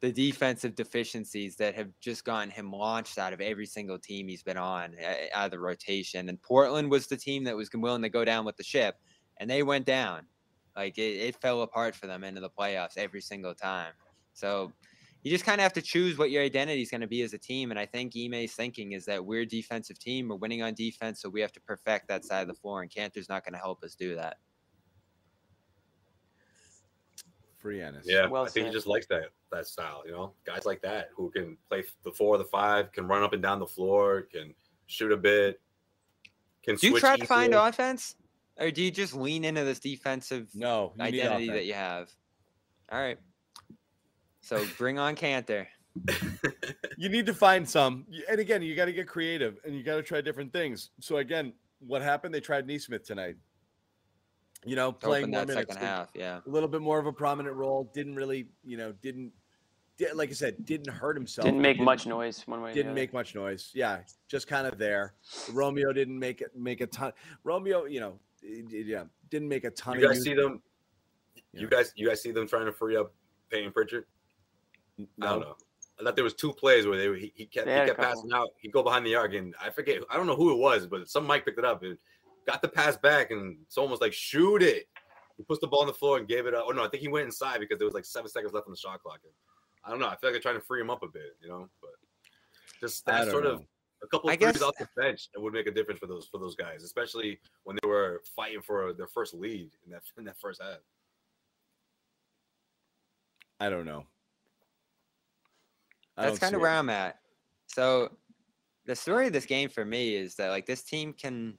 [0.00, 4.42] the defensive deficiencies that have just gotten him launched out of every single team he's
[4.42, 4.94] been on
[5.32, 6.28] out of the rotation.
[6.28, 8.96] And Portland was the team that was willing to go down with the ship,
[9.38, 10.26] and they went down.
[10.76, 13.92] Like it, it fell apart for them into the playoffs every single time.
[14.32, 14.72] So
[15.22, 17.32] you just kind of have to choose what your identity is going to be as
[17.32, 17.70] a team.
[17.70, 21.22] And I think Ime's thinking is that we're a defensive team, we're winning on defense,
[21.22, 23.58] so we have to perfect that side of the floor, and Kanter's not going to
[23.58, 24.38] help us do that.
[27.64, 28.02] Free Enes.
[28.04, 30.02] yeah, Well I think he just likes that that style.
[30.04, 33.22] You know, guys like that who can play the four or the five, can run
[33.22, 34.54] up and down the floor, can
[34.84, 35.62] shoot a bit.
[36.62, 38.16] Can Do you switch try to find offense,
[38.58, 40.92] or do you just lean into this defensive No.
[41.00, 42.10] Identity that you have?
[42.92, 43.18] All right.
[44.42, 45.66] So bring on Kanter.
[46.98, 48.04] you need to find some.
[48.28, 50.90] And again, you got to get creative and you got to try different things.
[51.00, 52.34] So again, what happened?
[52.34, 53.36] They tried Nesmith tonight.
[54.64, 56.10] You know, playing open more that minutes, second half.
[56.14, 56.40] Yeah.
[56.46, 57.90] a little bit more of a prominent role.
[57.94, 59.32] Didn't really, you know, didn't,
[59.98, 61.44] di- like I said, didn't hurt himself.
[61.44, 62.72] Didn't make Didn't- much noise one way.
[62.72, 63.70] Didn't make much noise.
[63.74, 65.14] Yeah, just kind of there.
[65.52, 67.12] Romeo didn't make it make a ton.
[67.42, 69.98] Romeo, you know, yeah, didn't make a ton.
[70.00, 70.62] You guys use- see them?
[71.52, 71.60] Yeah.
[71.60, 73.12] You guys, you guys see them trying to free up
[73.50, 74.06] Payton Pritchard?
[74.98, 75.56] I don't know.
[76.00, 78.00] I thought there was two plays where they were, he, he kept They he kept
[78.00, 78.48] passing out.
[78.58, 80.02] He'd go behind the arc and I forget.
[80.10, 81.96] I don't know who it was, but some Mike picked it up and
[82.46, 84.86] got the pass back and someone was like, "Shoot it!"
[85.36, 86.64] He puts the ball on the floor and gave it up.
[86.68, 88.72] Oh no, I think he went inside because there was like seven seconds left on
[88.72, 89.20] the shot clock.
[89.24, 89.32] And
[89.84, 90.06] I don't know.
[90.06, 91.68] I feel like they're trying to free him up a bit, you know.
[91.80, 91.90] But
[92.80, 93.62] just that don't sort of
[94.02, 96.06] a couple I of threes guess- off the bench that would make a difference for
[96.06, 100.02] those for those guys, especially when they were fighting for their first lead in that
[100.18, 100.78] in that first half.
[103.60, 104.04] I don't know.
[106.16, 106.62] I That's kind see of it.
[106.62, 107.18] where I'm at.
[107.66, 108.16] So
[108.86, 111.56] the story of this game for me is that like this team can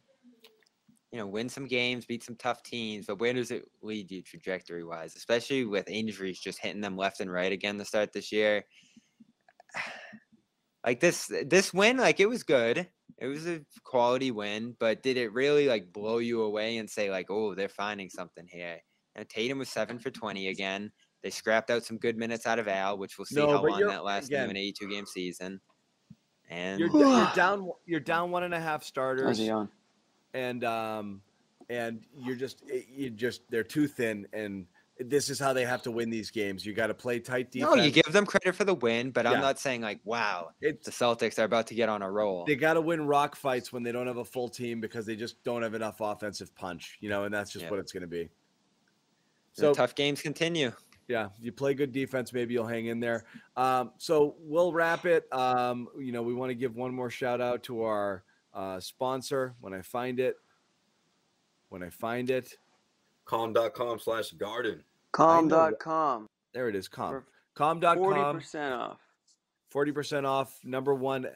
[1.15, 4.21] you know, win some games, beat some tough teams, but where does it lead you
[4.21, 8.33] trajectory wise, especially with injuries just hitting them left and right again to start this
[8.33, 8.65] year?
[10.85, 12.87] Like this this win, like it was good.
[13.17, 17.09] It was a quality win, but did it really like blow you away and say
[17.09, 18.77] like, oh, they're finding something here?
[19.15, 20.91] And Tatum was seven for twenty again.
[21.23, 23.87] They scrapped out some good minutes out of Al, which we'll see No, how long
[23.87, 25.59] that lasts again- in an 82 game season.
[26.51, 27.67] And You're, you're down.
[27.87, 29.69] You're down one and a half starters, he on?
[30.35, 31.21] And um,
[31.69, 32.63] and you're just
[32.93, 34.67] you just they're too thin, and
[34.99, 36.65] this is how they have to win these games.
[36.65, 37.75] You got to play tight defense.
[37.75, 39.31] no, you give them credit for the win, but Yeah.
[39.31, 42.45] I'm not saying like, wow, It's the Celtics are about to get on a roll.
[42.45, 45.17] they got to win rock fights when they don't have a full team because they
[45.17, 47.71] just don't have enough offensive punch, you know, and that's just Yeah.
[47.71, 48.29] what it's going to be.
[49.53, 50.71] So So tough games continue.
[51.09, 53.25] yeah, you play good defense, maybe you'll hang in there.
[53.57, 55.27] Um, so we'll wrap it.
[55.33, 58.23] Um, you know, we want to give one more shout out to our
[58.55, 60.37] uh, sponsor when I find it.
[61.69, 62.57] When I find it,
[63.25, 64.83] Calm.com slash garden.
[65.11, 66.27] Calm.com.
[66.53, 66.87] there it is.
[66.87, 67.23] Calm.
[67.55, 67.97] Calm.com.
[67.97, 68.99] 40% off.
[69.73, 71.27] 40% off number one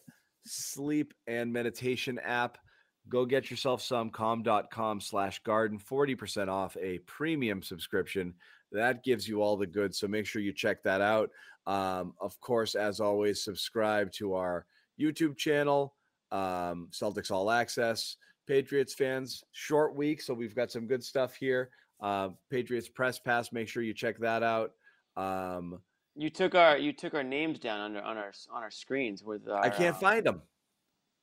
[0.46, 2.58] sleep and meditation app
[3.10, 8.34] go get yourself some calm.com slash garden 40% off a premium subscription
[8.72, 11.30] that gives you all the goods so make sure you check that out
[11.68, 14.66] um, of course as always subscribe to our
[15.00, 15.96] youtube channel
[16.32, 21.70] um, celtics all access patriots fans short week so we've got some good stuff here
[22.02, 24.72] uh, patriots press pass make sure you check that out
[25.18, 25.80] um,
[26.16, 29.48] You took our you took our names down under on our on our screens with
[29.48, 30.42] our, i can't uh, find them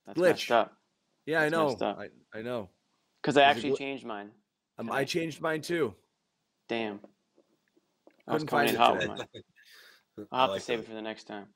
[0.05, 0.51] that's glitch.
[0.51, 0.73] up
[1.25, 1.75] Yeah, I know.
[1.81, 2.69] I, I know.
[3.21, 4.31] because I actually gl- changed mine.
[4.77, 4.97] Um, today.
[4.99, 5.93] I changed mine too.
[6.69, 7.01] Damn.
[8.25, 9.27] I was Couldn't coming find in it hot with mine.
[10.17, 10.83] I I'll have like to save that.
[10.83, 11.47] it for the next time.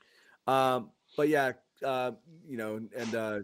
[0.47, 1.53] Um, but yeah,
[1.85, 2.11] uh,
[2.47, 3.39] you know, and uh,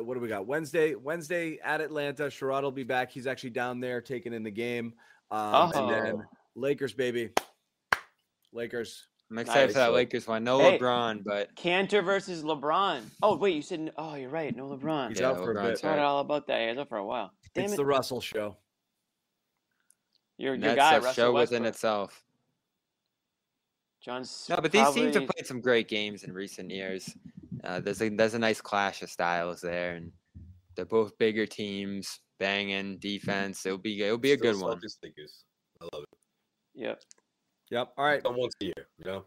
[0.00, 0.46] what do we got?
[0.46, 2.24] Wednesday, Wednesday at Atlanta.
[2.24, 3.10] Sherrod will be back.
[3.10, 4.94] He's actually down there taking in the game.
[5.30, 6.22] Um, And then Oh.
[6.56, 7.30] Lakers, baby.
[8.52, 9.06] Lakers.
[9.30, 10.42] I'm excited for that Lakers one.
[10.42, 10.76] No Hey.
[10.76, 13.02] LeBron, but Kanter versus LeBron.
[13.22, 15.10] Oh wait, you said oh you're right, no LeBron.
[15.10, 15.78] He's Yeah, out for a bit.
[15.78, 15.98] Forgot right.
[16.02, 16.58] all about that.
[16.60, 17.32] Yeah, he's out for a while.
[17.54, 18.56] Damn it's it, the Russell show.
[20.36, 21.74] your your guy a Russell show within Westbrook.
[21.74, 22.24] itself.
[24.02, 27.14] John's No, but these teams have probably- played some great games in recent years.
[27.62, 30.12] Uh, there's a there's a nice clash of styles there, and
[30.74, 33.66] they're both bigger teams, banging defense.
[33.66, 34.80] It'll be it'll be a Still good one.
[35.02, 35.44] Lakers.
[35.82, 36.18] I love it.
[36.74, 37.02] Yep.
[37.70, 37.92] Yep.
[37.98, 39.24] All right, Done once a year, you know.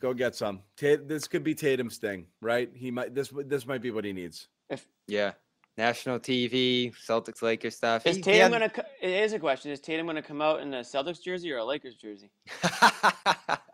[0.00, 0.62] go get some.
[0.76, 2.68] Ta- this could be Tatum's thing, right?
[2.74, 3.14] He might.
[3.14, 4.48] This this might be what he needs.
[4.68, 5.32] If Yeah,
[5.78, 8.04] national TV, Celtics Lakers stuff.
[8.06, 8.88] is He- he Tatum had- gonna?
[9.00, 9.70] It is a question.
[9.70, 12.32] Is Tatum gonna come out in a Celtics jersey or a Lakers jersey?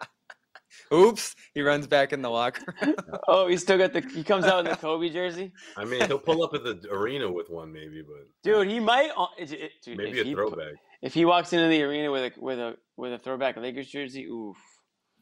[0.93, 2.74] Oops, he runs back in the locker.
[2.82, 2.94] room.
[3.28, 4.01] Oh, he still got the.
[4.01, 5.52] He comes out in the Kobe jersey.
[5.77, 9.10] I mean, he'll pull up at the arena with one, maybe, but Dude, he might.
[9.16, 10.74] uh, it- it- dude, maybe if a he, throwback.
[11.01, 14.24] If he walks into the arena with a with a with a throwback Lakers jersey,
[14.27, 14.56] oof,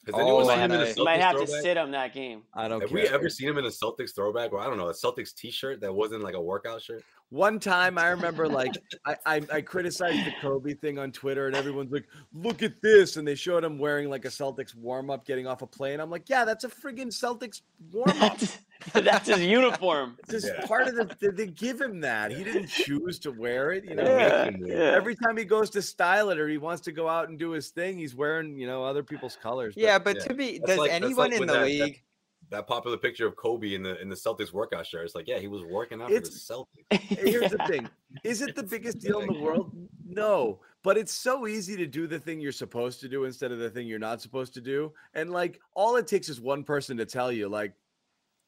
[0.06, 1.90] Has Oh, anyone seen him in a have- you might Celtics have to sit him
[1.90, 2.43] that game.
[2.55, 3.02] I don't Have care.
[3.02, 5.81] we ever seen him in a Celtics throwback, or I don't know, a Celtics T-shirt
[5.82, 7.05] that wasn't like a workout shirt?
[7.28, 8.72] One time I remember like
[9.05, 13.16] I, I I criticized the Kobe thing on Twitter and everyone's like, look at this.
[13.18, 16.01] And they showed him wearing like a Celtics warm-up getting off a plane.
[16.01, 17.60] I'm like, yeah, that's a friggin' Celtics
[17.93, 18.16] warm-up.
[18.39, 18.59] That's,
[18.93, 20.16] that's his uniform.
[20.20, 20.66] It's just Yeah.
[20.66, 22.31] part of the they- they give him that.
[22.32, 23.85] He didn't choose to wear it.
[23.85, 24.74] You know, Yeah, yeah.
[24.94, 27.51] every time he goes to style it or he wants to go out and do
[27.51, 29.74] his thing, he's wearing, you know, other people's colors.
[29.74, 30.24] But yeah, but yeah.
[30.24, 32.02] to be, That's does like- anyone like in the that- that- league?
[32.51, 35.05] That popular picture of Kobe in the in the Celtics workout shirt.
[35.05, 36.66] It's like, yeah, he was working out for the Celtics.
[37.01, 37.89] here's the thing
[38.24, 39.70] is it the biggest deal in the world
[40.05, 43.61] no but it's so easy to do the thing you're supposed to do instead of
[43.61, 46.97] the thing you're not supposed to do and like all it takes is one person
[46.97, 47.73] to tell you like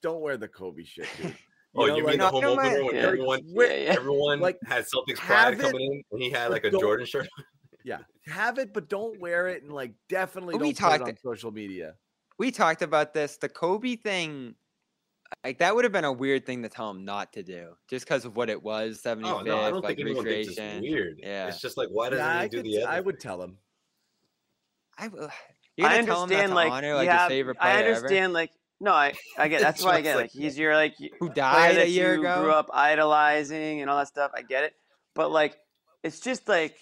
[0.02, 1.34] don't wear the kobe shit dude
[1.74, 3.00] Oh, know, you like, mean the No, home opener when Yeah.
[3.00, 3.94] everyone yeah, yeah.
[3.96, 7.26] everyone Like, had Celtics pride it, coming in, and he had like a Jordan shirt.
[7.84, 11.16] yeah have it but don't wear it and like definitely We don't put it on
[11.16, 11.94] social media
[12.38, 13.38] We talked about this.
[13.38, 14.54] The Kobe thing,
[15.44, 18.04] like that would have been a weird thing to tell him not to do, just
[18.04, 19.00] because of what it was.
[19.02, 21.20] 75th, Oh no, I don't like think anyone thinks it's weird.
[21.22, 21.48] Yeah.
[21.48, 22.92] It's just like why doesn't yeah he I, do could, the other?
[22.92, 23.56] I would tell him
[24.98, 25.28] I, w-
[25.78, 27.72] you're I gonna tell him not understand, to like, honor like yeah, his favorite player
[27.72, 27.94] I ever?
[27.96, 28.50] understand, like,
[28.82, 31.34] no, I, I get that's why I get like like he's your like Who player
[31.34, 32.42] died a that year you ago?
[32.42, 34.32] grew up idolizing and all that stuff.
[34.34, 34.74] I get it,
[35.14, 35.56] but like,
[36.02, 36.76] it's just like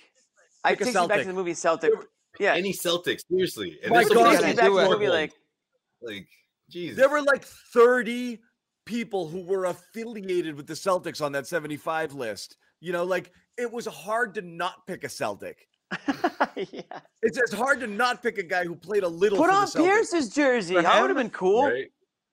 [0.65, 1.93] I Pick a take you back to the movie Celtic.
[2.39, 3.79] Yeah, Any Celtics, seriously.
[3.83, 4.17] And My this God.
[4.17, 4.91] will be takes gonna me his back to the it.
[4.91, 5.33] movie like
[6.03, 6.29] like
[6.71, 6.97] Jesus.
[6.97, 8.41] there were like 30
[8.87, 13.71] people who were affiliated with the celtics on that 75 list you know like it
[13.71, 15.69] was hard to not pick a celtic
[16.57, 16.83] yeah.
[17.23, 19.39] It's it's hard to not pick a guy who played a little.
[19.39, 19.85] Put for on.
[19.85, 20.75] Pierce's jersey.
[20.77, 21.65] For That would have been cool.
[21.67, 21.91] right?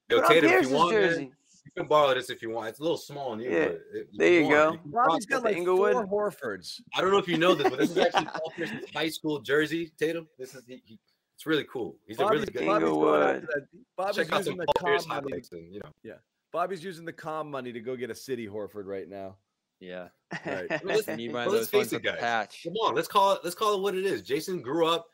[0.10, 1.32] Yo, Put on Tatum, if Pierce's you want, man, jersey.
[1.66, 2.70] You can borrow this if you want.
[2.70, 3.50] It's a little small on you.
[3.52, 4.72] Yeah, but if there you want, go.
[4.72, 6.08] can Bobby's rock got like Inglewood.
[6.08, 6.80] four Horfords.
[6.96, 9.40] I don't know if you know this, but this is actually Paul Pierce's high school
[9.40, 10.28] jersey, Tatum.
[10.40, 11.00] This is he, he,
[11.36, 11.98] it's really cool.
[12.08, 12.66] He's a really good.
[12.66, 13.36] Bobby's Inglewood.
[13.44, 13.70] after.
[13.98, 15.22] Bobby's Check out using some the Paul Pierce money.
[15.30, 15.90] highlights, and you know.
[16.04, 16.14] Yeah.
[16.54, 19.36] Bobby's using the calm money to go get a city Horford right now.
[19.80, 20.08] Yeah.
[20.46, 20.70] Right.
[20.70, 22.20] Well, let's- I need one well, let's face it, the guys.
[22.20, 22.64] patch.
[22.64, 23.42] Come on, let's call it.
[23.44, 24.22] Let's call it what it is.
[24.24, 25.08] Jayson grew up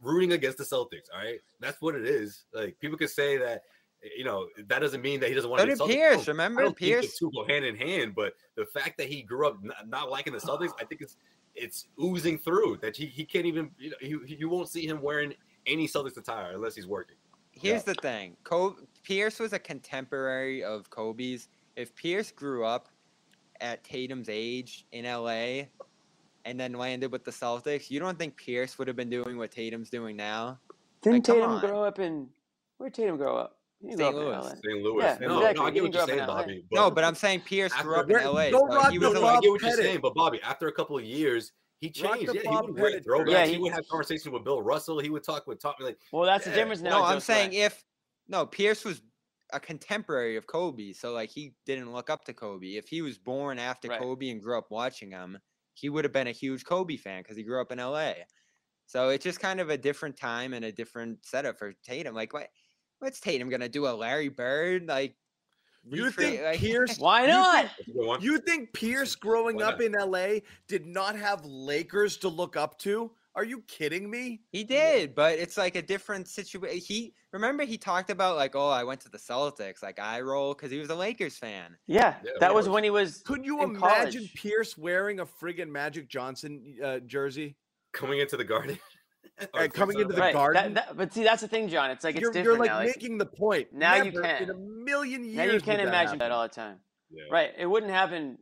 [0.00, 1.08] rooting against the Celtics.
[1.14, 2.44] All right, that's what it is.
[2.52, 3.62] Like people could say that.
[4.04, 5.70] Eh, you know that doesn't mean that he doesn't want So to.
[5.72, 5.94] did be a Celtics.
[5.96, 6.12] Pierce.
[6.12, 7.18] I don't- I Remember don't think the Pierce?
[7.18, 10.32] two go hand in hand, but the fact that he grew up not, not liking
[10.34, 11.16] the Celtics, I think it's
[11.54, 15.00] it's oozing through that he, he can't even you know he, you won't see him
[15.00, 15.32] wearing
[15.66, 17.16] any Celtics attire unless he's working.
[17.52, 18.36] Here's the thing.
[18.42, 21.48] Kobe, Pierce was a contemporary of Kobe's.
[21.76, 22.88] If Pierce grew up
[23.60, 25.64] at Tatum's age in LA
[26.44, 29.50] and then landed with the Celtics, you don't think Pierce would have been doing what
[29.50, 30.58] Tatum's doing now?
[31.02, 31.60] Didn't Like, Tatum on.
[31.60, 32.28] grow up in
[32.78, 33.56] where did Tatum grow up?
[33.80, 34.14] He didn't St.
[34.16, 34.48] in Louis.
[34.48, 34.82] St.
[34.82, 35.02] Louis.
[35.02, 35.60] Yeah, no, exactly.
[35.60, 36.82] no, I He get what you're saying, up in LA.
[36.84, 38.50] No, but I'm saying Pierce grew up in LA.
[38.50, 39.84] Don't so, rock he the was a, No, no, I Bob get what you're Pettit.
[39.84, 42.30] saying, but Bobby, after a couple of years, he changed.
[42.34, 43.30] Yeah, he would wear throwbacks.
[43.30, 44.98] Yeah, he, he- would have conversations with Bill Russell.
[45.00, 45.76] He would talk with Tommy.
[45.80, 47.00] Like, Well, that's the difference now.
[47.00, 47.72] no, I'm saying Sweat.
[47.72, 47.84] if
[48.28, 49.02] no, Pierce was
[49.54, 52.74] a contemporary of Kobe, so like he didn't look up to Kobe.
[52.76, 54.00] If he was born after Right.
[54.00, 55.38] Kobe and grew up watching him,
[55.74, 58.12] he would have been a huge Kobe fan because he grew up in LA.
[58.86, 62.14] So it's just kind of a different time and a different setup for Tatum.
[62.14, 62.48] Like what
[62.98, 63.86] what's Tatum gonna do?
[63.86, 64.86] A Larry Bird?
[64.88, 65.16] Like
[65.90, 66.98] You recreate- think like- Pierce?
[66.98, 67.66] Why not?
[67.78, 68.16] that's a.
[68.24, 73.10] You think Pierce growing up in LA did not have Lakers to look up to?
[73.36, 74.42] Are you kidding me?
[74.52, 76.78] He did, but it's like a different situation.
[76.78, 80.54] He remember he talked about like, oh, I went to the Celtics, like I roll
[80.54, 81.76] because he was a Lakers fan.
[81.88, 82.74] Yeah, Yeah, that was course.
[82.74, 83.22] when he was.
[83.26, 84.34] Could you in imagine college.
[84.34, 87.56] Pierce wearing a friggin' Magic Johnson uh, jersey?
[87.92, 88.78] coming into the garden.
[89.52, 90.32] Or Uh, coming into the right.
[90.32, 90.74] garden?
[90.74, 91.90] That, that, but see, that's the thing, John.
[91.90, 92.76] It's like it's you're, different you're like now.
[92.78, 93.66] Like, making the point.
[93.72, 94.42] now you Never can.
[94.44, 95.36] In a million years.
[95.36, 96.18] now you would can't imagine happen.
[96.20, 96.76] that all the time.
[97.10, 97.24] Yeah.
[97.32, 97.50] Right.
[97.58, 98.38] It wouldn't happen.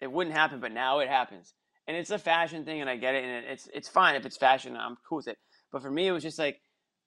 [0.00, 1.54] It wouldn't happen, but now it happens.
[1.88, 3.24] And it's a fashion thing, and I get it.
[3.24, 4.76] And it's it's fine if it's fashion.
[4.76, 5.38] I'm cool with it.
[5.72, 6.60] But for me, it was just like,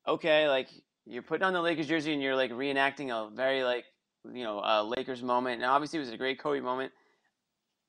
[0.07, 0.67] okay, like
[1.05, 3.85] you're putting on the Lakers jersey and you're like reenacting a very like
[4.33, 5.61] you know uh, Lakers moment.
[5.61, 6.91] And obviously, it was a great Kobe moment.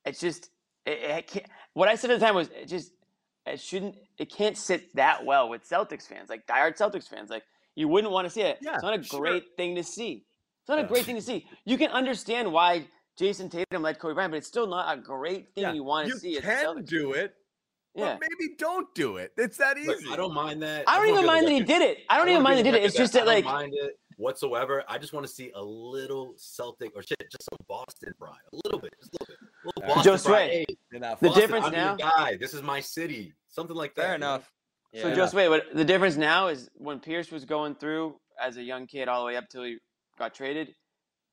[0.04, 0.50] It's just
[0.84, 2.92] it, it can't, what I said at the time was it just
[3.46, 7.30] it shouldn't it can't sit that well with Celtics fans, like diehard Celtics fans.
[7.30, 7.42] Like
[7.74, 8.58] you wouldn't want to see it.
[8.60, 9.20] Yeah, it's not a sure.
[9.20, 10.24] great thing to see.
[10.62, 10.84] It's not Yeah.
[10.84, 11.46] a great thing to see.
[11.64, 12.86] You can understand why
[13.18, 16.08] Jayson Tatum led Kobe Bryant, but it's still not a great thing Yeah, you want
[16.10, 16.36] to see.
[16.36, 17.34] as a can Celtics do it,
[17.94, 18.16] Yeah.
[18.18, 19.32] but maybe don't do it.
[19.36, 19.88] It's that easy.
[19.88, 20.84] Look, I don't mind that.
[20.86, 21.98] I don't just even mind that he did it.
[22.10, 22.84] I don't even mind that he did it.
[22.84, 24.84] It's record just that I like don't mind it whatsoever.
[24.88, 28.56] I just want to see a little Celtic or shit, just some Boston pride, a
[28.64, 29.38] little bit, just a little bit.
[29.40, 29.94] A little All right.
[29.96, 30.48] Boston Joe pride.
[30.50, 30.64] Sway.
[30.68, 31.20] Hey, Enough.
[31.20, 32.36] The Boston, difference I'm your now- guy.
[32.36, 33.32] This is my city.
[33.48, 34.02] Something like that.
[34.02, 34.26] Fair you know?
[34.34, 34.50] enough.
[34.94, 35.14] so Yeah.
[35.14, 38.86] just wait, but the difference now is when Pierce was going through as a young
[38.86, 39.78] kid all the way up till he
[40.18, 40.74] got traded,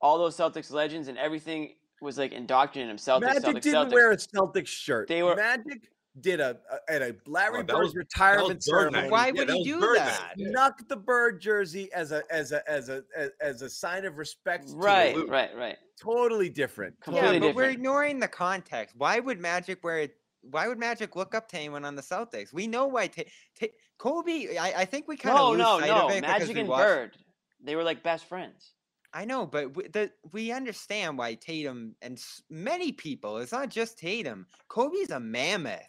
[0.04, 2.98] all those Celtics legends and everything was like indoctrinating him.
[2.98, 3.94] Celtics, Magic Celtics, didn't Celtics.
[3.94, 5.08] wear a Celtics shirt.
[5.08, 5.90] They were- Magic
[6.20, 8.94] did a, a at a Larry Oh, that Bird was- retirement was Birdman.
[8.94, 9.10] ceremony.
[9.12, 10.06] Why would that he do Birdman.
[10.06, 10.34] that?
[10.38, 10.50] Yeah.
[10.50, 14.18] Snuck the bird jersey as a as a as a as, as a sign of
[14.18, 14.66] respect.
[14.76, 15.32] Right, Luke.
[15.32, 15.78] right, right.
[16.00, 17.00] Totally different.
[17.02, 18.96] Completely yeah, but we're ignoring the context.
[18.98, 20.16] Why would Magic wear it?
[20.42, 22.52] Why would Magic look up to anyone on the Celtics?
[22.54, 23.08] We know why.
[23.08, 23.24] Ta-
[23.60, 23.68] Ta-
[23.98, 26.06] Kobe, I, I think we kind of No, lose no, sight no.
[26.08, 27.18] of it because Magic and watched- Bird,
[27.64, 28.74] they were like best friends.
[29.14, 32.20] I know, but we, the, we understand why Tatum and
[32.50, 33.38] many people.
[33.38, 34.48] It's not just Tatum.
[34.70, 35.82] Kobe's a mammoth.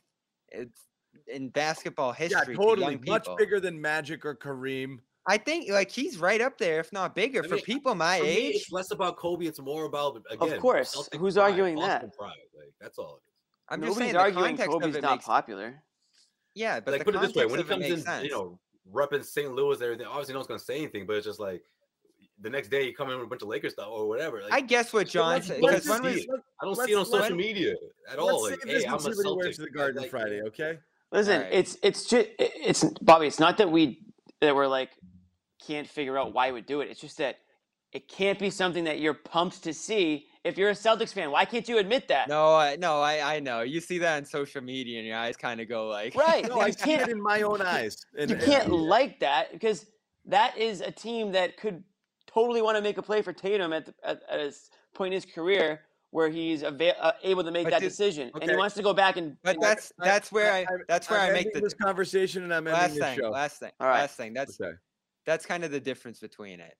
[0.48, 0.86] It's
[1.26, 2.54] in basketball Yeah, history.
[2.56, 2.92] to totally.
[2.94, 4.98] young Much bigger than Magic or Kareem.
[5.26, 8.24] I think like he's right up there, if not bigger, I for people my For
[8.24, 8.56] me, age.
[8.56, 9.46] it's less about Kobe.
[9.46, 10.60] It's more about again.
[10.60, 10.92] course.
[10.92, 12.16] Celtic Who's pride, arguing Boston that?
[12.18, 12.32] Pride.
[12.54, 13.34] Like that's all it is.
[13.70, 15.82] I'm just Nobody's saying the arguing context Kobe's of it not makes popular.
[16.54, 18.02] yeah, but like the put it this way: context when he it comes makes in,
[18.02, 18.24] sense.
[18.24, 18.60] you know,
[18.92, 19.54] repping St.
[19.54, 20.06] Louis, and everything.
[20.06, 21.62] Obviously, no one's gonna say anything, but it's just like
[22.40, 24.42] the next day you come in with a bunch of Lakers stuff or whatever.
[24.42, 26.28] Like, I guess what John let's- said because when see.
[26.60, 27.74] I don't let's- see it on social let's- media
[28.10, 28.42] at all.
[28.42, 29.56] Like, hey, I'm a and see what he wears Celtic.
[29.56, 30.42] to the Garden like, Friday.
[30.42, 30.78] Okay.
[31.12, 31.52] Listen, Alright.
[31.52, 33.26] it's it's just it's Bobby.
[33.26, 34.02] It's not that we
[34.40, 34.90] that we're like
[35.64, 36.90] can't figure out why we'd do it.
[36.90, 37.36] It's just that
[37.92, 41.30] it can't be something that you're pumped to see if you're a Celtics fan.
[41.30, 42.28] Why can't you admit that?
[42.28, 43.60] no, I, no, I, I know.
[43.60, 46.46] You see that on social media, and your eyes kind of go like, Right.
[46.48, 47.96] No, I you see it can't in my own eyes.
[48.18, 49.86] And, you can't like that because
[50.26, 51.84] that is a team that could
[52.34, 55.20] totally want to make a play for Tatum at the, at, at his point in
[55.22, 55.80] his career
[56.10, 58.82] where he's ava- uh, able to make But that did- decision and he wants to
[58.82, 59.36] go back and.
[59.42, 61.74] But and- that's I- that's where I, I- that's where I'm I make the this
[61.74, 63.18] conversation and I'm ending last thing.
[63.18, 63.30] show.
[63.30, 63.72] Last thing.
[63.80, 64.00] All right.
[64.00, 64.32] Last thing.
[64.34, 64.72] That's Okay.
[65.26, 66.74] that's kind of the difference between it.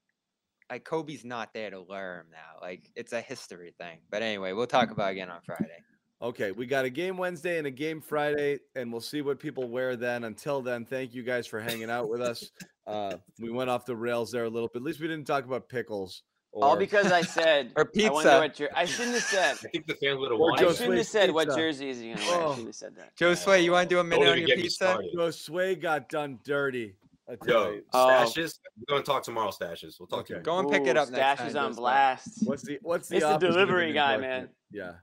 [0.70, 2.60] Like Kobe's not there to learn now.
[2.60, 3.98] Like it's a history thing.
[4.10, 5.82] But anyway, we'll talk about it again on Friday.
[6.22, 9.68] Okay, we got a game Wednesday and a game Friday, and we'll see what people
[9.68, 10.24] wear then.
[10.24, 12.51] Until then, thank you guys for hanging out with us.
[12.86, 14.78] Uh, we went off the rails there a little bit.
[14.81, 18.11] At least we didn't talk about pickles All because I said Or I pizza.
[18.12, 19.52] what jer- I shouldn't have said.
[19.65, 20.52] I think the fans would have won.
[20.55, 22.40] I shouldn't have Sway's said what jersey is he gonna wear.
[22.40, 22.51] I Oh.
[22.51, 23.16] shouldn't have said that.
[23.16, 24.74] Joe Sway, you want to do a minute on your get pizza?
[24.85, 25.11] started.
[25.16, 26.97] Josue got done dirty.
[27.27, 27.82] I tell Yo, you.
[27.94, 28.06] Oh.
[28.28, 28.59] stashes.
[28.77, 29.51] We're gonna talk tomorrow.
[29.51, 29.94] Stashes.
[29.98, 30.35] We'll talk Okay.
[30.35, 30.44] to you.
[30.44, 31.81] Go and pick it Ooh, up next time, on Joe Sway.
[31.81, 32.28] blast.
[32.44, 34.51] What's the what's the It's the delivery guy, endorsement?
[34.73, 35.01] man.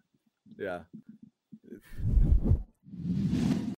[0.59, 0.83] Yeah,
[1.67, 1.81] yeah.